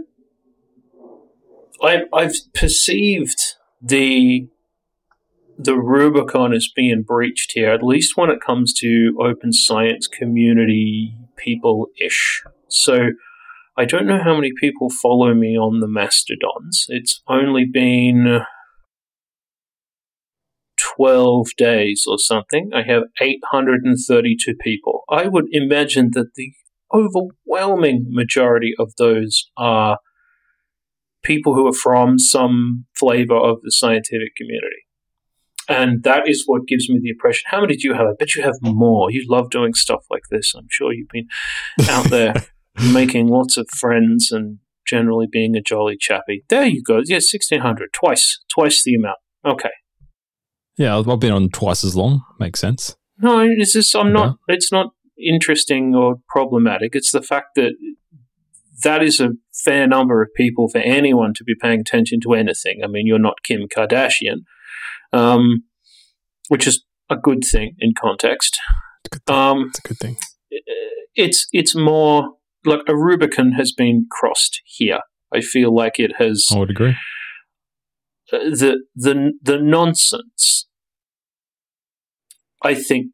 I, 1.81 2.03
I've 2.13 2.35
perceived 2.53 3.39
the 3.81 4.47
the 5.57 5.75
Rubicon 5.75 6.53
is 6.53 6.71
being 6.75 7.03
breached 7.03 7.51
here, 7.53 7.71
at 7.71 7.83
least 7.83 8.17
when 8.17 8.31
it 8.31 8.41
comes 8.41 8.73
to 8.79 9.15
open 9.21 9.53
science 9.53 10.07
community 10.07 11.15
people 11.37 11.87
ish. 12.03 12.41
So 12.67 13.09
I 13.77 13.85
don't 13.85 14.07
know 14.07 14.21
how 14.23 14.33
many 14.35 14.51
people 14.59 14.89
follow 14.89 15.35
me 15.35 15.57
on 15.57 15.79
the 15.79 15.87
Mastodons. 15.87 16.85
It's 16.89 17.21
only 17.27 17.65
been 17.65 18.41
12 20.95 21.47
days 21.57 22.05
or 22.07 22.17
something. 22.17 22.71
I 22.73 22.81
have 22.83 23.03
832 23.19 24.55
people. 24.59 25.03
I 25.09 25.27
would 25.27 25.45
imagine 25.51 26.09
that 26.13 26.33
the 26.35 26.53
overwhelming 26.93 28.07
majority 28.09 28.73
of 28.79 28.93
those 28.97 29.49
are 29.57 29.99
people 31.23 31.53
who 31.53 31.67
are 31.67 31.73
from 31.73 32.19
some 32.19 32.85
flavor 32.97 33.35
of 33.35 33.61
the 33.61 33.71
scientific 33.71 34.35
community. 34.35 34.87
And 35.69 36.03
that 36.03 36.27
is 36.27 36.43
what 36.45 36.67
gives 36.67 36.89
me 36.89 36.99
the 37.01 37.11
impression. 37.11 37.43
How 37.45 37.61
many 37.61 37.75
do 37.75 37.87
you 37.87 37.93
have? 37.93 38.07
I 38.07 38.13
bet 38.19 38.35
you 38.35 38.41
have 38.43 38.55
more. 38.61 39.11
You 39.11 39.23
love 39.29 39.49
doing 39.49 39.73
stuff 39.73 40.03
like 40.09 40.23
this. 40.29 40.53
I'm 40.55 40.67
sure 40.69 40.91
you've 40.91 41.07
been 41.09 41.27
out 41.89 42.09
there 42.09 42.33
making 42.93 43.27
lots 43.27 43.57
of 43.57 43.69
friends 43.69 44.31
and 44.31 44.57
generally 44.85 45.27
being 45.31 45.55
a 45.55 45.61
jolly 45.61 45.95
chappy. 45.97 46.43
There 46.49 46.65
you 46.65 46.81
go. 46.83 46.95
Yeah, 47.05 47.17
1600. 47.17 47.93
Twice. 47.93 48.39
Twice 48.53 48.83
the 48.83 48.95
amount. 48.95 49.19
Okay. 49.45 49.69
Yeah, 50.77 50.97
I've 50.97 51.19
been 51.19 51.31
on 51.31 51.49
twice 51.49 51.83
as 51.83 51.95
long. 51.95 52.23
Makes 52.39 52.59
sense. 52.59 52.95
No, 53.19 53.39
it's 53.39 53.73
just, 53.73 53.95
I'm 53.95 54.11
not, 54.11 54.37
it's 54.47 54.71
not 54.71 54.93
interesting 55.17 55.95
or 55.95 56.15
problematic. 56.27 56.95
It's 56.95 57.11
the 57.11 57.21
fact 57.21 57.49
that 57.55 57.73
that 58.83 59.03
is 59.03 59.19
a 59.19 59.31
fair 59.53 59.87
number 59.87 60.21
of 60.21 60.29
people 60.35 60.69
for 60.69 60.79
anyone 60.79 61.33
to 61.35 61.43
be 61.43 61.53
paying 61.59 61.81
attention 61.81 62.19
to 62.21 62.33
anything. 62.33 62.81
I 62.83 62.87
mean, 62.87 63.07
you're 63.07 63.19
not 63.19 63.43
Kim 63.43 63.67
Kardashian, 63.67 64.43
um, 65.13 65.63
which 66.47 66.67
is 66.67 66.83
a 67.09 67.15
good 67.15 67.43
thing 67.43 67.75
in 67.79 67.93
context. 67.99 68.59
It's 69.05 69.15
a 69.15 69.19
good 69.19 69.25
thing. 69.25 69.35
Um, 69.35 69.65
it's 69.69 69.79
a 69.79 69.87
good 69.87 69.97
thing. 69.97 70.17
It's 71.15 71.47
it's 71.51 71.75
more 71.75 72.33
like 72.65 72.81
a 72.87 72.95
Rubicon 72.95 73.53
has 73.53 73.71
been 73.71 74.07
crossed 74.09 74.61
here. 74.65 74.99
I 75.33 75.41
feel 75.41 75.73
like 75.73 75.99
it 75.99 76.13
has. 76.17 76.47
I 76.51 76.57
would 76.59 76.71
agree. 76.71 76.95
Uh, 78.31 78.37
the 78.37 78.83
the 78.95 79.33
the 79.41 79.57
nonsense. 79.57 80.67
I 82.63 82.75
think 82.75 83.11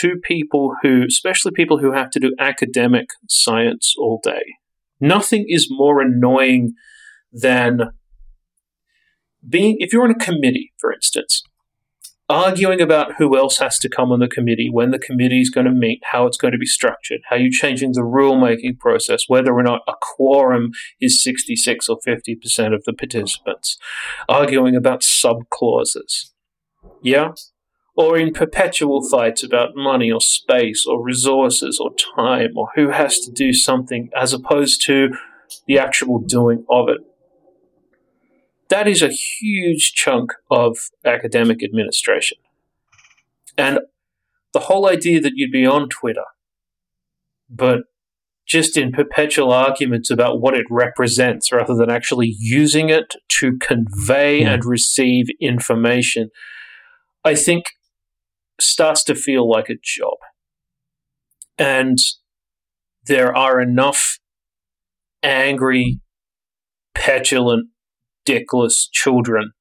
to 0.00 0.16
people 0.22 0.74
who, 0.82 1.04
especially 1.06 1.52
people 1.52 1.78
who 1.78 1.92
have 1.92 2.10
to 2.10 2.20
do 2.20 2.34
academic 2.38 3.06
science 3.28 3.94
all 3.98 4.20
day, 4.22 4.42
nothing 5.00 5.44
is 5.48 5.68
more 5.70 6.00
annoying 6.00 6.72
than 7.32 7.90
being. 9.48 9.76
If 9.78 9.92
you're 9.92 10.04
on 10.04 10.10
a 10.10 10.14
committee, 10.14 10.72
for 10.78 10.92
instance, 10.92 11.42
arguing 12.28 12.80
about 12.80 13.14
who 13.18 13.36
else 13.36 13.58
has 13.58 13.78
to 13.78 13.88
come 13.88 14.10
on 14.10 14.18
the 14.18 14.28
committee, 14.28 14.68
when 14.70 14.90
the 14.90 14.98
committee 14.98 15.40
is 15.40 15.50
going 15.50 15.66
to 15.66 15.72
meet, 15.72 16.00
how 16.10 16.26
it's 16.26 16.36
going 16.36 16.52
to 16.52 16.58
be 16.58 16.66
structured, 16.66 17.20
how 17.28 17.36
you're 17.36 17.50
changing 17.50 17.92
the 17.92 18.00
rulemaking 18.00 18.78
process, 18.78 19.24
whether 19.28 19.52
or 19.54 19.62
not 19.62 19.82
a 19.86 19.92
quorum 20.00 20.70
is 21.00 21.22
66 21.22 21.88
or 21.88 21.98
50% 22.06 22.74
of 22.74 22.82
the 22.84 22.92
participants, 22.92 23.78
arguing 24.28 24.74
about 24.74 25.02
sub 25.02 25.48
clauses. 25.50 26.32
Yeah? 27.02 27.32
Or 27.96 28.18
in 28.18 28.32
perpetual 28.32 29.08
fights 29.08 29.42
about 29.42 29.74
money 29.74 30.12
or 30.12 30.20
space 30.20 30.86
or 30.86 31.02
resources 31.02 31.80
or 31.80 31.90
time 32.14 32.56
or 32.56 32.68
who 32.74 32.90
has 32.90 33.18
to 33.20 33.30
do 33.30 33.52
something 33.52 34.10
as 34.14 34.34
opposed 34.34 34.84
to 34.86 35.16
the 35.66 35.78
actual 35.78 36.18
doing 36.18 36.66
of 36.68 36.88
it 36.88 37.00
that 38.68 38.88
is 38.88 39.02
a 39.02 39.08
huge 39.08 39.92
chunk 39.92 40.32
of 40.50 40.90
academic 41.04 41.62
administration. 41.62 42.38
And 43.56 43.80
the 44.52 44.60
whole 44.60 44.88
idea 44.88 45.20
that 45.20 45.32
you'd 45.34 45.52
be 45.52 45.66
on 45.66 45.88
Twitter, 45.88 46.24
but 47.48 47.82
just 48.46 48.76
in 48.76 48.92
perpetual 48.92 49.52
arguments 49.52 50.10
about 50.10 50.40
what 50.40 50.54
it 50.54 50.66
represents 50.70 51.50
rather 51.50 51.74
than 51.74 51.90
actually 51.90 52.34
using 52.38 52.88
it 52.88 53.14
to 53.28 53.56
convey 53.58 54.42
yeah. 54.42 54.52
and 54.52 54.64
receive 54.64 55.26
information, 55.40 56.30
I 57.24 57.34
think 57.34 57.66
starts 58.60 59.04
to 59.04 59.14
feel 59.14 59.48
like 59.48 59.68
a 59.68 59.76
job. 59.82 60.16
And 61.58 61.98
there 63.06 63.34
are 63.34 63.60
enough 63.60 64.18
angry, 65.22 66.00
petulant 66.94 67.68
dickless 68.26 68.86
children 68.92 69.52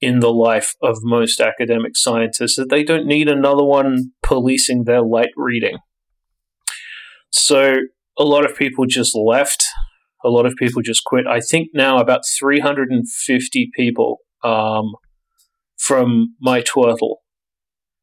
in 0.00 0.20
the 0.20 0.32
life 0.32 0.74
of 0.82 0.98
most 1.02 1.40
academic 1.40 1.96
scientists 1.96 2.56
that 2.56 2.70
they 2.70 2.84
don't 2.84 3.06
need 3.06 3.28
another 3.28 3.64
one 3.64 4.12
policing 4.22 4.84
their 4.84 5.02
light 5.02 5.30
reading. 5.36 5.78
So 7.32 7.74
a 8.18 8.24
lot 8.24 8.44
of 8.44 8.56
people 8.56 8.86
just 8.86 9.16
left. 9.16 9.66
A 10.24 10.28
lot 10.28 10.46
of 10.46 10.54
people 10.56 10.82
just 10.82 11.04
quit. 11.04 11.26
I 11.26 11.40
think 11.40 11.68
now 11.74 11.98
about 11.98 12.26
350 12.26 13.70
people 13.74 14.18
um, 14.44 14.92
from 15.76 16.34
my 16.40 16.60
Twirtle 16.60 17.16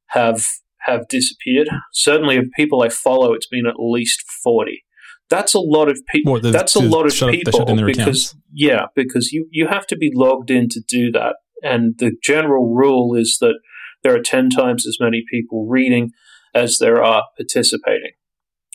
have 0.10 0.46
have 0.80 1.08
disappeared. 1.08 1.68
Certainly, 1.94 2.38
of 2.38 2.46
people 2.56 2.84
I 2.84 2.90
follow, 2.90 3.34
it's 3.34 3.48
been 3.48 3.66
at 3.66 3.76
least 3.80 4.24
40 4.44 4.84
that's 5.30 5.54
a 5.54 5.60
lot 5.60 5.90
of 5.90 6.00
people. 6.10 6.40
That's 6.40 6.76
a 6.76 6.80
lot 6.80 7.06
of 7.06 7.14
people 7.32 7.62
up, 7.62 7.86
because 7.86 8.00
accounts. 8.00 8.36
yeah, 8.54 8.86
because 8.96 9.32
you 9.32 9.48
you 9.52 9.68
have 9.68 9.88
to 9.88 9.98
be 9.98 10.12
logged 10.14 10.52
in 10.52 10.70
to 10.70 10.82
do 10.88 11.12
that, 11.12 11.38
and 11.64 11.96
the 11.98 12.12
general 12.22 12.74
rule 12.74 13.16
is 13.16 13.38
that 13.42 13.60
there 14.04 14.16
are 14.16 14.22
ten 14.22 14.50
times 14.50 14.86
as 14.86 14.98
many 15.00 15.24
people 15.30 15.68
reading 15.68 16.12
as 16.54 16.78
there 16.78 17.04
are 17.04 17.24
participating, 17.38 18.12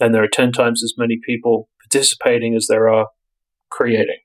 and 0.00 0.12
there 0.14 0.24
are 0.24 0.28
ten 0.28 0.50
times 0.50 0.82
as 0.82 0.94
many 0.96 1.18
people 1.24 1.68
participating 1.84 2.56
as 2.56 2.66
there 2.66 2.88
are 2.88 3.08
creating. 3.70 4.18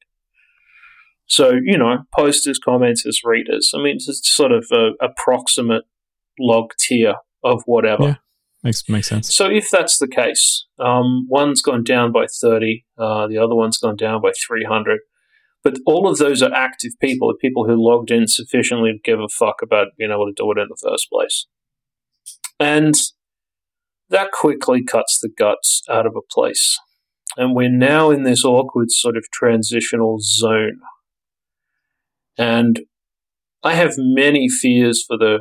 So 1.28 1.52
you 1.64 1.78
know, 1.78 2.06
posters, 2.16 2.60
commenters, 2.60 3.18
readers. 3.24 3.72
I 3.76 3.84
mean, 3.84 3.98
it's 3.98 4.36
sort 4.36 4.52
of 4.52 4.66
a 4.72 4.92
approximate 5.00 5.84
log 6.40 6.72
tier 6.80 7.16
of 7.44 7.64
whatever. 7.66 8.04
Yeah. 8.04 8.16
Makes 8.64 8.90
makes 8.90 9.08
sense. 9.08 9.34
So 9.34 9.46
if 9.46 9.70
that's 9.72 10.00
the 10.00 10.08
case, 10.08 10.66
um, 10.80 11.28
one's 11.30 11.62
gone 11.62 11.84
down 11.84 12.12
by 12.12 12.26
thirty, 12.42 12.86
uh, 12.98 13.28
the 13.28 13.38
other 13.38 13.54
one's 13.54 13.78
gone 13.78 13.96
down 13.96 14.22
by 14.22 14.32
three 14.48 14.66
hundred. 14.66 15.02
But 15.64 15.80
all 15.86 16.08
of 16.08 16.18
those 16.18 16.42
are 16.42 16.54
active 16.54 16.94
people, 17.00 17.34
people 17.40 17.66
who 17.66 17.76
logged 17.76 18.12
in 18.12 18.28
sufficiently 18.28 18.92
to 18.92 19.00
give 19.04 19.20
a 19.20 19.28
fuck 19.28 19.62
about 19.64 19.88
being 19.98 20.12
able 20.12 20.26
to 20.26 20.34
do 20.36 20.52
it 20.52 20.60
in 20.60 20.68
the 20.70 20.78
first 20.82 21.10
place. 21.12 21.48
And 22.60 22.96
that 24.10 24.32
quickly 24.32 24.84
cuts 24.84 25.20
the 25.20 25.30
guts 25.36 25.82
out 25.90 26.06
of 26.06 26.16
a 26.16 26.22
place. 26.34 26.80
And 27.38 27.56
we're 27.56 27.70
now 27.70 28.12
in 28.12 28.24
this 28.24 28.46
awkward 28.46 28.92
sort 28.92 29.18
of 29.18 29.26
transitional 29.34 30.20
zone. 30.22 30.80
And 32.38 32.82
I 33.64 33.74
have 33.74 33.96
many 33.98 34.48
fears 34.48 35.04
for 35.06 35.18
the 35.18 35.40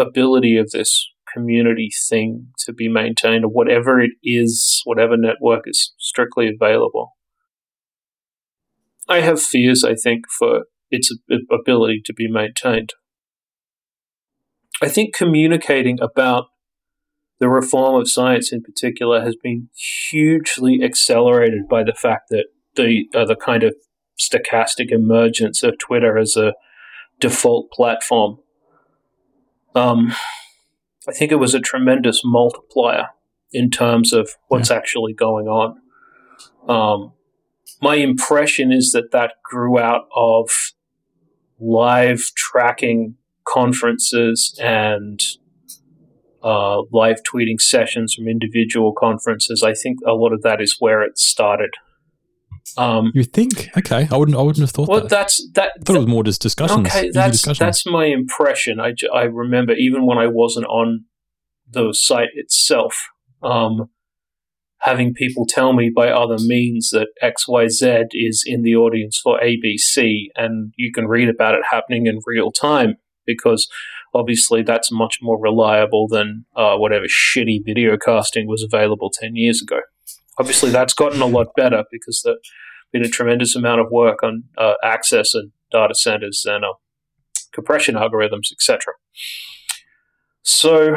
ability 0.00 0.56
of 0.56 0.70
this 0.70 1.08
community 1.32 1.90
thing 2.08 2.48
to 2.58 2.72
be 2.72 2.88
maintained, 2.88 3.44
or 3.44 3.48
whatever 3.48 4.00
it 4.00 4.12
is, 4.22 4.82
whatever 4.84 5.16
network 5.16 5.64
is 5.66 5.92
strictly 5.98 6.48
available. 6.48 7.16
I 9.08 9.20
have 9.20 9.42
fears, 9.42 9.84
I 9.84 9.94
think, 9.94 10.24
for 10.38 10.64
its 10.90 11.14
ability 11.50 12.02
to 12.04 12.12
be 12.12 12.28
maintained. 12.28 12.90
I 14.82 14.88
think 14.88 15.14
communicating 15.14 15.98
about 16.00 16.46
the 17.38 17.48
reform 17.48 18.00
of 18.00 18.10
science 18.10 18.52
in 18.52 18.62
particular 18.62 19.22
has 19.22 19.36
been 19.42 19.68
hugely 20.10 20.80
accelerated 20.82 21.68
by 21.68 21.82
the 21.82 21.94
fact 21.94 22.28
that 22.30 22.46
the 22.76 23.06
uh, 23.14 23.24
the 23.24 23.36
kind 23.36 23.62
of 23.62 23.74
stochastic 24.18 24.90
emergence 24.90 25.62
of 25.62 25.78
Twitter 25.78 26.18
as 26.18 26.36
a 26.36 26.52
default 27.18 27.70
platform. 27.72 28.38
Um, 29.74 30.12
I 31.08 31.12
think 31.12 31.32
it 31.32 31.36
was 31.36 31.54
a 31.54 31.60
tremendous 31.60 32.22
multiplier 32.24 33.08
in 33.52 33.70
terms 33.70 34.12
of 34.12 34.30
what's 34.48 34.70
yeah. 34.70 34.76
actually 34.76 35.14
going 35.14 35.46
on. 35.48 35.80
Um, 36.68 37.12
my 37.80 37.96
impression 37.96 38.72
is 38.72 38.92
that 38.92 39.10
that 39.12 39.34
grew 39.42 39.78
out 39.78 40.08
of 40.14 40.72
live 41.58 42.32
tracking 42.36 43.16
conferences 43.44 44.58
and 44.62 45.20
uh, 46.42 46.82
live 46.92 47.22
tweeting 47.22 47.60
sessions 47.60 48.14
from 48.14 48.28
individual 48.28 48.92
conferences. 48.92 49.62
I 49.62 49.74
think 49.74 49.98
a 50.06 50.12
lot 50.12 50.32
of 50.32 50.42
that 50.42 50.60
is 50.60 50.76
where 50.78 51.02
it 51.02 51.18
started. 51.18 51.74
Um, 52.76 53.10
you 53.14 53.24
think? 53.24 53.68
Okay, 53.76 54.08
I 54.10 54.16
wouldn't. 54.16 54.36
I 54.36 54.42
wouldn't 54.42 54.62
have 54.62 54.70
thought. 54.70 54.88
Well, 54.88 55.00
that. 55.00 55.10
that's 55.10 55.50
that. 55.54 55.72
I 55.80 55.82
thought 55.84 55.96
it 55.96 56.00
was 56.00 56.08
more 56.08 56.24
just 56.24 56.40
discussions. 56.40 56.88
Okay, 56.88 57.10
that's 57.10 57.32
discussions. 57.32 57.58
that's 57.58 57.86
my 57.86 58.06
impression. 58.06 58.80
I, 58.80 58.94
I 59.12 59.22
remember 59.22 59.72
even 59.72 60.06
when 60.06 60.18
I 60.18 60.26
wasn't 60.26 60.66
on 60.66 61.04
the 61.68 61.92
site 61.92 62.30
itself, 62.34 62.94
um, 63.42 63.90
having 64.80 65.14
people 65.14 65.46
tell 65.46 65.72
me 65.72 65.90
by 65.94 66.10
other 66.10 66.38
means 66.38 66.90
that 66.90 67.08
X 67.20 67.46
Y 67.48 67.68
Z 67.68 68.06
is 68.12 68.42
in 68.46 68.62
the 68.62 68.76
audience 68.76 69.18
for 69.22 69.40
ABC, 69.40 70.26
and 70.36 70.72
you 70.76 70.92
can 70.92 71.06
read 71.06 71.28
about 71.28 71.54
it 71.54 71.62
happening 71.70 72.06
in 72.06 72.20
real 72.26 72.50
time 72.50 72.96
because 73.26 73.68
obviously 74.14 74.62
that's 74.62 74.90
much 74.90 75.18
more 75.22 75.40
reliable 75.40 76.08
than 76.08 76.44
uh, 76.56 76.76
whatever 76.76 77.06
shitty 77.06 77.58
video 77.64 77.96
casting 77.96 78.48
was 78.48 78.62
available 78.62 79.10
ten 79.12 79.36
years 79.36 79.62
ago. 79.62 79.80
Obviously, 80.40 80.70
that's 80.70 80.94
gotten 80.94 81.20
a 81.20 81.26
lot 81.26 81.48
better 81.54 81.84
because 81.92 82.22
there's 82.24 82.38
been 82.94 83.04
a 83.04 83.08
tremendous 83.08 83.54
amount 83.54 83.82
of 83.82 83.88
work 83.90 84.22
on 84.22 84.44
uh, 84.56 84.72
access 84.82 85.34
and 85.34 85.52
data 85.70 85.94
centers 85.94 86.46
and 86.48 86.64
uh, 86.64 86.72
compression 87.52 87.94
algorithms, 87.94 88.50
etc. 88.50 88.94
So, 90.42 90.96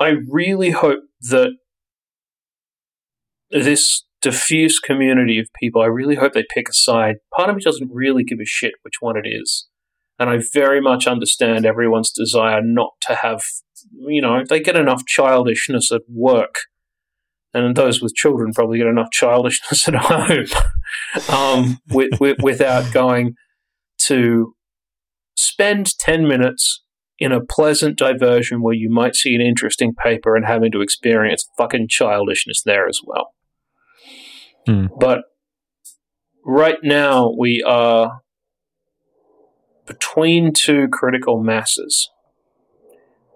I 0.00 0.16
really 0.28 0.70
hope 0.70 1.04
that 1.30 1.52
this 3.52 4.04
diffuse 4.20 4.80
community 4.80 5.38
of 5.38 5.46
people, 5.60 5.80
I 5.80 5.86
really 5.86 6.16
hope 6.16 6.32
they 6.32 6.44
pick 6.52 6.68
a 6.68 6.72
side. 6.72 7.18
Part 7.36 7.50
of 7.50 7.54
me 7.56 7.62
doesn't 7.62 7.88
really 7.92 8.24
give 8.24 8.40
a 8.40 8.44
shit 8.44 8.72
which 8.82 8.94
one 8.98 9.16
it 9.16 9.28
is. 9.28 9.68
And 10.18 10.30
I 10.30 10.40
very 10.52 10.80
much 10.80 11.06
understand 11.06 11.66
everyone's 11.66 12.12
desire 12.12 12.60
not 12.62 12.92
to 13.02 13.16
have 13.16 13.42
you 13.94 14.22
know, 14.22 14.44
they 14.48 14.60
get 14.60 14.76
enough 14.76 15.04
childishness 15.06 15.90
at 15.90 16.02
work 16.08 16.54
and 17.54 17.76
those 17.76 18.00
with 18.00 18.14
children 18.14 18.52
probably 18.52 18.78
get 18.78 18.86
enough 18.86 19.10
childishness 19.10 19.88
at 19.88 19.94
home 19.94 20.46
um, 21.28 21.78
with, 21.88 22.20
with, 22.20 22.38
without 22.42 22.92
going 22.92 23.34
to 23.98 24.54
spend 25.36 25.98
10 25.98 26.26
minutes 26.26 26.82
in 27.18 27.30
a 27.30 27.44
pleasant 27.44 27.96
diversion 27.96 28.62
where 28.62 28.74
you 28.74 28.90
might 28.90 29.14
see 29.14 29.34
an 29.34 29.40
interesting 29.40 29.94
paper 29.94 30.34
and 30.34 30.46
having 30.46 30.72
to 30.72 30.80
experience 30.80 31.48
fucking 31.56 31.86
childishness 31.88 32.62
there 32.64 32.88
as 32.88 33.00
well. 33.04 33.34
Hmm. 34.66 34.86
But 34.98 35.20
right 36.44 36.78
now 36.82 37.32
we 37.38 37.62
are 37.62 38.21
between 39.86 40.52
two 40.52 40.88
critical 40.88 41.42
masses. 41.42 42.10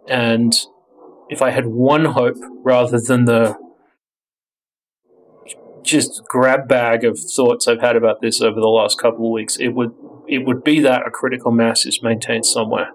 And 0.08 0.54
if 1.28 1.42
I 1.42 1.50
had 1.50 1.66
one 1.66 2.06
hope 2.06 2.36
rather 2.62 3.00
than 3.00 3.24
the 3.24 3.56
just 5.82 6.24
grab 6.28 6.68
bag 6.68 7.04
of 7.04 7.18
thoughts 7.18 7.68
I've 7.68 7.80
had 7.80 7.96
about 7.96 8.20
this 8.20 8.40
over 8.40 8.60
the 8.60 8.66
last 8.66 8.98
couple 8.98 9.26
of 9.26 9.32
weeks, 9.32 9.56
it 9.56 9.68
would 9.68 9.92
it 10.28 10.44
would 10.44 10.64
be 10.64 10.80
that 10.80 11.06
a 11.06 11.10
critical 11.10 11.52
mass 11.52 11.86
is 11.86 12.02
maintained 12.02 12.46
somewhere. 12.46 12.90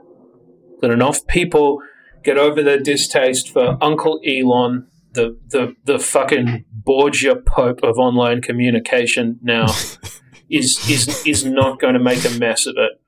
That 0.81 0.91
enough 0.91 1.25
people 1.27 1.79
get 2.23 2.37
over 2.37 2.61
their 2.61 2.79
distaste 2.79 3.49
for 3.49 3.77
Uncle 3.81 4.19
Elon, 4.25 4.87
the 5.13 5.37
the 5.47 5.75
the 5.85 5.99
fucking 5.99 6.65
Borgia 6.71 7.35
Pope 7.35 7.83
of 7.83 7.97
online 7.97 8.41
communication 8.41 9.39
now 9.41 9.67
is 10.49 10.89
is 10.89 11.25
is 11.25 11.45
not 11.45 11.79
going 11.79 11.93
to 11.93 11.99
make 11.99 12.25
a 12.25 12.37
mess 12.37 12.65
of 12.65 12.75
it, 12.77 13.00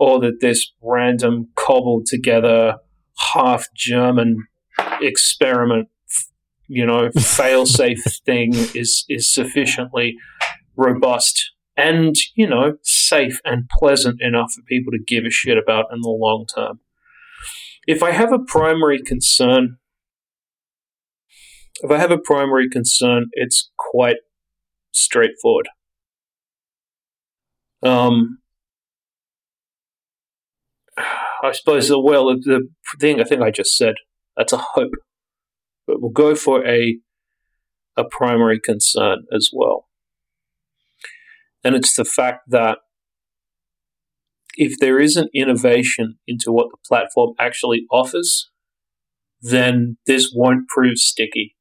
or 0.00 0.18
that 0.20 0.40
this 0.40 0.72
random 0.82 1.48
cobbled 1.54 2.06
together 2.06 2.74
half 3.16 3.66
German 3.76 4.46
experiment 5.00 5.88
you 6.70 6.86
know, 6.86 7.10
fail-safe 7.20 8.04
thing 8.24 8.54
is 8.54 9.04
is 9.08 9.28
sufficiently 9.28 10.16
robust 10.76 11.50
and 11.76 12.14
you 12.36 12.48
know 12.48 12.76
safe 12.82 13.40
and 13.44 13.68
pleasant 13.68 14.22
enough 14.22 14.52
for 14.52 14.62
people 14.62 14.92
to 14.92 14.98
give 15.04 15.24
a 15.24 15.30
shit 15.30 15.58
about 15.58 15.86
in 15.92 16.00
the 16.00 16.08
long 16.08 16.46
term. 16.54 16.78
If 17.86 18.02
I 18.02 18.12
have 18.12 18.32
a 18.32 18.38
primary 18.38 19.02
concern, 19.02 19.78
if 21.82 21.90
I 21.90 21.98
have 21.98 22.12
a 22.12 22.18
primary 22.18 22.70
concern, 22.70 23.26
it's 23.32 23.70
quite 23.76 24.18
straightforward. 24.92 25.68
Um, 27.82 28.39
I 31.42 31.52
suppose, 31.52 31.90
well, 31.90 32.26
the 32.26 32.68
thing 32.98 33.20
I 33.20 33.24
think 33.24 33.42
I 33.42 33.50
just 33.50 33.76
said, 33.76 33.94
that's 34.36 34.52
a 34.52 34.58
hope 34.58 34.92
but 35.90 36.00
we'll 36.00 36.12
go 36.12 36.36
for 36.36 36.66
a 36.66 36.98
a 37.96 38.04
primary 38.08 38.60
concern 38.60 39.24
as 39.34 39.50
well. 39.52 39.88
And 41.64 41.74
it's 41.74 41.96
the 41.96 42.04
fact 42.04 42.42
that 42.48 42.78
if 44.56 44.78
there 44.78 45.00
isn't 45.00 45.30
innovation 45.34 46.18
into 46.26 46.52
what 46.52 46.68
the 46.70 46.78
platform 46.86 47.34
actually 47.38 47.86
offers, 47.90 48.50
then 49.42 49.96
this 50.06 50.32
won't 50.34 50.68
prove 50.68 50.98
sticky. 50.98 51.56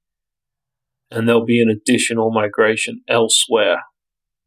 And 1.09 1.27
there'll 1.27 1.45
be 1.45 1.61
an 1.61 1.69
additional 1.69 2.31
migration 2.31 3.01
elsewhere 3.07 3.81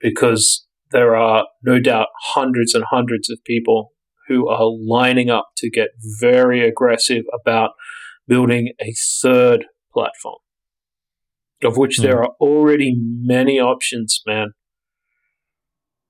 because 0.00 0.64
there 0.92 1.16
are 1.16 1.46
no 1.62 1.81
doubt 1.81 2.07
hundreds 2.35 2.72
and 2.72 2.85
hundreds 2.88 3.28
of 3.28 3.42
people 3.44 3.90
who 4.28 4.48
are 4.48 4.66
lining 4.66 5.30
up 5.30 5.50
to 5.58 5.70
get 5.70 5.88
very 6.20 6.66
aggressive 6.66 7.24
about 7.32 7.70
building 8.26 8.72
a 8.80 8.94
third 9.20 9.66
platform, 9.92 10.38
of 11.62 11.76
which 11.76 11.98
mm. 11.98 12.02
there 12.02 12.16
hmm. 12.16 12.24
are 12.24 12.30
already 12.40 12.94
many 12.96 13.58
options, 13.58 14.22
man. 14.26 14.52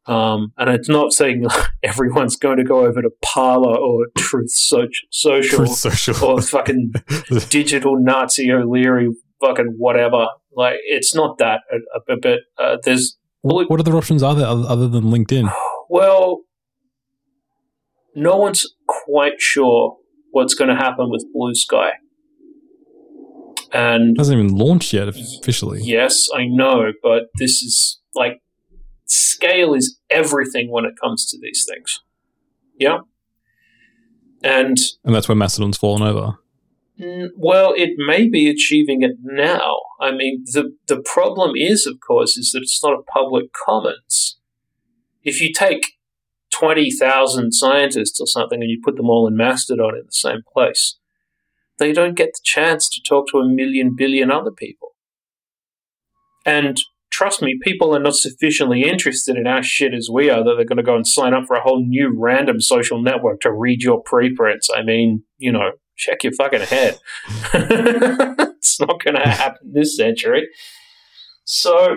Um, 0.06 0.52
and 0.58 0.68
it's 0.68 0.88
not 0.88 1.12
saying 1.12 1.46
everyone's 1.82 2.36
going 2.36 2.58
to 2.58 2.64
go 2.64 2.84
over 2.84 3.02
to 3.02 3.10
Parler 3.22 3.76
or 3.76 4.06
Truth 4.18 4.50
Social, 4.50 5.06
social, 5.10 5.58
Truth 5.58 5.74
social. 5.74 6.24
or 6.24 6.42
fucking 6.42 6.92
digital 7.48 7.98
Nazi 7.98 8.50
O'Leary, 8.50 9.10
fucking 9.40 9.74
whatever. 9.78 10.26
Like, 10.54 10.76
it's 10.84 11.14
not 11.14 11.38
that. 11.38 11.60
But 12.06 12.40
uh, 12.58 12.78
there's. 12.84 13.16
What, 13.42 13.70
what 13.70 13.80
other 13.80 13.96
options 13.96 14.22
are 14.22 14.34
there 14.34 14.46
other 14.46 14.88
than 14.88 15.04
LinkedIn? 15.04 15.52
Well, 15.88 16.40
no 18.14 18.36
one's 18.36 18.66
quite 18.86 19.40
sure 19.40 19.96
what's 20.30 20.54
going 20.54 20.68
to 20.68 20.76
happen 20.76 21.10
with 21.10 21.24
Bluesky. 21.34 21.90
And 23.72 24.16
it 24.16 24.20
hasn't 24.20 24.38
even 24.38 24.54
launched 24.54 24.92
yet 24.92 25.08
officially. 25.08 25.80
Yes, 25.82 26.28
I 26.34 26.44
know, 26.46 26.92
but 27.02 27.24
this 27.38 27.62
is 27.62 28.00
like 28.14 28.42
scale 29.06 29.74
is 29.74 29.98
everything 30.10 30.70
when 30.70 30.84
it 30.84 30.94
comes 31.00 31.26
to 31.30 31.38
these 31.40 31.66
things. 31.68 32.00
Yeah. 32.78 32.98
And 34.42 34.76
and 35.04 35.14
that's 35.14 35.28
where 35.28 35.36
Mastodon's 35.36 35.78
fallen 35.78 36.02
over. 36.02 36.38
Mm, 37.00 37.28
well, 37.36 37.72
it 37.76 37.92
may 37.96 38.28
be 38.28 38.50
achieving 38.50 39.02
it 39.02 39.16
now. 39.22 39.76
I 40.00 40.10
mean, 40.10 40.44
the 40.52 40.76
the 40.88 41.02
problem 41.02 41.52
is, 41.56 41.86
of 41.86 41.98
course, 42.06 42.36
is 42.36 42.50
that 42.52 42.60
it's 42.62 42.82
not 42.82 42.92
a 42.92 43.02
public 43.02 43.52
commons. 43.52 44.38
If 45.22 45.40
you 45.40 45.52
take 45.52 45.92
twenty 46.52 46.90
thousand 46.90 47.52
scientists 47.52 48.20
or 48.20 48.26
something 48.26 48.60
and 48.60 48.70
you 48.70 48.80
put 48.82 48.96
them 48.96 49.10
all 49.10 49.26
in 49.26 49.36
Mastodon 49.36 49.96
in 49.96 50.06
the 50.06 50.12
same 50.12 50.40
place, 50.52 50.98
they 51.78 51.92
don't 51.92 52.16
get 52.16 52.30
the 52.34 52.40
chance 52.44 52.88
to 52.88 53.00
talk 53.06 53.28
to 53.28 53.38
a 53.38 53.48
million 53.48 53.94
billion 53.96 54.30
other 54.30 54.52
people. 54.52 54.90
And 56.44 56.76
trust 57.10 57.42
me, 57.42 57.58
people 57.62 57.94
are 57.94 58.00
not 58.00 58.16
sufficiently 58.16 58.82
interested 58.82 59.36
in 59.36 59.46
our 59.46 59.62
shit 59.62 59.94
as 59.94 60.08
we 60.12 60.30
are 60.30 60.42
that 60.42 60.54
they're 60.56 60.64
going 60.64 60.76
to 60.76 60.82
go 60.82 60.96
and 60.96 61.06
sign 61.06 61.34
up 61.34 61.44
for 61.46 61.56
a 61.56 61.62
whole 61.62 61.84
new 61.84 62.12
random 62.16 62.60
social 62.60 63.00
network 63.00 63.40
to 63.40 63.52
read 63.52 63.82
your 63.82 64.02
preprints. 64.02 64.68
I 64.74 64.82
mean, 64.82 65.24
you 65.38 65.52
know, 65.52 65.72
check 65.96 66.24
your 66.24 66.32
fucking 66.32 66.62
head. 66.62 66.98
it's 67.54 68.80
not 68.80 69.02
going 69.04 69.14
to 69.14 69.28
happen 69.28 69.72
this 69.72 69.96
century. 69.96 70.48
So 71.44 71.96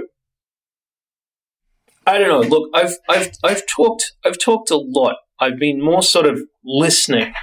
I 2.06 2.20
don't 2.20 2.30
know. 2.30 2.48
Look, 2.48 2.70
I've 2.74 2.98
I've 3.10 3.32
I've 3.44 3.65
talked 3.68 4.13
I've 4.24 4.39
talked 4.39 4.70
a 4.70 4.78
lot. 4.78 5.15
I've 5.39 5.60
been 5.60 5.84
more 5.84 6.04
sort 6.04 6.26
of 6.28 6.41
listening 6.63 7.34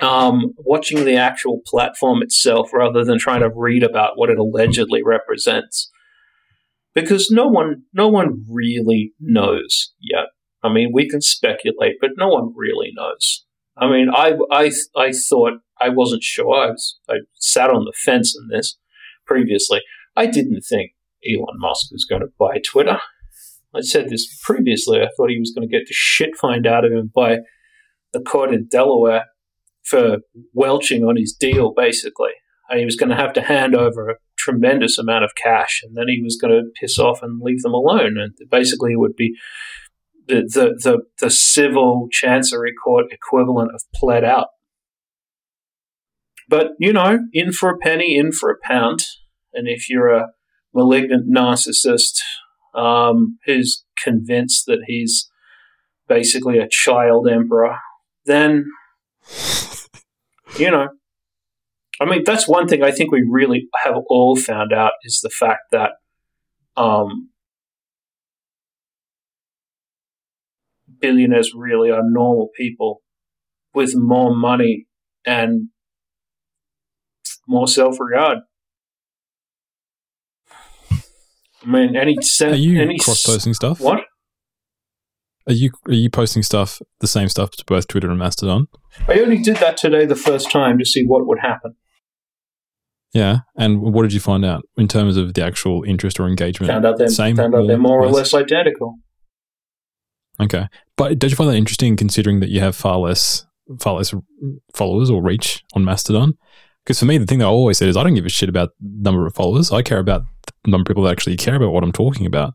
um, 0.00 0.54
watching 0.58 1.04
the 1.04 1.16
actual 1.16 1.60
platform 1.66 2.22
itself 2.22 2.72
rather 2.72 3.04
than 3.04 3.18
trying 3.18 3.40
to 3.40 3.50
read 3.54 3.82
about 3.82 4.16
what 4.16 4.30
it 4.30 4.38
allegedly 4.38 5.02
represents. 5.02 5.90
Because 6.94 7.30
no 7.30 7.46
one, 7.46 7.82
no 7.92 8.08
one 8.08 8.44
really 8.50 9.12
knows 9.20 9.92
yet. 10.00 10.26
I 10.62 10.72
mean, 10.72 10.90
we 10.92 11.08
can 11.08 11.20
speculate, 11.20 11.96
but 12.00 12.10
no 12.16 12.28
one 12.28 12.52
really 12.56 12.90
knows. 12.94 13.44
I 13.76 13.88
mean, 13.88 14.08
I, 14.12 14.34
I, 14.50 14.72
I 14.96 15.12
thought 15.12 15.60
I 15.80 15.90
wasn't 15.90 16.24
sure. 16.24 16.52
I 16.54 16.70
was, 16.70 16.98
I 17.08 17.14
sat 17.34 17.70
on 17.70 17.84
the 17.84 17.92
fence 18.04 18.36
in 18.36 18.48
this 18.48 18.78
previously. 19.26 19.80
I 20.16 20.26
didn't 20.26 20.62
think 20.62 20.92
Elon 21.24 21.58
Musk 21.58 21.92
was 21.92 22.04
going 22.04 22.22
to 22.22 22.32
buy 22.38 22.60
Twitter. 22.64 22.98
I 23.78 23.82
said 23.82 24.08
this 24.08 24.26
previously. 24.42 24.98
I 24.98 25.08
thought 25.16 25.30
he 25.30 25.38
was 25.38 25.52
going 25.56 25.68
to 25.68 25.72
get 25.72 25.86
the 25.86 25.94
shit 25.94 26.30
fined 26.36 26.66
out 26.66 26.84
of 26.84 26.92
him 26.92 27.12
by 27.14 27.38
the 28.12 28.20
court 28.20 28.52
in 28.52 28.66
Delaware 28.68 29.26
for 29.84 30.18
welching 30.52 31.04
on 31.04 31.16
his 31.16 31.32
deal, 31.38 31.72
basically. 31.76 32.32
And 32.68 32.78
he 32.78 32.84
was 32.84 32.96
going 32.96 33.10
to 33.10 33.16
have 33.16 33.32
to 33.34 33.42
hand 33.42 33.74
over 33.74 34.10
a 34.10 34.14
tremendous 34.36 34.98
amount 34.98 35.24
of 35.24 35.30
cash, 35.42 35.80
and 35.82 35.96
then 35.96 36.06
he 36.08 36.20
was 36.22 36.36
going 36.36 36.52
to 36.52 36.70
piss 36.78 36.98
off 36.98 37.22
and 37.22 37.40
leave 37.42 37.62
them 37.62 37.72
alone. 37.72 38.18
And 38.18 38.34
basically, 38.50 38.92
it 38.92 38.98
would 38.98 39.16
be 39.16 39.34
the, 40.26 40.42
the, 40.42 40.78
the, 40.82 40.98
the 41.20 41.30
civil 41.30 42.08
chancery 42.10 42.72
court 42.84 43.06
equivalent 43.10 43.70
of 43.74 43.82
pled 43.94 44.24
out. 44.24 44.48
But, 46.48 46.68
you 46.78 46.92
know, 46.92 47.20
in 47.32 47.52
for 47.52 47.70
a 47.70 47.78
penny, 47.78 48.16
in 48.16 48.32
for 48.32 48.50
a 48.50 48.56
pound. 48.62 49.04
And 49.52 49.68
if 49.68 49.88
you're 49.88 50.08
a 50.08 50.28
malignant 50.74 51.32
narcissist 51.34 52.20
um, 52.74 53.38
who's 53.46 53.84
convinced 54.02 54.64
that 54.66 54.82
he's 54.86 55.30
basically 56.08 56.58
a 56.58 56.68
child 56.68 57.28
emperor, 57.28 57.76
then 58.26 58.66
you 60.58 60.70
know, 60.70 60.88
I 62.00 62.04
mean, 62.04 62.22
that's 62.24 62.48
one 62.48 62.68
thing 62.68 62.82
I 62.82 62.90
think 62.90 63.10
we 63.10 63.26
really 63.28 63.68
have 63.84 63.96
all 64.08 64.36
found 64.36 64.72
out 64.72 64.92
is 65.04 65.20
the 65.20 65.30
fact 65.30 65.62
that 65.72 65.92
um, 66.76 67.30
billionaires 71.00 71.52
really 71.54 71.90
are 71.90 72.02
normal 72.02 72.50
people 72.56 73.02
with 73.74 73.94
more 73.94 74.34
money 74.34 74.86
and 75.26 75.68
more 77.46 77.68
self 77.68 77.98
regard. 77.98 78.38
I 81.64 81.70
mean, 81.70 81.96
any 81.96 82.16
are 82.42 82.54
you 82.54 82.80
any 82.80 82.98
cross 82.98 83.24
posting 83.24 83.54
stuff? 83.54 83.80
What 83.80 84.00
are 85.46 85.52
you 85.54 85.70
are 85.86 85.94
you 85.94 86.10
posting 86.10 86.42
stuff 86.42 86.80
the 87.00 87.06
same 87.06 87.28
stuff 87.28 87.50
to 87.52 87.64
both 87.66 87.88
Twitter 87.88 88.10
and 88.10 88.18
Mastodon? 88.18 88.68
I 89.08 89.20
only 89.20 89.38
did 89.38 89.56
that 89.56 89.76
today 89.76 90.06
the 90.06 90.16
first 90.16 90.50
time 90.50 90.78
to 90.78 90.84
see 90.84 91.04
what 91.04 91.26
would 91.26 91.40
happen. 91.40 91.74
Yeah. 93.12 93.38
And 93.56 93.80
what 93.80 94.02
did 94.02 94.12
you 94.12 94.20
find 94.20 94.44
out 94.44 94.64
in 94.76 94.86
terms 94.86 95.16
of 95.16 95.34
the 95.34 95.44
actual 95.44 95.82
interest 95.84 96.20
or 96.20 96.26
engagement? 96.26 96.70
Found 96.70 96.84
out 96.84 96.98
they're, 96.98 97.08
Same, 97.08 97.36
found 97.36 97.54
out 97.54 97.66
they're 97.66 97.78
more, 97.78 98.02
or 98.02 98.06
less? 98.06 98.32
less 98.32 98.42
identical. 98.42 98.96
Okay. 100.40 100.66
But 100.96 101.18
don't 101.18 101.30
you 101.30 101.36
find 101.36 101.50
that 101.50 101.56
interesting 101.56 101.96
considering 101.96 102.40
that 102.40 102.50
you 102.50 102.60
have 102.60 102.76
far 102.76 102.98
less 102.98 103.46
far 103.80 103.94
less 103.94 104.14
followers 104.74 105.10
or 105.10 105.22
reach 105.22 105.64
on 105.74 105.84
Mastodon? 105.84 106.36
Because 106.84 106.98
for 106.98 107.06
me, 107.06 107.18
the 107.18 107.26
thing 107.26 107.38
that 107.38 107.46
I 107.46 107.48
always 107.48 107.78
said 107.78 107.88
is 107.88 107.96
I 107.96 108.02
don't 108.02 108.14
give 108.14 108.26
a 108.26 108.30
shit 108.30 108.48
about 108.48 108.70
the 108.80 109.10
number 109.10 109.26
of 109.26 109.34
followers. 109.34 109.72
I 109.72 109.82
care 109.82 109.98
about 109.98 110.22
number 110.66 110.82
of 110.82 110.86
people 110.88 111.04
that 111.04 111.12
actually 111.12 111.36
care 111.36 111.56
about 111.56 111.72
what 111.72 111.82
I'm 111.84 111.92
talking 111.92 112.26
about. 112.26 112.54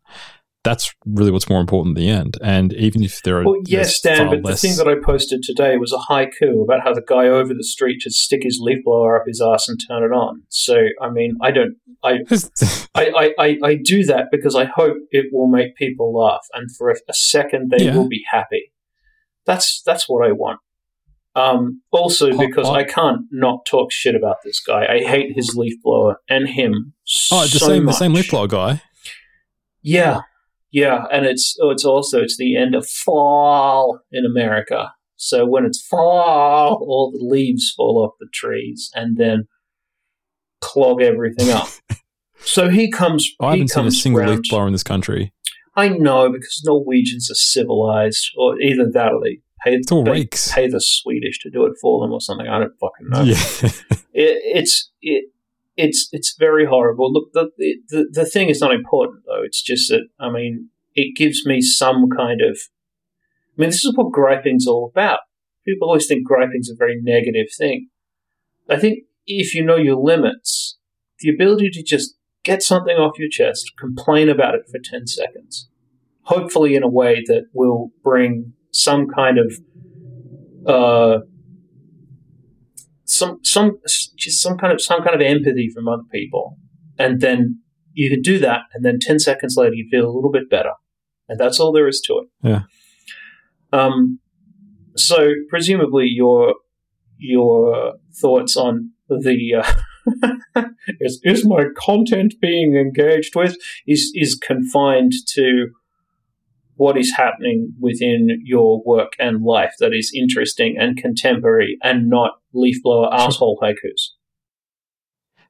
That's 0.63 0.93
really 1.05 1.29
what's 1.29 1.49
more 1.49 1.59
important 1.59 1.97
in 1.97 2.03
the 2.05 2.09
end. 2.09 2.37
And 2.41 2.71
even 2.73 3.03
if 3.03 3.21
there 3.23 3.37
are 3.37 3.43
Well, 3.43 3.57
yes, 3.65 3.99
Dan, 3.99 4.29
but 4.29 4.43
less, 4.45 4.61
the 4.61 4.67
thing 4.69 4.77
that 4.77 4.87
I 4.87 4.95
posted 5.03 5.43
today 5.43 5.75
was 5.75 5.91
a 5.91 5.97
haiku 6.09 6.63
about 6.63 6.79
how 6.85 6.93
the 6.93 7.03
guy 7.05 7.27
over 7.27 7.53
the 7.53 7.65
street 7.65 8.01
should 8.01 8.13
stick 8.13 8.43
his 8.43 8.59
leaf 8.61 8.77
blower 8.85 9.19
up 9.19 9.27
his 9.27 9.41
ass 9.41 9.67
and 9.67 9.77
turn 9.89 10.03
it 10.03 10.15
on. 10.15 10.43
So, 10.47 10.77
I 11.01 11.09
mean, 11.09 11.35
I 11.41 11.51
don't, 11.51 11.75
I, 12.01 12.19
I, 12.95 13.09
I, 13.09 13.33
I, 13.37 13.57
I 13.61 13.75
do 13.75 14.05
that 14.05 14.27
because 14.31 14.55
I 14.55 14.63
hope 14.63 14.95
it 15.11 15.25
will 15.33 15.49
make 15.49 15.75
people 15.75 16.17
laugh, 16.17 16.45
and 16.53 16.73
for 16.77 16.89
a, 16.89 16.95
a 17.09 17.13
second 17.13 17.69
they 17.69 17.83
Yeah. 17.85 17.97
will 17.97 18.07
be 18.07 18.23
happy. 18.31 18.71
That's 19.45 19.81
that's 19.85 20.07
what 20.07 20.25
I 20.25 20.31
want. 20.31 20.61
Um, 21.35 21.81
also, 21.91 22.37
because. 22.37 22.69
I 22.69 22.83
can't 22.83 23.21
not 23.31 23.65
talk 23.65 23.91
shit 23.91 24.15
about 24.15 24.37
this 24.43 24.59
guy. 24.59 24.85
I 24.85 24.99
hate 24.99 25.35
his 25.35 25.55
leaf 25.55 25.73
blower 25.83 26.21
and 26.29 26.47
him. 26.47 26.93
oh, 27.31 27.43
the 27.43 27.59
so 27.59 27.67
same 27.67 27.85
much. 27.85 27.95
the 27.95 27.99
same 27.99 28.13
leaf 28.13 28.29
blower 28.29 28.47
guy. 28.47 28.81
Yeah, 29.81 30.21
yeah, 30.73 31.05
and 31.11 31.25
it's 31.25 31.55
oh, 31.61 31.69
it's 31.69 31.85
also 31.85 32.21
it's 32.21 32.37
the 32.37 32.55
end 32.57 32.73
of 32.73 32.87
fall 32.87 33.99
in 34.11 34.25
America. 34.25 34.91
So 35.15 35.45
when 35.45 35.65
it's 35.65 35.81
fall, 35.81 36.83
all 36.87 37.11
the 37.11 37.23
leaves 37.23 37.71
fall 37.77 38.03
off 38.03 38.15
the 38.19 38.27
trees 38.33 38.89
and 38.95 39.15
then 39.15 39.47
clog 40.61 41.01
everything 41.01 41.49
up. 41.51 41.67
so 42.39 42.69
he 42.69 42.89
comes. 42.89 43.29
I 43.39 43.51
haven't 43.51 43.69
seen 43.69 43.85
a 43.85 43.91
single 43.91 44.25
leaf 44.25 44.41
blower 44.49 44.65
in 44.65 44.73
this 44.73 44.83
country. 44.83 45.31
I 45.75 45.89
know 45.89 46.31
because 46.31 46.61
Norwegians 46.65 47.29
are 47.29 47.35
civilized, 47.35 48.31
or 48.37 48.59
either 48.59 48.89
that 48.93 49.11
or 49.11 49.21
they 49.23 49.39
pay 49.63 49.76
It's 49.76 49.91
all 49.91 50.04
rakes. 50.04 50.52
pay 50.52 50.67
the 50.67 50.82
Swedish 50.82 51.39
to 51.39 51.49
do 51.49 51.65
it 51.65 51.73
for 51.82 52.02
them 52.04 52.12
or 52.12 52.21
something. 52.21 52.47
I 52.47 52.60
don't 52.60 52.73
fucking 52.80 53.10
know 53.10 53.23
Yeah. 53.23 53.36
it, 54.13 54.41
it's 54.58 54.91
it, 55.02 55.26
it's 55.78 56.10
it's 56.12 56.36
very 56.38 56.65
horrible. 56.65 57.12
Look, 57.12 57.34
the, 57.34 57.49
the 57.89 58.10
the 58.12 58.26
thing 58.26 58.49
is 58.49 58.62
not 58.62 58.73
important 58.73 59.23
though. 59.26 59.41
It's 59.43 59.62
just 59.62 59.89
that 59.89 60.08
I 60.19 60.30
mean, 60.32 60.69
it 60.95 61.15
gives 61.15 61.45
me 61.45 61.62
some 61.62 62.08
kind 62.15 62.41
of. 62.41 62.58
I 63.58 63.62
mean, 63.62 63.69
this 63.69 63.86
is 63.86 63.93
what 63.95 64.12
griping's 64.12 64.67
all 64.67 64.91
about. 64.93 65.19
People 65.65 65.88
always 65.88 66.08
think 66.08 66.26
griping's 66.26 66.69
a 66.69 66.76
very 66.76 66.99
negative 67.02 67.47
thing. 67.58 67.89
I 68.69 68.78
think 68.78 69.04
if 69.28 69.54
you 69.54 69.63
know 69.63 69.76
your 69.78 69.95
limits, 69.95 70.78
the 71.19 71.30
ability 71.30 71.69
to 71.71 71.84
just 71.84 72.15
get 72.43 72.62
something 72.62 72.97
off 72.97 73.17
your 73.19 73.30
chest, 73.30 73.71
complain 73.80 74.28
about 74.30 74.56
it 74.56 74.63
for 74.71 74.80
ten 74.80 75.08
seconds, 75.08 75.69
hopefully 76.23 76.76
in 76.76 76.84
a 76.84 76.89
way 76.89 77.23
that 77.28 77.45
will 77.54 77.91
bring 78.04 78.54
some 78.73 79.07
kind 79.07 79.38
of 79.38 79.53
uh, 80.67 81.19
some 83.05 83.39
some 83.43 83.77
just 84.17 84.41
some 84.41 84.57
kind 84.57 84.73
of 84.73 84.81
some 84.81 85.03
kind 85.03 85.15
of 85.15 85.21
empathy 85.21 85.69
from 85.73 85.88
other 85.88 86.03
people, 86.12 86.57
and 86.97 87.21
then 87.21 87.59
you 87.93 88.09
can 88.09 88.21
do 88.21 88.39
that, 88.39 88.62
and 88.73 88.83
then 88.83 88.97
ten 88.99 89.19
seconds 89.19 89.55
later 89.55 89.75
you 89.75 89.88
feel 89.89 90.05
a 90.05 90.12
little 90.12 90.31
bit 90.31 90.49
better, 90.49 90.73
and 91.29 91.39
that's 91.39 91.59
all 91.59 91.71
there 91.71 91.88
is 91.88 92.01
to 92.01 92.23
it. 92.23 92.29
Yeah. 92.41 92.62
Um. 93.71 94.19
So 94.95 95.33
presumably 95.49 96.07
your 96.07 96.55
your 97.17 97.93
thoughts 98.19 98.57
on 98.57 98.91
the 99.07 99.63
uh, 99.63 100.63
is 100.99 101.21
is 101.23 101.45
my 101.45 101.65
content 101.77 102.33
being 102.41 102.75
engaged 102.75 103.36
with 103.36 103.55
is 103.88 104.12
is 104.15 104.36
confined 104.36 105.13
to 105.36 105.67
what 106.75 106.97
is 106.97 107.13
happening 107.15 107.73
within 107.79 108.39
your 108.43 108.81
work 108.86 109.13
and 109.19 109.43
life 109.43 109.73
that 109.79 109.93
is 109.93 110.12
interesting 110.15 110.75
and 110.79 110.97
contemporary 110.97 111.77
and 111.83 112.09
not 112.09 112.31
leaf 112.53 112.77
blower 112.83 113.13
asshole 113.13 113.59
haikus. 113.62 114.09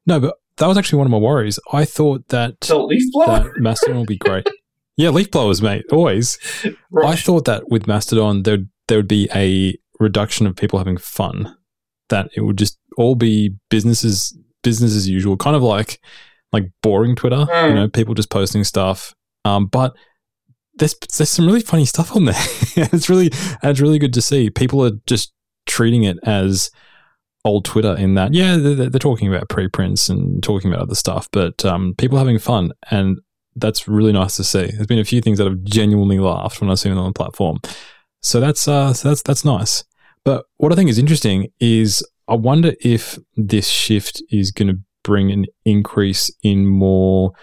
No, 0.05 0.19
but 0.19 0.35
that 0.57 0.67
was 0.67 0.77
actually 0.77 0.97
one 0.97 1.07
of 1.07 1.11
my 1.11 1.17
worries. 1.17 1.59
I 1.71 1.85
thought 1.85 2.27
that 2.29 2.55
So 2.63 2.85
leaf 2.85 3.03
blower? 3.11 3.25
that 3.43 3.57
Mastodon 3.57 3.97
will 3.97 4.05
be 4.05 4.17
great. 4.17 4.47
Yeah, 4.97 5.09
leaf 5.09 5.31
blowers, 5.31 5.61
mate, 5.61 5.85
always. 5.91 6.37
I 7.03 7.15
thought 7.15 7.45
that 7.45 7.69
with 7.69 7.87
Mastodon 7.87 8.43
there 8.43 8.59
there 8.87 8.97
would 8.97 9.07
be 9.07 9.29
a 9.33 9.77
reduction 9.99 10.45
of 10.45 10.55
people 10.55 10.77
having 10.77 10.97
fun. 10.97 11.55
That 12.09 12.29
it 12.35 12.41
would 12.41 12.57
just 12.57 12.77
all 12.97 13.15
be 13.15 13.55
businesses 13.69 14.37
business 14.61 14.95
as 14.95 15.09
usual, 15.09 15.35
kind 15.37 15.55
of 15.55 15.63
like 15.63 15.99
like 16.51 16.65
boring 16.83 17.15
Twitter. 17.15 17.37
You 17.39 17.45
Mm. 17.47 17.75
know, 17.75 17.87
people 17.89 18.13
just 18.13 18.29
posting 18.29 18.63
stuff. 18.63 19.15
Um, 19.45 19.65
but 19.65 19.95
there's 20.75 20.95
there's 21.17 21.29
some 21.29 21.45
really 21.45 21.61
funny 21.61 21.85
stuff 21.85 22.15
on 22.15 22.25
there. 22.25 22.35
it's 22.75 23.09
really 23.09 23.29
it's 23.61 23.79
really 23.79 23.99
good 23.99 24.13
to 24.13 24.21
see. 24.21 24.49
People 24.49 24.83
are 24.85 24.91
just 25.05 25.33
treating 25.65 26.03
it 26.03 26.17
as 26.23 26.71
old 27.45 27.65
Twitter 27.65 27.95
in 27.97 28.13
that 28.13 28.33
yeah 28.33 28.55
they're, 28.55 28.89
they're 28.89 28.99
talking 28.99 29.27
about 29.27 29.49
preprints 29.49 30.07
and 30.07 30.41
talking 30.41 30.71
about 30.71 30.83
other 30.83 30.95
stuff, 30.95 31.27
but 31.31 31.63
um, 31.65 31.93
people 31.97 32.17
having 32.17 32.39
fun 32.39 32.71
and 32.89 33.19
that's 33.55 33.87
really 33.87 34.11
nice 34.11 34.35
to 34.37 34.43
see. 34.43 34.67
There's 34.67 34.87
been 34.87 34.99
a 34.99 35.05
few 35.05 35.21
things 35.21 35.37
that 35.37 35.47
have 35.47 35.63
genuinely 35.63 36.19
laughed 36.19 36.59
when 36.59 36.69
I've 36.69 36.79
seen 36.79 36.93
it 36.93 36.97
on 36.97 37.07
the 37.07 37.13
platform. 37.13 37.59
So 38.21 38.39
that's 38.39 38.67
uh, 38.67 38.93
so 38.93 39.09
that's 39.09 39.21
that's 39.21 39.45
nice. 39.45 39.83
But 40.25 40.45
what 40.57 40.71
I 40.71 40.75
think 40.75 40.89
is 40.89 40.97
interesting 40.97 41.49
is 41.59 42.05
I 42.27 42.35
wonder 42.35 42.73
if 42.79 43.19
this 43.35 43.67
shift 43.67 44.23
is 44.29 44.51
going 44.51 44.69
to 44.69 44.79
bring 45.03 45.31
an 45.31 45.45
increase 45.65 46.31
in 46.41 46.65
more 46.65 47.33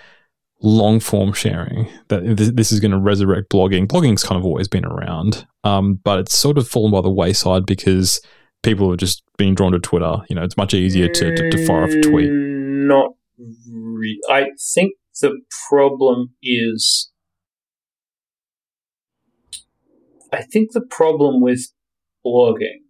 long 0.63 1.01
form 1.01 1.33
sharing. 1.33 1.89
That 2.09 2.37
this, 2.37 2.51
this 2.53 2.73
is 2.73 2.81
going 2.81 2.91
to 2.93 2.99
resurrect 2.99 3.51
blogging. 3.51 3.87
Blogging's 3.87 4.25
kind 4.25 4.39
of 4.39 4.45
always 4.45 4.69
been 4.69 4.85
around, 4.85 5.47
um, 5.65 5.95
but 5.95 6.19
it's 6.19 6.37
sort 6.37 6.59
of 6.59 6.69
fallen 6.69 6.93
by 6.93 7.01
the 7.01 7.11
wayside 7.11 7.67
because 7.67 8.21
people 8.63 8.93
are 8.93 8.97
just 8.97 9.23
being 9.37 9.55
drawn 9.55 9.73
to 9.73 9.79
Twitter. 9.79 10.17
You 10.29 10.37
know, 10.37 10.43
it's 10.43 10.57
much 10.57 10.75
easier 10.75 11.09
to, 11.09 11.35
to, 11.35 11.51
to 11.51 11.67
fire 11.67 11.85
off 11.85 11.91
a 11.91 12.01
tweet. 12.01 12.31
Mm, 12.31 12.87
Not 12.89 13.13
re- 13.39 14.21
I 14.29 14.49
think 14.75 14.95
the 15.21 15.41
problem 15.69 16.35
is. 16.43 17.11
I 20.33 20.43
think 20.43 20.73
the 20.73 20.81
problem 20.81 21.41
with 21.41 21.73
blogging 22.25 22.83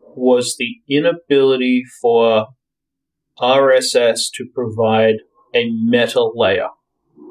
was 0.00 0.56
the 0.58 0.76
inability 0.88 1.82
for 2.00 2.46
RSS 3.38 4.30
to 4.34 4.46
provide 4.54 5.16
a 5.58 5.70
meta 5.70 6.22
layer 6.34 6.68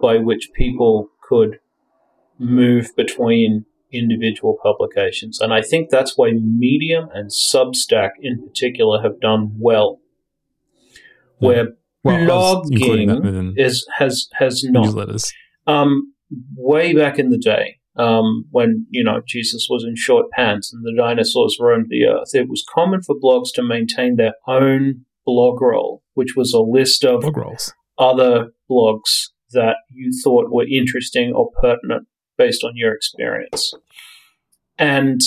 by 0.02 0.18
which 0.18 0.50
people 0.54 1.10
could 1.22 1.60
move 2.38 2.96
between 2.96 3.66
individual 3.92 4.58
publications. 4.62 5.40
And 5.40 5.54
I 5.54 5.62
think 5.62 5.90
that's 5.90 6.18
why 6.18 6.32
Medium 6.32 7.10
and 7.14 7.30
Substack 7.30 8.12
in 8.22 8.44
particular 8.46 9.02
have 9.02 9.20
done 9.20 9.56
well. 9.58 10.00
Where 11.40 11.68
Well, 12.04 12.16
I 12.16 12.26
was 12.26 12.70
including 12.72 13.10
blogging 13.10 13.54
is 13.58 13.86
has 13.98 14.28
has 14.34 14.64
not. 14.64 14.88
newsletters. 14.88 15.32
Um, 15.66 16.14
way 16.56 16.94
back 16.94 17.20
in 17.20 17.30
the 17.30 17.38
day, 17.38 17.80
um, 17.96 18.46
when 18.52 18.88
you 18.90 19.04
know 19.04 19.22
Jesus 19.26 19.68
was 19.70 19.84
in 19.84 19.96
short 19.96 20.32
pants 20.32 20.74
and 20.74 20.84
the 20.84 20.96
dinosaurs 20.96 21.58
roamed 21.60 21.88
the 21.90 22.06
earth, 22.06 22.34
it 22.34 22.50
was 22.50 22.66
common 22.74 23.02
for 23.02 23.16
blogs 23.16 23.50
to 23.56 23.64
maintain 23.64 24.16
their 24.16 24.34
own 24.48 25.06
blog 25.26 25.62
roll, 25.62 26.02
which 26.14 26.36
was 26.36 26.54
a 26.54 26.60
list 26.60 27.04
of 27.04 27.22
Blog 27.22 27.38
rolls. 27.38 27.74
Other 27.98 28.50
blogs 28.70 29.30
that 29.52 29.78
you 29.90 30.12
thought 30.24 30.52
were 30.52 30.68
interesting 30.68 31.34
or 31.34 31.52
pertinent 31.62 32.08
based 32.38 32.64
on 32.64 32.74
your 32.76 32.94
experience. 32.94 33.74
And 34.78 35.22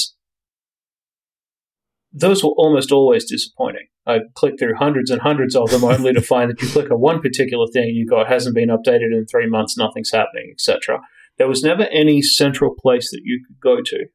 those 2.13 2.43
were 2.43 2.51
almost 2.51 2.93
always 2.93 3.25
disappointing. 3.25 3.87
I 4.07 4.21
clicked 4.35 4.59
through 4.59 4.75
hundreds 4.77 5.11
and 5.11 5.21
hundreds 5.21 5.55
of 5.55 5.71
them 5.71 5.85
only 5.85 6.13
to 6.13 6.21
find 6.21 6.51
that 6.51 6.61
you 6.61 6.69
click 6.69 6.91
on 6.91 7.01
one 7.01 7.21
particular 7.21 7.67
thing 7.73 7.89
and 7.89 7.97
you 7.97 8.07
go, 8.07 8.21
it 8.21 8.29
hasn't 8.29 8.55
been 8.55 8.69
updated 8.69 9.13
in 9.13 9.27
three 9.27 9.49
months, 9.49 9.77
nothing's 9.77 10.11
happening, 10.11 10.51
etc. 10.53 11.01
There 11.39 11.49
was 11.49 11.63
never 11.63 11.85
any 11.93 12.23
central 12.23 12.75
place 12.75 13.11
that 13.11 13.23
you 13.25 13.45
could 13.47 13.61
go 13.61 13.81
to 13.85 14.07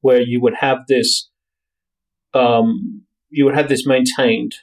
where 0.00 0.20
you 0.20 0.40
would 0.40 0.54
have 0.60 0.78
this 0.88 1.30
um, 2.34 3.02
you 3.30 3.44
would 3.44 3.54
have 3.54 3.68
this 3.68 3.86
maintained 3.86 4.54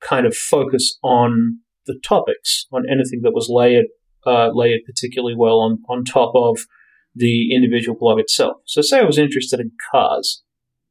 kind 0.00 0.26
of 0.26 0.36
focus 0.36 0.98
on 1.02 1.60
the 1.86 1.98
topics, 2.02 2.66
on 2.72 2.84
anything 2.90 3.20
that 3.22 3.32
was 3.34 3.48
layered 3.48 3.86
uh, 4.26 4.50
layered 4.52 4.80
particularly 4.86 5.34
well 5.36 5.60
on, 5.60 5.82
on 5.88 6.04
top 6.04 6.32
of 6.34 6.60
the 7.14 7.54
individual 7.54 7.96
blog 7.98 8.18
itself. 8.18 8.56
So, 8.64 8.80
say 8.80 9.00
I 9.00 9.04
was 9.04 9.18
interested 9.18 9.60
in 9.60 9.72
cars, 9.92 10.42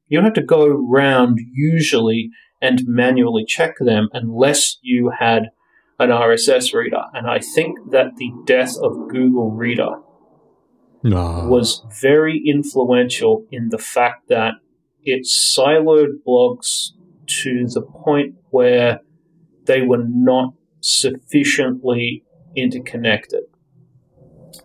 you 0.08 0.18
don't 0.18 0.26
have 0.26 0.34
to 0.36 0.44
go 0.44 0.66
around 0.66 1.40
usually 1.52 2.30
and 2.62 2.84
manually 2.86 3.44
check 3.46 3.76
them 3.80 4.08
unless 4.14 4.78
you 4.82 5.12
had 5.20 5.50
an 6.00 6.10
RSS 6.10 6.74
reader. 6.74 7.04
And 7.14 7.28
I 7.28 7.40
think 7.40 7.92
that 7.92 8.16
the 8.18 8.32
death 8.46 8.76
of 8.82 9.10
Google 9.10 9.52
Reader 9.52 9.96
No. 11.04 11.48
was 11.50 11.86
very 12.02 12.42
influential 12.46 13.46
in 13.52 13.70
the 13.70 13.78
fact 13.78 14.30
that 14.30 14.54
it 15.04 15.26
siloed 15.26 16.24
blogs 16.26 16.92
to 17.42 17.68
the 17.68 17.82
point 17.82 18.36
where 18.52 19.02
they 19.66 19.82
were 19.82 20.04
not 20.08 20.54
sufficiently 20.84 22.24
interconnected. 22.56 23.44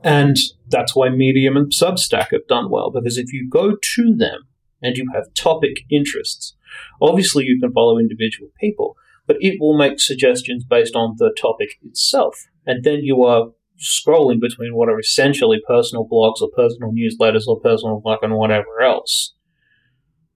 And 0.03 0.37
that's 0.69 0.95
why 0.95 1.09
Medium 1.09 1.57
and 1.57 1.73
Substack 1.73 2.33
have 2.33 2.47
done 2.49 2.71
well, 2.71 2.91
because 2.91 3.17
if 3.17 3.33
you 3.33 3.49
go 3.49 3.77
to 3.81 4.15
them 4.17 4.43
and 4.83 4.97
you 4.97 5.07
have 5.15 5.33
topic 5.35 5.81
interests, 5.91 6.55
obviously 7.01 7.45
you 7.45 7.59
can 7.61 7.73
follow 7.73 7.99
individual 7.99 8.51
people, 8.61 8.97
but 9.27 9.37
it 9.41 9.57
will 9.61 9.77
make 9.77 10.01
suggestions 10.01 10.65
based 10.65 10.95
on 10.95 11.17
the 11.19 11.35
topic 11.41 11.79
itself. 11.83 12.37
And 12.67 12.85
then 12.85 13.01
you 13.03 13.25
are 13.25 13.49
scrolling 13.79 14.41
between 14.41 14.75
what 14.75 14.89
are 14.89 14.99
essentially 14.99 15.61
personal 15.67 16.07
blogs 16.07 16.41
or 16.43 16.51
personal 16.55 16.93
newsletters 16.93 17.47
or 17.47 17.61
personal 17.61 18.03
fucking 18.05 18.35
whatever 18.35 18.83
else. 18.83 19.35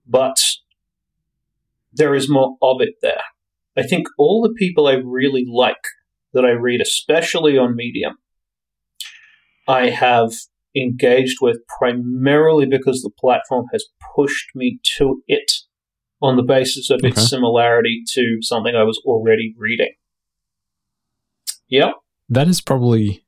But 0.07 0.37
there 1.91 2.15
is 2.15 2.29
more 2.29 2.57
of 2.61 2.81
it 2.81 2.95
there. 3.01 3.23
I 3.77 3.83
think 3.83 4.07
all 4.17 4.41
the 4.41 4.53
people 4.53 4.87
I 4.87 4.93
really 4.93 5.45
like 5.49 5.83
that 6.33 6.45
I 6.45 6.51
read, 6.51 6.81
especially 6.81 7.57
on 7.57 7.75
Medium, 7.75 8.15
I 9.67 9.89
have 9.89 10.31
engaged 10.75 11.37
with 11.41 11.59
primarily 11.79 12.65
because 12.65 13.01
the 13.01 13.11
platform 13.19 13.65
has 13.71 13.85
pushed 14.15 14.49
me 14.55 14.79
to 14.97 15.21
it 15.27 15.51
on 16.21 16.37
the 16.37 16.43
basis 16.43 16.89
of 16.89 16.99
okay. 16.99 17.09
its 17.09 17.29
similarity 17.29 18.01
to 18.13 18.37
something 18.41 18.75
I 18.75 18.83
was 18.83 18.99
already 19.05 19.53
reading. 19.57 19.93
Yeah. 21.67 21.91
That 22.29 22.47
is 22.47 22.61
probably 22.61 23.23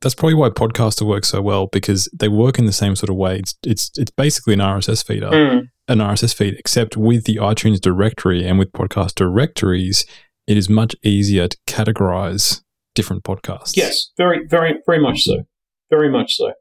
that's 0.00 0.14
probably 0.14 0.34
why 0.34 0.50
Podcaster 0.50 1.06
works 1.06 1.28
so 1.28 1.40
well 1.40 1.66
because 1.66 2.08
they 2.12 2.28
work 2.28 2.58
in 2.58 2.66
the 2.66 2.72
same 2.72 2.96
sort 2.96 3.10
of 3.10 3.16
way. 3.16 3.38
It's 3.38 3.54
it's, 3.64 3.90
it's 3.96 4.10
basically 4.10 4.54
an 4.54 4.60
RSS 4.60 5.04
feeder, 5.04 5.30
mm. 5.30 5.68
An 5.88 5.98
RSS 5.98 6.34
feed, 6.34 6.54
except 6.54 6.96
with 6.96 7.24
the 7.24 7.36
iTunes 7.36 7.80
directory 7.80 8.46
and 8.46 8.58
with 8.58 8.72
podcast 8.72 9.14
directories, 9.14 10.04
it 10.46 10.56
is 10.56 10.68
much 10.68 10.94
easier 11.02 11.48
to 11.48 11.56
categorize 11.66 12.62
different 12.94 13.24
podcasts. 13.24 13.76
Yes, 13.76 14.10
very, 14.16 14.46
very, 14.46 14.74
very 14.86 15.00
much 15.00 15.22
so. 15.22 15.44
Very 15.90 16.10
much 16.10 16.34
so. 16.34 16.52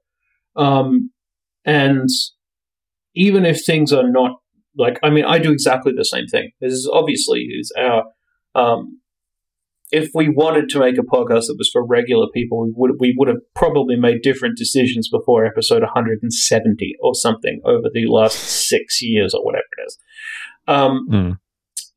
Um, 0.55 1.11
and 1.65 2.09
even 3.15 3.45
if 3.45 3.65
things 3.65 3.91
are 3.91 4.07
not 4.07 4.38
like, 4.78 4.99
I 5.01 5.09
mean, 5.09 5.26
I 5.26 5.39
do 5.39 5.51
exactly 5.51 5.93
the 5.95 6.05
same 6.05 6.28
thing. 6.28 6.51
This 6.61 6.73
is 6.73 6.89
obviously 6.91 7.41
is 7.41 7.71
our. 7.78 8.03
Um, 8.53 9.01
if 9.91 10.09
we 10.13 10.29
wanted 10.29 10.69
to 10.69 10.79
make 10.79 10.97
a 10.97 11.01
podcast 11.01 11.47
that 11.47 11.55
was 11.57 11.69
for 11.71 11.86
regular 11.86 12.27
people, 12.33 12.63
we 12.63 12.73
would 12.75 12.91
we 12.99 13.15
would 13.17 13.27
have 13.27 13.38
probably 13.53 13.95
made 13.95 14.21
different 14.21 14.57
decisions 14.57 15.09
before 15.09 15.45
episode 15.45 15.81
170 15.81 16.95
or 17.01 17.13
something 17.13 17.61
over 17.65 17.89
the 17.93 18.05
last 18.07 18.38
six 18.38 19.01
years 19.01 19.33
or 19.33 19.43
whatever 19.43 19.63
it 19.77 19.88
is. 19.88 19.97
Um, 20.67 21.07
mm. 21.11 21.39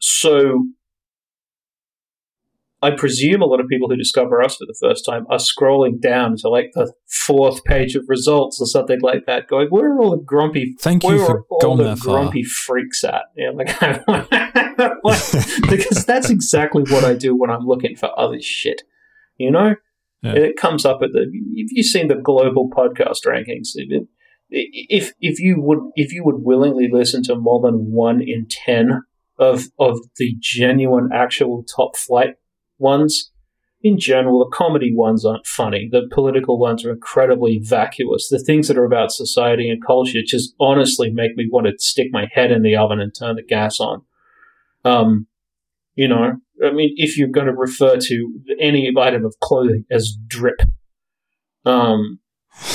So 0.00 0.66
I 2.80 2.92
presume 2.92 3.42
a 3.42 3.46
lot 3.46 3.60
of 3.60 3.66
people 3.68 3.88
who 3.88 3.96
discover 3.96 4.40
us 4.42 4.56
for 4.56 4.66
the 4.66 4.76
first 4.80 5.04
time 5.04 5.26
are 5.28 5.38
scrolling 5.38 6.00
down 6.00 6.36
to 6.38 6.48
like 6.48 6.70
the 6.74 6.92
fourth 7.06 7.64
page 7.64 7.96
of 7.96 8.04
results 8.06 8.60
or 8.60 8.66
something 8.66 9.00
like 9.00 9.26
that, 9.26 9.48
going, 9.48 9.68
"Where 9.68 9.92
are 9.92 10.00
all 10.00 10.10
the 10.10 10.22
grumpy? 10.22 10.76
Thank 10.78 11.02
you 11.02 11.24
for 11.24 11.44
all 11.50 11.58
going 11.60 11.78
the 11.78 11.96
grumpy 11.96 12.44
freaks 12.44 13.02
at?" 13.02 13.22
Yeah, 13.34 13.50
like 13.50 13.68
because 15.68 16.04
that's 16.06 16.30
exactly 16.30 16.84
what 16.84 17.04
I 17.04 17.14
do 17.14 17.36
when 17.36 17.50
I'm 17.50 17.66
looking 17.66 17.96
for 17.96 18.16
other 18.18 18.40
shit. 18.40 18.82
You 19.36 19.50
know, 19.50 19.74
yeah. 20.22 20.34
it 20.34 20.56
comes 20.56 20.84
up 20.84 21.00
at 21.02 21.10
the. 21.12 21.26
If 21.54 21.72
you've 21.72 21.86
seen 21.86 22.08
the 22.08 22.14
global 22.14 22.70
podcast 22.70 23.26
rankings, 23.26 23.68
if 24.50 25.12
if 25.20 25.40
you 25.40 25.60
would 25.60 25.78
if 25.94 26.12
you 26.12 26.24
would 26.24 26.36
willingly 26.38 26.88
listen 26.90 27.22
to 27.24 27.34
more 27.34 27.60
than 27.60 27.92
one 27.92 28.20
in 28.20 28.46
ten 28.48 29.02
of 29.38 29.64
of 29.78 29.98
the 30.16 30.34
genuine 30.40 31.10
actual 31.12 31.64
top 31.64 31.96
flight 31.96 32.34
ones. 32.78 33.30
In 33.80 33.96
general, 33.96 34.40
the 34.40 34.56
comedy 34.56 34.92
ones 34.92 35.24
aren't 35.24 35.46
funny. 35.46 35.88
The 35.88 36.08
political 36.12 36.58
ones 36.58 36.84
are 36.84 36.90
incredibly 36.90 37.60
vacuous. 37.62 38.28
The 38.28 38.42
things 38.42 38.66
that 38.66 38.76
are 38.76 38.84
about 38.84 39.12
society 39.12 39.70
and 39.70 39.84
culture 39.84 40.18
just 40.26 40.52
honestly 40.58 41.12
make 41.12 41.36
me 41.36 41.46
want 41.48 41.68
to 41.68 41.74
stick 41.78 42.08
my 42.10 42.26
head 42.32 42.50
in 42.50 42.62
the 42.62 42.74
oven 42.74 42.98
and 42.98 43.14
turn 43.16 43.36
the 43.36 43.42
gas 43.44 43.78
on. 43.78 44.02
Um, 44.84 45.26
you 45.94 46.08
know, 46.08 46.36
I 46.64 46.70
mean, 46.70 46.94
if 46.96 47.18
you're 47.18 47.28
going 47.28 47.46
to 47.46 47.54
refer 47.54 47.96
to 47.96 48.40
any 48.60 48.92
item 48.96 49.24
of 49.24 49.34
clothing 49.40 49.84
as 49.90 50.16
drip, 50.26 50.60
um, 51.64 52.20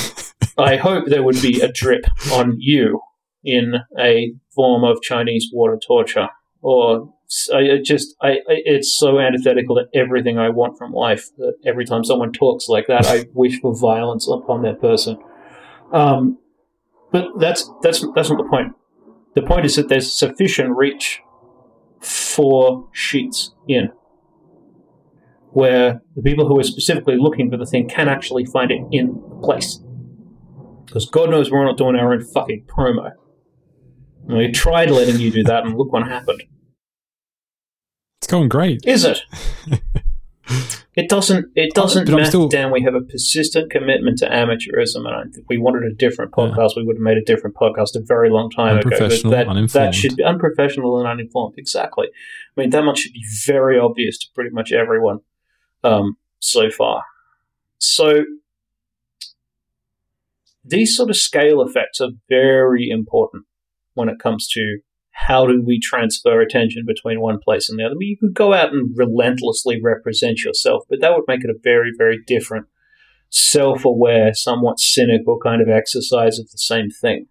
I 0.58 0.76
hope 0.76 1.06
there 1.08 1.24
would 1.24 1.42
be 1.42 1.62
a 1.62 1.72
drip 1.72 2.06
on 2.32 2.58
you 2.60 3.02
in 3.44 3.76
a 4.00 4.34
form 4.54 4.84
of 4.84 5.02
Chinese 5.02 5.50
water 5.52 5.80
torture 5.86 6.30
or 6.62 7.14
I 7.54 7.80
just 7.84 8.16
I, 8.22 8.38
it's 8.48 8.98
so 8.98 9.20
antithetical 9.20 9.76
to 9.76 9.86
everything 9.98 10.38
I 10.38 10.50
want 10.50 10.78
from 10.78 10.94
life 10.94 11.30
that 11.38 11.56
every 11.66 11.86
time 11.86 12.04
someone 12.04 12.32
talks 12.32 12.68
like 12.68 12.88
that, 12.88 13.06
I 13.06 13.26
wish 13.34 13.60
for 13.60 13.76
violence 13.76 14.28
upon 14.28 14.62
that 14.64 14.80
person. 14.80 15.18
Um, 15.92 16.38
but 17.12 17.40
that's 17.40 17.70
that's 17.82 18.06
that's 18.16 18.30
not 18.30 18.38
the 18.38 18.50
point. 18.50 18.74
The 19.36 19.42
point 19.42 19.66
is 19.66 19.76
that 19.76 19.90
there's 19.90 20.16
sufficient 20.16 20.76
reach 20.76 21.22
for 22.04 22.90
sheets 22.94 23.54
in 23.68 23.90
where 25.54 26.02
the 26.16 26.22
people 26.22 26.48
who 26.48 26.60
are 26.60 26.64
specifically 26.64 27.16
looking 27.18 27.50
for 27.50 27.58
the 27.58 27.66
thing 27.66 27.88
can 27.88 28.10
actually 28.10 28.44
find 28.46 28.72
it 28.72 28.82
in 28.92 29.22
place. 29.44 29.80
Because 30.86 31.06
God 31.06 31.30
knows 31.30 31.52
we're 31.52 31.64
not 31.64 31.78
doing 31.78 31.96
our 31.96 32.14
own 32.14 32.24
fucking 32.24 32.66
promo. 32.68 33.12
And 34.28 34.38
we 34.38 34.52
tried 34.52 34.90
letting 34.90 35.20
you 35.20 35.32
do 35.32 35.44
that, 35.44 35.66
and 35.66 35.78
look 35.78 35.92
what 35.92 36.08
happened. 36.08 36.44
It's 38.20 38.28
going 38.28 38.50
great. 38.50 38.82
Is 38.86 39.06
it? 39.06 39.22
it 40.96 41.10
doesn't. 41.10 41.48
It 41.56 41.74
doesn't 41.74 42.08
matter. 42.08 42.26
Still... 42.26 42.48
Dan, 42.48 42.72
we 42.72 42.82
have 42.84 42.94
a 42.94 43.02
persistent 43.02 43.72
commitment 43.72 44.20
to 44.20 44.30
amateurism, 44.30 45.08
and 45.08 45.36
if 45.36 45.44
we 45.50 45.58
wanted 45.58 45.84
a 45.84 45.94
different 45.94 46.32
podcast, 46.32 46.72
yeah. 46.76 46.82
we 46.82 46.84
would 46.86 46.98
have 46.98 47.02
made 47.02 47.18
a 47.18 47.24
different 47.24 47.56
podcast 47.56 47.96
a 47.96 48.02
very 48.02 48.30
long 48.30 48.50
time 48.50 48.78
ago. 48.78 48.90
But 49.00 49.10
that, 49.10 49.70
that 49.74 49.96
should 49.96 50.16
be 50.16 50.24
unprofessional 50.24 51.00
and 51.00 51.08
uninformed. 51.08 51.56
Exactly. 51.58 52.08
I 52.08 52.62
mean, 52.62 52.70
that 52.70 52.84
much 52.84 53.00
should 53.00 53.14
be 53.14 53.26
very 53.46 53.80
obvious 53.80 54.18
to 54.20 54.28
pretty 54.36 54.52
much 54.52 54.72
everyone 54.72 55.20
um, 55.84 56.18
so 56.40 56.70
far. 56.70 57.04
So 57.80 58.26
these 60.64 60.96
sort 60.96 61.10
of 61.10 61.18
scale 61.18 61.62
effects 61.62 62.00
are 62.00 62.12
very 62.30 62.90
important 62.90 63.46
when 63.96 64.10
it 64.10 64.20
comes 64.20 64.48
to 64.50 64.80
how 65.14 65.46
do 65.46 65.62
we 65.66 65.80
transfer 65.80 66.42
attention 66.42 66.84
between 66.86 67.22
one 67.22 67.40
place 67.40 67.70
and 67.70 67.80
the 67.80 67.84
other? 67.84 67.94
I 67.94 67.98
mean, 67.98 68.10
you 68.10 68.18
could 68.18 68.34
go 68.34 68.54
out 68.54 68.74
and 68.74 68.98
relentlessly 68.98 69.80
represent 69.82 70.44
yourself, 70.44 70.84
but 70.90 71.02
that 71.02 71.14
would 71.14 71.26
make 71.28 71.44
it 71.44 71.52
a 71.52 71.60
very, 71.64 71.92
very 71.96 72.20
different, 72.26 72.66
self 73.30 73.86
aware, 73.86 74.34
somewhat 74.34 74.80
cynical 74.80 75.40
kind 75.42 75.62
of 75.62 75.70
exercise 75.70 76.40
of 76.40 76.50
the 76.50 76.58
same 76.58 76.90
thing. 76.90 77.28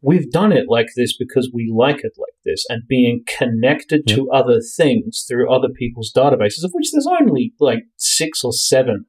We've 0.00 0.30
done 0.30 0.52
it 0.52 0.66
like 0.68 0.88
this 0.96 1.16
because 1.16 1.50
we 1.52 1.72
like 1.72 1.98
it 1.98 2.12
like 2.18 2.34
this, 2.44 2.64
and 2.68 2.88
being 2.88 3.24
connected 3.26 4.02
yep. 4.06 4.16
to 4.16 4.30
other 4.30 4.60
things 4.60 5.24
through 5.28 5.52
other 5.52 5.68
people's 5.68 6.12
databases, 6.16 6.64
of 6.64 6.70
which 6.72 6.92
there's 6.92 7.08
only 7.20 7.52
like 7.60 7.84
six 7.96 8.42
or 8.42 8.52
seven 8.52 9.04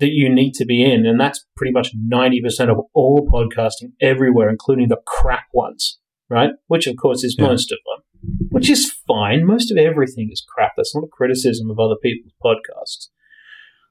that 0.00 0.10
you 0.10 0.28
need 0.28 0.54
to 0.54 0.64
be 0.64 0.82
in. 0.82 1.06
And 1.06 1.20
that's 1.20 1.44
pretty 1.56 1.72
much 1.72 1.94
90% 1.94 2.70
of 2.70 2.78
all 2.94 3.28
podcasting 3.32 3.92
everywhere, 4.00 4.48
including 4.48 4.88
the 4.88 5.00
crap 5.06 5.44
ones, 5.52 5.98
right? 6.28 6.50
Which, 6.66 6.86
of 6.86 6.96
course, 6.96 7.22
is 7.22 7.36
yeah. 7.38 7.46
most 7.46 7.70
of 7.70 7.78
them, 7.86 8.48
which 8.48 8.68
is 8.68 8.92
fine. 9.06 9.46
Most 9.46 9.70
of 9.70 9.76
everything 9.76 10.30
is 10.32 10.44
crap. 10.46 10.72
That's 10.76 10.94
not 10.94 11.04
a 11.04 11.08
criticism 11.08 11.70
of 11.70 11.78
other 11.78 11.96
people's 12.02 12.34
podcasts. 12.42 13.08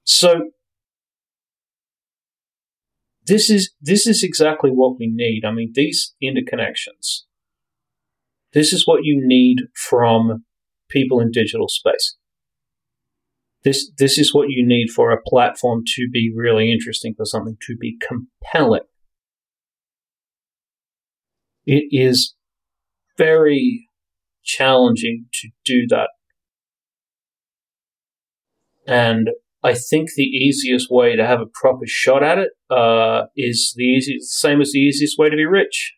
So, 0.03 0.49
this 3.28 3.51
is 3.51 3.72
this 3.80 4.07
is 4.07 4.24
exactly 4.24 4.72
what 4.72 4.97
we 4.97 5.07
need. 5.07 5.43
I 5.45 5.51
mean, 5.51 5.72
these 5.76 6.16
interconnections. 6.22 7.26
This 8.53 8.74
is 8.74 8.88
what 8.88 9.01
you 9.03 9.22
need 9.24 9.57
from 9.76 10.45
people 10.89 11.20
in 11.20 11.30
digital 11.30 11.68
space. 11.68 12.18
This 13.64 13.91
this 13.97 14.18
is 14.18 14.34
what 14.34 14.49
you 14.49 14.66
need 14.66 14.89
for 14.89 15.12
a 15.12 15.22
platform 15.22 15.84
to 15.95 16.07
be 16.12 16.32
really 16.34 16.72
interesting, 16.72 17.14
for 17.16 17.26
something 17.26 17.57
to 17.68 17.76
be 17.76 17.97
compelling. 18.07 18.82
It 21.66 21.86
is 21.91 22.36
very 23.18 23.89
challenging 24.43 25.26
to 25.34 25.49
do 25.66 25.86
that. 25.89 26.10
And 28.88 29.30
I 29.62 29.74
think 29.74 30.10
the 30.16 30.24
easiest 30.24 30.89
way 30.89 31.16
to 31.16 31.26
have 31.26 31.41
a 31.41 31.45
proper 31.45 31.86
shot 31.86 32.24
at 32.24 32.38
it 32.38 32.51
uh, 32.70 33.26
is 33.36 33.74
the 33.76 33.84
easiest, 33.84 34.32
same 34.32 34.62
as 34.62 34.72
the 34.72 34.80
easiest 34.80 35.18
way 35.20 35.30
to 35.30 35.36
be 35.36 35.45
rich. 35.45 35.95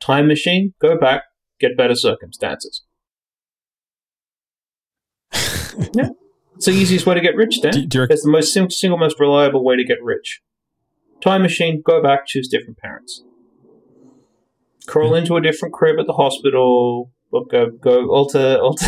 Time 0.00 0.28
machine, 0.28 0.72
go 0.80 0.96
back, 0.96 1.24
get 1.58 1.76
better 1.76 1.96
circumstances. 1.96 2.84
yeah. 5.94 6.10
It's 6.56 6.66
the 6.66 6.72
easiest 6.72 7.06
way 7.06 7.14
to 7.14 7.20
get 7.20 7.36
rich, 7.36 7.60
Dan. 7.60 7.72
Do, 7.72 7.86
do 7.86 8.02
it's 8.04 8.22
the 8.22 8.30
most 8.30 8.52
sim- 8.52 8.70
single 8.70 8.98
most 8.98 9.20
reliable 9.20 9.62
way 9.64 9.76
to 9.76 9.84
get 9.84 10.02
rich. 10.02 10.40
Time 11.20 11.42
machine, 11.42 11.82
go 11.84 12.02
back, 12.02 12.26
choose 12.26 12.48
different 12.48 12.78
parents. 12.78 13.22
Crawl 14.86 15.14
into 15.14 15.36
a 15.36 15.40
different 15.40 15.74
crib 15.74 15.98
at 15.98 16.06
the 16.06 16.12
hospital, 16.12 17.10
go 17.50 17.70
go 17.70 18.08
alter 18.10 18.56
alter, 18.58 18.86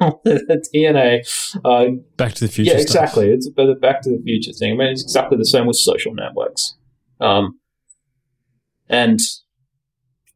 alter 0.00 0.20
the 0.24 0.64
DNA. 0.74 1.20
Uh, 1.64 2.00
Back 2.16 2.34
to 2.34 2.46
the 2.46 2.52
future. 2.52 2.72
yeah, 2.72 2.78
stuff. 2.78 3.04
exactly. 3.04 3.28
It's 3.30 3.46
a 3.48 3.52
bit 3.52 3.68
of 3.68 3.80
back 3.80 4.02
to 4.02 4.10
the 4.10 4.20
future 4.22 4.52
thing. 4.52 4.72
I 4.72 4.76
mean, 4.76 4.88
it's 4.88 5.02
exactly 5.02 5.38
the 5.38 5.44
same 5.46 5.66
with 5.66 5.76
social 5.76 6.12
networks. 6.14 6.76
Um, 7.20 7.60
and 8.88 9.20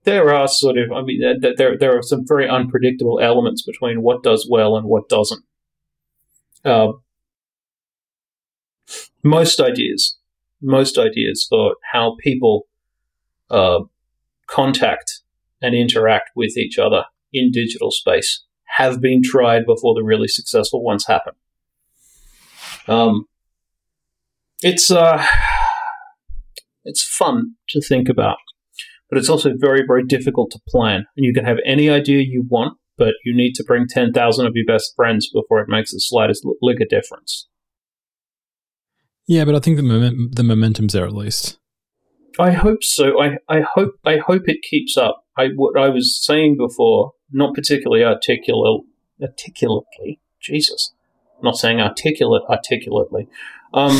there 0.04 0.32
are 0.34 0.46
sort 0.48 0.78
of, 0.78 0.92
I 0.92 1.02
mean, 1.02 1.20
there, 1.40 1.76
there 1.78 1.96
are 1.98 2.02
some 2.02 2.24
very 2.26 2.48
unpredictable 2.48 3.18
elements 3.20 3.62
between 3.62 4.02
what 4.02 4.22
does 4.22 4.46
well 4.50 4.76
and 4.76 4.86
what 4.86 5.08
doesn't. 5.08 5.42
Uh, 6.64 6.92
most 9.24 9.60
ideas, 9.60 10.16
most 10.60 10.98
ideas 10.98 11.46
for 11.48 11.76
how 11.92 12.16
people 12.20 12.66
uh, 13.50 13.80
contact 14.48 15.20
and 15.60 15.74
interact 15.74 16.30
with 16.34 16.56
each 16.56 16.78
other 16.78 17.04
in 17.32 17.50
digital 17.52 17.90
space 17.90 18.44
have 18.76 19.00
been 19.00 19.22
tried 19.22 19.66
before 19.66 19.94
the 19.94 20.02
really 20.02 20.28
successful 20.28 20.82
ones 20.82 21.06
happen. 21.06 21.34
Um, 22.88 23.26
it's 24.62 24.90
uh, 24.90 25.24
it's 26.84 27.02
fun 27.02 27.54
to 27.70 27.80
think 27.80 28.08
about, 28.08 28.38
but 29.08 29.18
it's 29.18 29.28
also 29.28 29.52
very 29.56 29.84
very 29.86 30.04
difficult 30.04 30.50
to 30.52 30.60
plan. 30.68 31.04
And 31.16 31.24
you 31.24 31.32
can 31.32 31.44
have 31.44 31.58
any 31.64 31.90
idea 31.90 32.22
you 32.22 32.44
want, 32.48 32.78
but 33.02 33.14
you 33.24 33.34
need 33.36 33.54
to 33.54 33.64
bring 33.64 33.86
ten 33.88 34.12
thousand 34.12 34.46
of 34.46 34.52
your 34.54 34.64
best 34.64 34.92
friends 34.94 35.28
before 35.28 35.58
it 35.58 35.68
makes 35.68 35.90
the 35.90 35.98
slightest 35.98 36.46
lick 36.62 36.80
of 36.80 36.88
difference. 36.88 37.48
Yeah, 39.26 39.44
but 39.44 39.56
I 39.56 39.58
think 39.58 39.76
the 39.76 39.82
moment, 39.82 40.36
the 40.36 40.44
momentum's 40.44 40.92
there 40.92 41.04
at 41.04 41.12
least. 41.12 41.58
I 42.38 42.52
hope 42.52 42.84
so. 42.84 43.20
I, 43.20 43.38
I 43.48 43.62
hope 43.74 43.94
I 44.04 44.18
hope 44.18 44.42
it 44.46 44.62
keeps 44.62 44.96
up. 44.96 45.24
I 45.36 45.48
what 45.56 45.76
I 45.76 45.88
was 45.88 46.24
saying 46.24 46.56
before, 46.56 47.12
not 47.32 47.54
particularly 47.56 48.04
articulate, 48.04 48.82
articulately. 49.20 50.20
Jesus, 50.40 50.92
I'm 51.38 51.44
not 51.44 51.56
saying 51.56 51.80
articulate 51.80 52.42
articulately. 52.48 53.26
Um, 53.74 53.96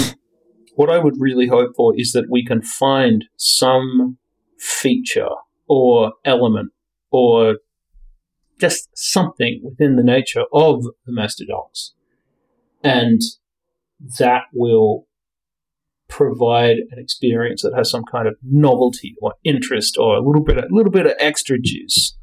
what 0.77 0.91
I 0.91 0.99
would 0.99 1.15
really 1.19 1.49
hope 1.49 1.75
for 1.77 1.93
is 1.99 2.13
that 2.13 2.31
we 2.31 2.45
can 2.45 2.63
find 2.63 3.25
some 3.37 4.19
feature 4.59 5.35
or 5.69 6.13
element 6.25 6.71
or 7.11 7.57
just 8.63 8.89
something 8.95 9.61
within 9.63 9.97
the 9.97 10.05
nature 10.05 10.45
of 10.53 10.85
the 11.05 11.13
mastodons, 11.13 11.95
and 12.83 13.21
that 14.19 14.43
will 14.55 15.07
provide 16.09 16.77
an 16.91 16.99
experience 16.99 17.63
that 17.63 17.75
has 17.75 17.91
some 17.91 18.05
kind 18.05 18.29
of 18.29 18.37
novelty 18.43 19.15
or 19.21 19.35
interest 19.45 19.97
or 19.99 20.15
a 20.15 20.21
little 20.21 20.45
bit 20.45 20.59
a 20.59 20.67
little 20.71 20.93
bit 20.93 21.07
of 21.07 21.13
extra 21.19 21.59
juice 21.61 22.17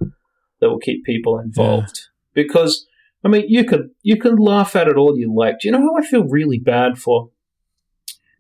that 0.61 0.69
will 0.69 0.79
keep 0.79 1.03
people 1.03 1.37
involved. 1.37 2.07
Because 2.33 2.85
I 3.23 3.27
mean, 3.27 3.45
you 3.47 3.65
could 3.65 3.89
you 4.01 4.15
can 4.15 4.37
laugh 4.37 4.75
at 4.75 4.87
it 4.87 4.95
all 4.95 5.17
you 5.17 5.33
like. 5.35 5.59
Do 5.59 5.67
you 5.67 5.73
know 5.73 5.81
who 5.81 5.97
I 5.97 6.05
feel 6.05 6.23
really 6.23 6.59
bad 6.59 6.97
for? 6.97 7.31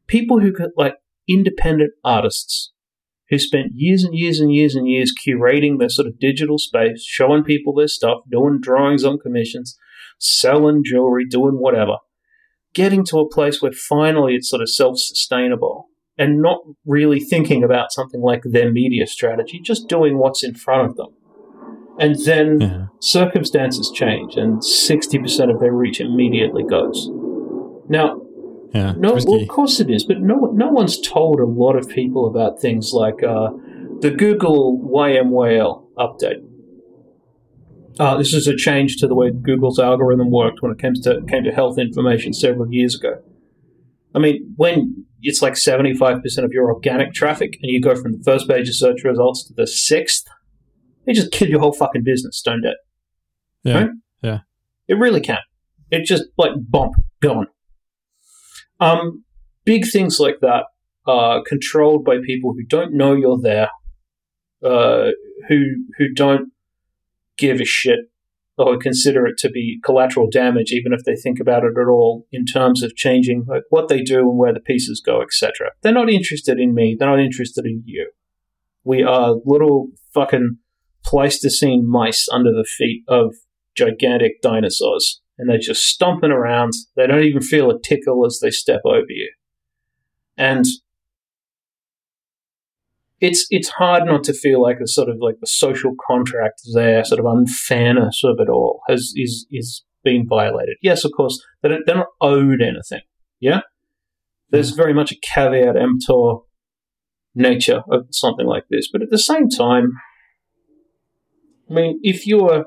People 0.07 0.39
who 0.39 0.53
could 0.53 0.71
like 0.77 0.95
independent 1.27 1.91
artists 2.03 2.71
who 3.29 3.39
spent 3.39 3.71
years 3.75 4.03
and 4.03 4.15
years 4.15 4.39
and 4.39 4.53
years 4.53 4.75
and 4.75 4.87
years 4.87 5.13
curating 5.13 5.79
their 5.79 5.89
sort 5.89 6.07
of 6.07 6.19
digital 6.19 6.57
space, 6.57 7.03
showing 7.03 7.43
people 7.43 7.73
their 7.73 7.87
stuff, 7.87 8.19
doing 8.29 8.59
drawings 8.61 9.03
on 9.03 9.19
commissions, 9.19 9.77
selling 10.17 10.83
jewelry, 10.83 11.25
doing 11.25 11.55
whatever 11.55 11.97
getting 12.73 13.03
to 13.05 13.19
a 13.19 13.29
place 13.29 13.61
where 13.61 13.71
finally 13.71 14.35
it's 14.35 14.49
sort 14.49 14.61
of 14.61 14.69
self 14.69 14.99
sustainable 14.99 15.87
and 16.17 16.41
not 16.41 16.59
really 16.85 17.19
thinking 17.19 17.63
about 17.63 17.91
something 17.91 18.21
like 18.21 18.41
their 18.43 18.71
media 18.71 19.07
strategy, 19.07 19.59
just 19.63 19.87
doing 19.87 20.17
what's 20.17 20.43
in 20.43 20.53
front 20.53 20.89
of 20.89 20.95
them. 20.97 21.07
And 21.97 22.15
then 22.25 22.59
Yeah. 22.59 22.85
circumstances 22.99 23.91
change 23.93 24.35
and 24.35 24.63
60% 24.63 25.49
of 25.49 25.59
their 25.59 25.73
reach 25.73 26.01
immediately 26.01 26.63
goes. 26.63 27.09
Now, 27.87 28.21
Yeah. 28.73 28.93
no, 28.97 29.17
well, 29.25 29.41
of 29.41 29.47
course 29.47 29.79
it 29.79 29.89
is, 29.89 30.03
but 30.03 30.19
no, 30.19 30.35
no 30.53 30.67
one's 30.67 30.99
told 30.99 31.39
a 31.39 31.45
lot 31.45 31.75
of 31.75 31.89
people 31.89 32.27
about 32.27 32.59
things 32.59 32.91
like 32.93 33.23
uh, 33.23 33.49
the 34.01 34.11
Google 34.11 34.79
YMYL 34.79 35.87
update. 35.97 36.45
Uh, 37.99 38.15
this 38.17 38.33
is 38.33 38.47
a 38.47 38.55
change 38.55 38.97
to 38.97 39.07
the 39.07 39.15
way 39.15 39.31
Google's 39.31 39.79
algorithm 39.79 40.31
worked 40.31 40.61
when 40.61 40.71
it 40.71 40.79
came 40.79 40.93
to 40.93 41.21
came 41.27 41.43
to 41.43 41.51
health 41.51 41.77
information 41.77 42.31
several 42.31 42.71
years 42.71 42.95
ago. 42.95 43.21
I 44.15 44.19
mean, 44.19 44.53
when 44.55 45.05
it's 45.21 45.41
like 45.41 45.57
seventy 45.57 45.93
five 45.93 46.21
percent 46.23 46.45
of 46.45 46.51
your 46.53 46.71
organic 46.71 47.13
traffic, 47.13 47.57
and 47.61 47.69
you 47.71 47.81
go 47.81 47.95
from 47.95 48.13
the 48.13 48.23
first 48.23 48.47
page 48.47 48.69
of 48.69 48.75
search 48.75 49.03
results 49.03 49.45
to 49.47 49.53
the 49.53 49.67
sixth, 49.67 50.25
they 51.05 51.13
just 51.13 51.31
kill 51.31 51.49
your 51.49 51.59
whole 51.59 51.73
fucking 51.73 52.03
business, 52.03 52.41
don't 52.41 52.63
it? 52.63 52.77
yeah. 53.63 53.73
right? 53.73 53.89
It 54.87 54.95
really 54.95 55.21
can. 55.21 55.39
It 55.91 56.05
just 56.05 56.23
like 56.37 56.51
bump 56.69 56.93
gone. 57.21 57.47
Um, 58.79 59.23
big 59.65 59.85
things 59.87 60.19
like 60.19 60.39
that 60.41 60.65
are 61.05 61.43
controlled 61.43 62.05
by 62.05 62.17
people 62.25 62.53
who 62.53 62.63
don't 62.65 62.93
know 62.93 63.13
you're 63.13 63.39
there, 63.41 63.69
uh, 64.63 65.09
who 65.47 65.85
who 65.97 66.13
don't 66.13 66.51
give 67.37 67.59
a 67.61 67.65
shit 67.65 67.99
or 68.57 68.77
consider 68.77 69.25
it 69.25 69.37
to 69.37 69.49
be 69.49 69.79
collateral 69.83 70.29
damage, 70.29 70.71
even 70.71 70.91
if 70.91 71.05
they 71.05 71.15
think 71.15 71.39
about 71.39 71.63
it 71.63 71.79
at 71.79 71.87
all 71.87 72.27
in 72.31 72.45
terms 72.45 72.83
of 72.83 72.95
changing 72.95 73.45
like 73.47 73.63
what 73.69 73.87
they 73.87 74.01
do 74.01 74.19
and 74.19 74.37
where 74.37 74.53
the 74.53 74.59
pieces 74.59 75.01
go, 75.03 75.21
etc. 75.21 75.71
They're 75.81 75.93
not 75.93 76.09
interested 76.09 76.59
in 76.59 76.75
me. 76.75 76.95
They're 76.99 77.09
not 77.09 77.21
interested 77.21 77.65
in 77.65 77.83
you. 77.85 78.11
We 78.83 79.01
are 79.01 79.37
little 79.45 79.89
fucking 80.13 80.57
Pleistocene 81.05 81.89
mice 81.89 82.27
under 82.31 82.51
the 82.51 82.67
feet 82.67 83.03
of 83.07 83.35
gigantic 83.75 84.41
dinosaurs, 84.41 85.21
and 85.39 85.49
they're 85.49 85.57
just 85.57 85.85
stomping 85.85 86.31
around. 86.31 86.73
They 86.95 87.07
don't 87.07 87.23
even 87.23 87.41
feel 87.41 87.71
a 87.71 87.81
tickle 87.81 88.25
as 88.25 88.39
they 88.41 88.51
step 88.51 88.81
over 88.85 89.07
you. 89.07 89.31
And 90.37 90.65
it's 93.21 93.47
it's 93.49 93.69
hard 93.69 94.03
not 94.05 94.23
to 94.25 94.33
feel 94.33 94.61
like 94.61 94.77
a 94.81 94.87
sort 94.87 95.09
of 95.09 95.17
like 95.19 95.39
the 95.39 95.47
social 95.47 95.93
contract 96.07 96.61
there, 96.73 97.03
sort 97.03 97.19
of 97.19 97.25
unfairness 97.25 98.21
of 98.23 98.37
it 98.39 98.49
all 98.49 98.81
has 98.87 99.13
is 99.15 99.47
is 99.49 99.83
being 100.03 100.25
violated. 100.29 100.75
Yes, 100.81 101.03
of 101.03 101.11
course, 101.15 101.41
they 101.61 101.69
don't, 101.69 101.83
they're 101.85 101.95
not 101.95 102.07
owed 102.21 102.61
anything. 102.61 103.01
Yeah, 103.39 103.61
there's 104.49 104.71
very 104.71 104.93
much 104.93 105.11
a 105.11 105.19
caveat 105.21 105.75
emptor 105.75 106.43
nature 107.35 107.83
of 107.91 108.07
something 108.11 108.45
like 108.45 108.63
this, 108.69 108.89
but 108.91 109.01
at 109.01 109.09
the 109.09 109.17
same 109.17 109.49
time, 109.49 109.93
I 111.69 111.73
mean, 111.73 111.99
if 112.03 112.25
you're 112.25 112.65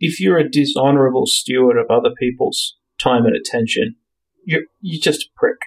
if 0.00 0.18
you're 0.18 0.38
a 0.38 0.50
dishonorable 0.50 1.26
steward 1.26 1.76
of 1.76 1.86
other 1.90 2.10
people's 2.18 2.76
time 2.98 3.24
and 3.26 3.36
attention, 3.36 3.96
you're 4.44 4.62
you're 4.80 5.00
just 5.00 5.22
a 5.24 5.28
prick, 5.36 5.58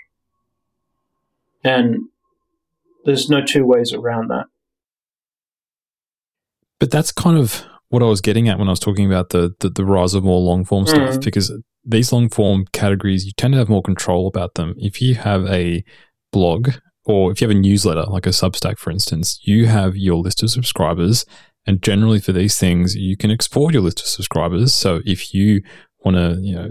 and 1.63 1.97
there's 3.05 3.29
no 3.29 3.41
two 3.45 3.65
ways 3.65 3.93
around 3.93 4.29
that. 4.29 4.45
But 6.79 6.91
that's 6.91 7.11
kind 7.11 7.37
of 7.37 7.63
what 7.89 8.03
I 8.03 8.07
was 8.07 8.21
getting 8.21 8.49
at 8.49 8.57
when 8.57 8.67
I 8.67 8.71
was 8.71 8.79
talking 8.79 9.05
about 9.05 9.29
the 9.29 9.53
the, 9.59 9.69
the 9.69 9.85
rise 9.85 10.13
of 10.13 10.23
more 10.23 10.41
long 10.41 10.65
form 10.65 10.87
stuff, 10.87 11.15
Mm. 11.15 11.23
because 11.23 11.51
these 11.85 12.11
long 12.11 12.29
form 12.29 12.65
categories, 12.73 13.25
you 13.25 13.31
tend 13.37 13.53
to 13.53 13.57
have 13.59 13.69
more 13.69 13.81
control 13.83 14.27
about 14.27 14.55
them. 14.55 14.73
If 14.77 15.01
you 15.01 15.15
have 15.15 15.45
a 15.47 15.83
blog 16.31 16.71
or 17.05 17.31
if 17.31 17.41
you 17.41 17.47
have 17.47 17.55
a 17.55 17.59
newsletter, 17.59 18.03
like 18.03 18.25
a 18.25 18.29
Substack, 18.29 18.79
for 18.79 18.89
instance, 18.89 19.39
you 19.43 19.67
have 19.67 19.95
your 19.97 20.15
list 20.15 20.41
of 20.41 20.49
subscribers. 20.49 21.25
And 21.65 21.81
generally 21.81 22.19
for 22.19 22.33
these 22.33 22.57
things, 22.57 22.95
you 22.95 23.15
can 23.15 23.31
export 23.31 23.73
your 23.73 23.83
list 23.83 24.01
of 24.01 24.07
subscribers. 24.07 24.73
So 24.73 25.01
if 25.05 25.33
you 25.33 25.61
want 26.03 26.17
to, 26.17 26.37
you 26.41 26.55
know, 26.55 26.69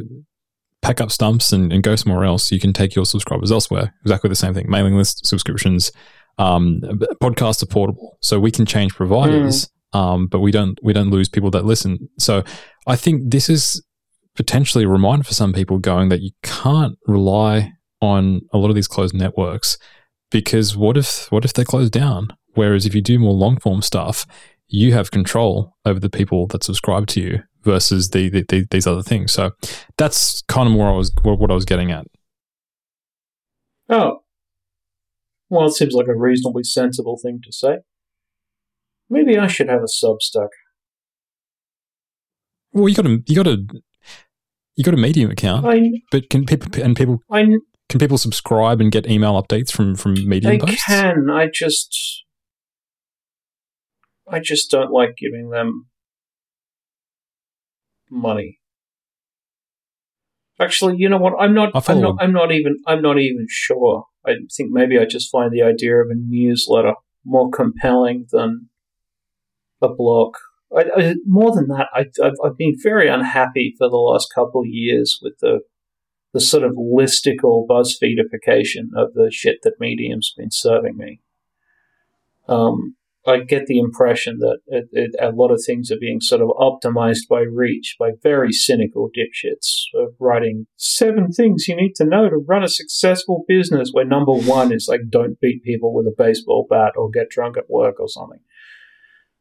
pack 0.82 1.00
up 1.00 1.10
stumps 1.10 1.52
and, 1.52 1.72
and 1.72 1.82
go 1.82 1.96
somewhere 1.96 2.24
else, 2.24 2.52
you 2.52 2.60
can 2.60 2.72
take 2.72 2.94
your 2.94 3.06
subscribers 3.06 3.50
elsewhere. 3.50 3.94
Exactly 4.02 4.28
the 4.28 4.36
same 4.36 4.52
thing. 4.52 4.68
Mailing 4.68 4.96
list 4.96 5.24
subscriptions, 5.26 5.92
um, 6.38 6.80
podcasts 7.22 7.62
are 7.62 7.66
portable, 7.66 8.18
so 8.20 8.38
we 8.38 8.50
can 8.50 8.66
change 8.66 8.94
providers, 8.94 9.70
um, 9.92 10.26
but 10.26 10.40
we 10.40 10.50
don't 10.50 10.78
we 10.82 10.92
don't 10.92 11.10
lose 11.10 11.28
people 11.28 11.50
that 11.50 11.64
listen. 11.64 12.08
So 12.18 12.42
I 12.86 12.96
think 12.96 13.30
this 13.30 13.48
is 13.48 13.82
potentially 14.34 14.84
a 14.84 14.88
reminder 14.88 15.24
for 15.24 15.34
some 15.34 15.52
people 15.52 15.78
going 15.78 16.08
that 16.08 16.22
you 16.22 16.30
can't 16.42 16.98
rely 17.06 17.72
on 18.00 18.40
a 18.52 18.58
lot 18.58 18.70
of 18.70 18.74
these 18.74 18.88
closed 18.88 19.14
networks 19.14 19.78
because 20.30 20.76
what 20.76 20.96
if 20.96 21.30
what 21.30 21.44
if 21.44 21.52
they 21.52 21.64
close 21.64 21.90
down? 21.90 22.36
Whereas 22.54 22.84
if 22.86 22.94
you 22.94 23.00
do 23.00 23.18
more 23.18 23.32
long 23.32 23.58
form 23.58 23.82
stuff, 23.82 24.26
you 24.72 24.92
have 24.94 25.10
control 25.10 25.76
over 25.84 26.00
the 26.00 26.10
people 26.10 26.46
that 26.48 26.64
subscribe 26.64 27.06
to 27.06 27.20
you 27.20 27.42
versus 27.62 28.10
the, 28.10 28.28
the, 28.28 28.44
the 28.48 28.66
these 28.70 28.86
other 28.86 29.02
things. 29.02 29.32
So 29.32 29.52
that's 29.98 30.42
kind 30.48 30.66
of 30.66 30.72
more 30.72 30.88
I 30.88 30.96
was 30.96 31.12
what 31.22 31.50
I 31.50 31.54
was 31.54 31.64
getting 31.64 31.92
at. 31.92 32.06
Oh, 33.88 34.20
well, 35.50 35.66
it 35.66 35.72
seems 35.74 35.92
like 35.94 36.08
a 36.08 36.16
reasonably 36.16 36.64
sensible 36.64 37.18
thing 37.22 37.40
to 37.44 37.52
say. 37.52 37.78
Maybe 39.10 39.36
I 39.36 39.46
should 39.46 39.68
have 39.68 39.82
a 39.82 40.06
Substack. 40.06 40.48
Well, 42.72 42.88
you 42.88 42.94
got 42.94 43.06
a 43.06 43.22
you 43.26 43.36
got 43.36 43.46
a 43.46 43.58
you 44.74 44.84
got 44.84 44.94
a 44.94 44.96
Medium 44.96 45.30
account, 45.30 45.66
I 45.66 46.00
but 46.10 46.30
can 46.30 46.46
people 46.46 46.82
and 46.82 46.96
people 46.96 47.20
I 47.30 47.44
can 47.90 47.98
people 48.00 48.16
subscribe 48.16 48.80
and 48.80 48.90
get 48.90 49.06
email 49.06 49.40
updates 49.40 49.70
from 49.70 49.94
from 49.96 50.14
Medium 50.26 50.52
They 50.52 50.58
posts? 50.58 50.82
can. 50.84 51.28
I 51.30 51.48
just, 51.52 52.24
I 54.32 54.40
just 54.40 54.70
don't 54.70 54.90
like 54.90 55.16
giving 55.16 55.50
them 55.50 55.86
money. 58.10 58.58
Actually, 60.58 60.96
you 60.96 61.08
know 61.08 61.18
what? 61.18 61.34
I'm 61.38 61.54
not. 61.54 61.72
I'm 61.88 62.00
not. 62.00 62.16
I'm 62.20 62.32
not 62.32 62.52
even. 62.52 62.76
I'm 62.86 63.02
not 63.02 63.18
even 63.18 63.46
sure. 63.48 64.06
I 64.24 64.34
think 64.56 64.70
maybe 64.70 64.98
I 64.98 65.04
just 65.04 65.30
find 65.30 65.50
the 65.50 65.62
idea 65.62 65.96
of 65.96 66.08
a 66.10 66.14
newsletter 66.14 66.94
more 67.24 67.50
compelling 67.50 68.26
than 68.30 68.68
a 69.80 69.88
blog. 69.88 70.34
I, 70.76 70.84
I, 70.96 71.14
more 71.26 71.54
than 71.54 71.68
that, 71.68 71.88
I, 71.92 72.06
have 72.22 72.34
I've 72.44 72.56
been 72.56 72.74
very 72.82 73.08
unhappy 73.08 73.74
for 73.76 73.88
the 73.88 73.96
last 73.96 74.32
couple 74.34 74.60
of 74.60 74.66
years 74.68 75.18
with 75.20 75.38
the 75.40 75.60
the 76.32 76.40
sort 76.40 76.62
of 76.62 76.72
listicle 76.72 77.66
BuzzFeedification 77.66 78.88
of 78.96 79.12
the 79.12 79.30
shit 79.30 79.58
that 79.64 79.80
Medium's 79.80 80.32
been 80.36 80.50
serving 80.50 80.96
me. 80.96 81.20
Um, 82.48 82.96
I 83.24 83.38
get 83.40 83.66
the 83.66 83.78
impression 83.78 84.38
that 84.38 84.58
it, 84.66 84.86
it, 84.90 85.10
a 85.20 85.30
lot 85.30 85.52
of 85.52 85.62
things 85.64 85.92
are 85.92 85.98
being 86.00 86.20
sort 86.20 86.42
of 86.42 86.48
optimized 86.48 87.28
by 87.30 87.40
reach 87.40 87.94
by 87.98 88.10
very 88.20 88.52
cynical 88.52 89.10
dipshits 89.16 89.84
of 89.94 90.14
writing 90.18 90.66
seven 90.76 91.30
things 91.30 91.68
you 91.68 91.76
need 91.76 91.94
to 91.96 92.04
know 92.04 92.28
to 92.28 92.36
run 92.36 92.64
a 92.64 92.68
successful 92.68 93.44
business. 93.46 93.90
Where 93.92 94.04
number 94.04 94.32
one 94.32 94.72
is 94.72 94.88
like 94.88 95.02
don't 95.08 95.38
beat 95.40 95.62
people 95.62 95.94
with 95.94 96.06
a 96.06 96.14
baseball 96.16 96.66
bat 96.68 96.94
or 96.96 97.10
get 97.10 97.30
drunk 97.30 97.56
at 97.56 97.70
work 97.70 98.00
or 98.00 98.08
something. 98.08 98.40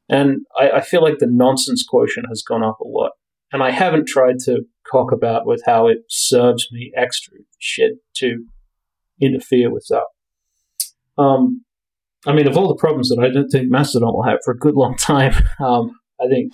And 0.08 0.42
I, 0.60 0.72
I 0.72 0.82
feel 0.82 1.02
like 1.02 1.18
the 1.18 1.28
nonsense 1.28 1.84
quotient 1.88 2.28
has 2.30 2.44
gone 2.44 2.64
up 2.64 2.80
a 2.80 2.88
lot. 2.88 3.14
And 3.52 3.64
I 3.64 3.72
haven't 3.72 4.08
tried 4.08 4.40
to 4.46 4.64
cock 4.90 5.12
about 5.12 5.46
with 5.46 5.64
how 5.66 5.88
it 5.88 6.00
serves 6.08 6.68
me 6.72 6.92
extra 6.96 7.38
shit 7.60 7.94
to 8.18 8.46
interfere 9.20 9.72
with 9.72 9.88
that. 9.90 11.22
Um, 11.22 11.64
I 12.26 12.34
mean, 12.34 12.48
of 12.48 12.56
all 12.56 12.68
the 12.68 12.76
problems 12.76 13.10
that 13.10 13.20
I 13.20 13.34
don't 13.34 13.50
think 13.50 13.70
Mastodon 13.70 14.14
will 14.14 14.24
have 14.24 14.40
for 14.46 14.54
a 14.54 14.58
good 14.58 14.76
long 14.76 14.96
time, 14.96 15.34
um, 15.60 15.92
I 16.22 16.28
think 16.28 16.54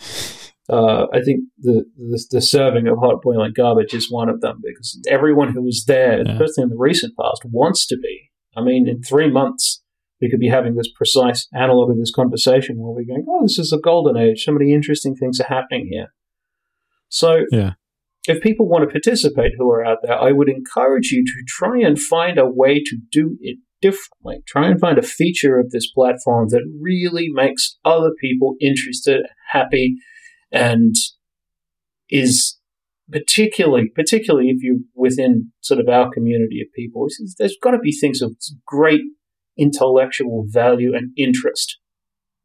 uh, 0.69 1.07
I 1.13 1.21
think 1.21 1.45
the, 1.59 1.85
the, 1.95 2.25
the 2.31 2.41
serving 2.41 2.87
of 2.87 2.97
hot 2.99 3.21
boiling 3.21 3.53
garbage 3.55 3.93
is 3.93 4.11
one 4.11 4.29
of 4.29 4.41
them 4.41 4.59
because 4.61 4.99
everyone 5.07 5.53
who 5.53 5.63
was 5.63 5.85
there, 5.87 6.17
yeah. 6.17 6.33
especially 6.33 6.63
in 6.63 6.69
the 6.69 6.77
recent 6.77 7.15
past, 7.17 7.43
wants 7.45 7.85
to 7.87 7.97
be. 7.97 8.29
I 8.55 8.61
mean, 8.61 8.87
in 8.87 9.01
three 9.01 9.29
months, 9.29 9.81
we 10.19 10.29
could 10.29 10.39
be 10.39 10.49
having 10.49 10.75
this 10.75 10.91
precise 10.93 11.47
analog 11.53 11.91
of 11.91 11.97
this 11.97 12.11
conversation 12.11 12.77
where 12.77 12.91
we're 12.91 13.05
going, 13.05 13.25
"Oh, 13.29 13.43
this 13.43 13.59
is 13.59 13.71
a 13.71 13.77
golden 13.77 14.17
age. 14.17 14.43
So 14.43 14.51
many 14.51 14.73
interesting 14.73 15.15
things 15.15 15.39
are 15.39 15.47
happening 15.47 15.87
here." 15.91 16.07
So, 17.07 17.45
yeah. 17.51 17.73
if 18.27 18.41
people 18.41 18.67
want 18.67 18.83
to 18.83 18.91
participate 18.91 19.53
who 19.57 19.69
are 19.71 19.85
out 19.85 19.99
there, 20.03 20.19
I 20.19 20.31
would 20.31 20.49
encourage 20.49 21.11
you 21.11 21.23
to 21.23 21.43
try 21.47 21.79
and 21.79 21.99
find 21.99 22.37
a 22.37 22.49
way 22.49 22.81
to 22.83 22.97
do 23.11 23.37
it 23.41 23.59
differently. 23.81 24.43
Try 24.47 24.67
and 24.69 24.79
find 24.79 24.97
a 24.97 25.03
feature 25.03 25.57
of 25.57 25.71
this 25.71 25.91
platform 25.91 26.49
that 26.49 26.63
really 26.79 27.27
makes 27.29 27.77
other 27.85 28.11
people 28.19 28.55
interested, 28.59 29.25
happy, 29.51 29.95
and 30.51 30.95
is 32.09 32.57
particularly, 33.11 33.89
particularly 33.93 34.49
if 34.49 34.61
you're 34.61 34.79
within 34.95 35.51
sort 35.61 35.79
of 35.79 35.87
our 35.87 36.09
community 36.09 36.61
of 36.61 36.73
people, 36.73 37.07
there's 37.37 37.57
got 37.61 37.71
to 37.71 37.79
be 37.79 37.91
things 37.91 38.21
of 38.21 38.35
great 38.65 39.01
intellectual 39.57 40.45
value 40.47 40.93
and 40.95 41.11
interest 41.17 41.79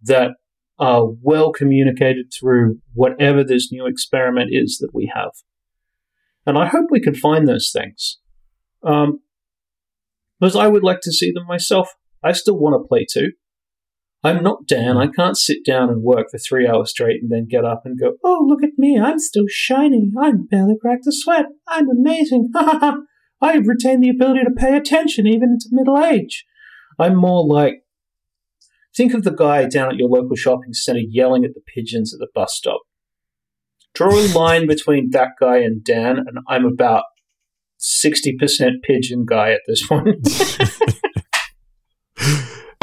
that 0.03 0.33
are 0.78 1.07
well 1.20 1.53
communicated 1.53 2.26
through 2.39 2.78
whatever 2.95 3.45
this 3.45 3.70
new 3.70 3.87
experiment 3.87 4.51
is 4.53 4.78
that 4.80 4.91
we 4.95 5.11
have. 5.14 5.30
And 6.47 6.59
I 6.59 6.66
hope 6.66 6.87
we 6.91 7.01
can 7.01 7.14
find 7.14 7.47
those 7.47 7.70
things. 7.72 8.18
Um, 8.83 9.20
because 10.43 10.57
I 10.57 10.66
would 10.66 10.82
like 10.82 10.99
to 11.03 11.12
see 11.12 11.30
them 11.30 11.47
myself. 11.47 11.95
I 12.24 12.32
still 12.32 12.59
want 12.59 12.74
to 12.74 12.88
play 12.88 13.07
too. 13.09 13.30
I'm 14.24 14.43
not 14.43 14.66
Dan. 14.66 14.97
I 14.97 15.07
can't 15.07 15.36
sit 15.36 15.59
down 15.64 15.88
and 15.88 16.03
work 16.03 16.30
for 16.32 16.38
three 16.38 16.66
hours 16.66 16.90
straight 16.90 17.22
and 17.22 17.30
then 17.30 17.47
get 17.49 17.64
up 17.64 17.82
and 17.84 17.99
go, 17.99 18.14
oh, 18.24 18.45
look 18.49 18.64
at 18.64 18.76
me. 18.76 18.99
I'm 18.99 19.20
still 19.20 19.45
shining. 19.49 20.12
I'm 20.20 20.47
barely 20.47 20.74
cracked 20.80 21.07
a 21.07 21.12
sweat. 21.12 21.47
I'm 21.68 21.88
amazing. 21.88 22.51
Ha 22.57 22.64
ha 22.64 22.78
ha. 22.80 22.97
I 23.40 23.53
have 23.53 23.68
retained 23.68 24.03
the 24.03 24.09
ability 24.09 24.40
to 24.43 24.51
pay 24.51 24.76
attention 24.76 25.28
even 25.28 25.51
into 25.51 25.68
middle 25.70 26.03
age. 26.03 26.45
I'm 26.99 27.14
more 27.14 27.47
like, 27.47 27.84
think 28.97 29.14
of 29.14 29.22
the 29.22 29.32
guy 29.32 29.66
down 29.66 29.90
at 29.90 29.97
your 29.97 30.09
local 30.09 30.34
shopping 30.34 30.72
center 30.72 31.03
yelling 31.09 31.45
at 31.45 31.55
the 31.55 31.62
pigeons 31.72 32.12
at 32.12 32.18
the 32.18 32.28
bus 32.34 32.55
stop. 32.55 32.80
Draw 33.95 34.12
a 34.12 34.26
line 34.36 34.66
between 34.66 35.11
that 35.11 35.30
guy 35.40 35.59
and 35.59 35.84
Dan, 35.84 36.18
and 36.18 36.38
I'm 36.49 36.64
about 36.64 37.05
60% 37.83 38.83
pigeon 38.83 39.24
guy 39.26 39.53
at 39.53 39.61
this 39.66 39.87
point. 39.87 40.16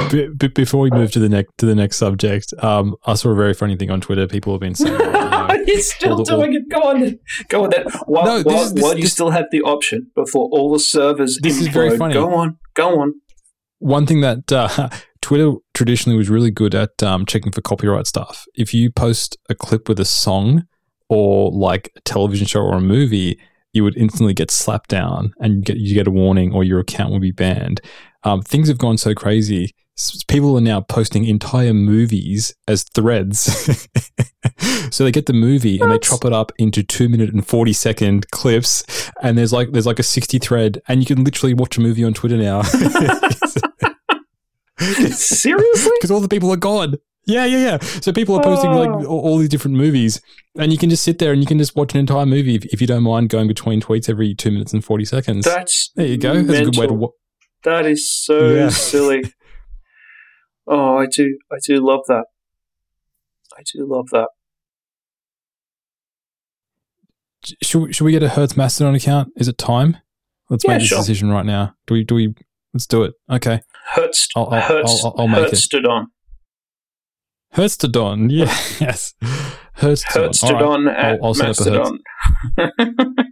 before 0.53 0.81
we 0.81 0.89
move 0.89 1.11
to 1.11 1.19
the 1.19 1.29
next 1.29 1.57
to 1.57 1.65
the 1.65 1.75
next 1.75 1.97
subject, 1.97 2.53
um, 2.59 2.95
I 3.05 3.13
saw 3.13 3.29
a 3.29 3.35
very 3.35 3.53
funny 3.53 3.75
thing 3.75 3.91
on 3.91 4.01
Twitter. 4.01 4.27
People 4.27 4.53
have 4.53 4.61
been 4.61 4.75
saying, 4.75 4.99
you 4.99 5.11
know, 5.11 5.57
"He's 5.65 5.93
still 5.93 6.17
the, 6.17 6.23
doing 6.23 6.53
it. 6.53 6.63
Go 6.69 6.81
on, 6.81 7.19
go 7.47 7.63
on." 7.63 7.69
Then. 7.69 7.85
While, 8.05 8.25
no, 8.25 8.41
while, 8.43 8.63
is, 8.63 8.73
this, 8.73 8.83
while 8.83 8.95
you 8.95 9.03
this, 9.03 9.13
still 9.13 9.29
have 9.29 9.45
the 9.51 9.61
option 9.61 10.11
before 10.15 10.49
all 10.51 10.71
the 10.71 10.79
servers, 10.79 11.39
this 11.41 11.57
implode, 11.57 11.61
is 11.61 11.67
very 11.67 11.97
funny. 11.97 12.13
Go 12.13 12.33
on, 12.33 12.57
go 12.73 12.99
on. 12.99 13.13
One 13.79 14.05
thing 14.05 14.21
that 14.21 14.51
uh, 14.51 14.89
Twitter 15.21 15.53
traditionally 15.73 16.17
was 16.17 16.29
really 16.29 16.51
good 16.51 16.75
at 16.75 17.01
um, 17.03 17.25
checking 17.25 17.51
for 17.51 17.61
copyright 17.61 18.07
stuff. 18.07 18.45
If 18.55 18.73
you 18.73 18.91
post 18.91 19.37
a 19.49 19.55
clip 19.55 19.87
with 19.87 19.99
a 19.99 20.05
song 20.05 20.65
or 21.07 21.51
like 21.51 21.91
a 21.95 22.01
television 22.01 22.45
show 22.47 22.61
or 22.61 22.75
a 22.75 22.81
movie, 22.81 23.39
you 23.79 23.83
would 23.85 23.95
instantly 23.95 24.33
get 24.33 24.51
slapped 24.51 24.89
down 24.89 25.33
and 25.39 25.55
you 25.55 25.61
get 25.61 25.77
you 25.77 25.95
get 25.95 26.05
a 26.05 26.11
warning 26.11 26.53
or 26.53 26.65
your 26.65 26.79
account 26.79 27.11
will 27.11 27.19
be 27.21 27.31
banned. 27.31 27.79
Um, 28.25 28.41
things 28.41 28.67
have 28.67 28.77
gone 28.77 28.97
so 28.97 29.13
crazy. 29.13 29.71
People 30.27 30.57
are 30.57 30.61
now 30.61 30.81
posting 30.81 31.23
entire 31.23 31.73
movies 31.73 32.53
as 32.67 32.83
threads. 32.83 33.39
so 34.91 35.05
they 35.05 35.13
get 35.13 35.27
the 35.27 35.33
movie 35.33 35.77
what? 35.77 35.83
and 35.85 35.93
they 35.93 35.99
chop 35.99 36.25
it 36.25 36.33
up 36.33 36.51
into 36.57 36.83
two 36.83 37.07
minute 37.07 37.33
and 37.33 37.47
forty 37.47 37.71
second 37.71 38.29
clips, 38.31 38.83
and 39.21 39.37
there's 39.37 39.53
like 39.53 39.71
there's 39.71 39.85
like 39.85 39.99
a 39.99 40.03
sixty 40.03 40.39
thread, 40.39 40.81
and 40.89 40.99
you 40.99 41.05
can 41.05 41.23
literally 41.23 41.53
watch 41.53 41.77
a 41.77 41.81
movie 41.81 42.03
on 42.03 42.13
Twitter 42.13 42.37
now. 42.37 42.61
Seriously? 44.79 45.91
Because 45.97 46.11
all 46.11 46.19
the 46.19 46.29
people 46.29 46.51
are 46.51 46.57
gone. 46.57 46.95
Yeah, 47.29 47.45
yeah, 47.45 47.57
yeah. 47.57 47.77
So 47.77 48.11
people 48.11 48.35
are 48.35 48.43
posting 48.43 48.71
like 48.71 48.89
oh. 48.89 49.05
all, 49.05 49.19
all, 49.19 49.37
these 49.37 49.49
different 49.49 49.77
movies, 49.77 50.21
and 50.57 50.71
you 50.71 50.77
can 50.77 50.89
just 50.89 51.03
sit 51.03 51.19
there 51.19 51.31
and 51.31 51.41
you 51.41 51.47
can 51.47 51.57
just 51.57 51.75
watch 51.75 51.93
an 51.93 51.99
entire 51.99 52.25
movie 52.25 52.55
if, 52.55 52.65
if 52.65 52.81
you 52.81 52.87
don't 52.87 53.03
mind 53.03 53.29
going 53.29 53.47
between 53.47 53.81
tweets 53.81 54.09
every 54.09 54.33
two 54.33 54.51
minutes 54.51 54.73
and 54.73 54.83
forty 54.83 55.05
seconds. 55.05 55.45
That's 55.45 55.91
there 55.95 56.07
you 56.07 56.17
go. 56.17 56.33
Mental. 56.33 56.53
That's 56.53 56.59
a 56.59 56.71
good 56.71 56.77
way 56.79 56.87
to. 56.87 56.93
Wa- 56.93 57.11
that 57.63 57.85
is 57.85 58.11
so 58.11 58.49
yeah. 58.49 58.69
silly. 58.69 59.23
Oh, 60.71 60.99
I 60.99 61.07
do, 61.07 61.35
I 61.51 61.55
do 61.65 61.83
love 61.83 62.01
that. 62.09 62.25
I 63.57 63.63
do 63.73 63.87
love 63.87 64.09
that. 64.11 64.27
Should 67.63 67.95
should 67.95 68.03
we 68.03 68.11
get 68.11 68.21
a 68.21 68.29
Hertz 68.29 68.55
Mastodon 68.55 68.93
account? 68.93 69.33
Is 69.35 69.47
it 69.47 69.57
time? 69.57 69.97
Let's 70.47 70.63
yeah, 70.63 70.71
make 70.71 70.81
this 70.81 70.89
sure. 70.89 70.99
decision 70.99 71.31
right 71.31 71.45
now. 71.45 71.73
Do 71.87 71.95
we? 71.95 72.03
Do 72.03 72.15
we? 72.15 72.35
Let's 72.71 72.85
do 72.85 73.01
it. 73.01 73.13
Okay. 73.31 73.61
Hertz. 73.93 74.27
I'll, 74.35 74.49
I'll, 74.49 74.61
Hertz. 74.61 75.03
I'll, 75.03 75.15
I'll 75.17 75.27
make 75.27 75.47
Hertztodon. 75.47 76.03
it. 76.03 76.09
Hertztodon, 77.55 78.29
yeah, 78.31 78.45
yes. 78.79 79.13
Hertztodon, 79.77 80.29
Hertztodon 80.29 80.85
right. 80.85 81.19
I'll, 81.21 81.25
I'll 81.25 81.33
Mastodon. 81.33 81.99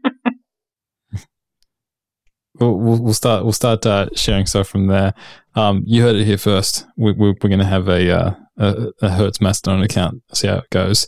we'll, 2.60 2.78
we'll, 2.78 3.14
start. 3.14 3.44
We'll 3.44 3.54
start 3.54 3.86
uh, 3.86 4.10
sharing 4.16 4.46
stuff 4.46 4.68
from 4.68 4.88
there. 4.88 5.14
Um, 5.56 5.84
you 5.86 6.02
heard 6.02 6.16
it 6.16 6.26
here 6.26 6.38
first. 6.38 6.86
We, 6.98 7.12
we're, 7.12 7.36
we're 7.42 7.50
going 7.50 7.60
to 7.60 7.66
have 7.66 7.88
a, 7.88 8.10
uh, 8.10 8.36
a, 8.58 8.92
a 9.02 9.10
Hertz 9.10 9.40
Mastodon 9.40 9.84
account. 9.84 10.24
See 10.34 10.48
how 10.48 10.58
it 10.58 10.70
goes. 10.72 11.08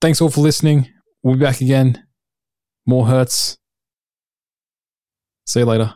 Thanks 0.00 0.20
all 0.20 0.30
for 0.30 0.40
listening. 0.40 0.88
We'll 1.22 1.34
be 1.34 1.40
back 1.40 1.60
again. 1.60 2.04
More 2.86 3.06
Hertz. 3.06 3.58
See 5.46 5.60
you 5.60 5.66
later. 5.66 5.94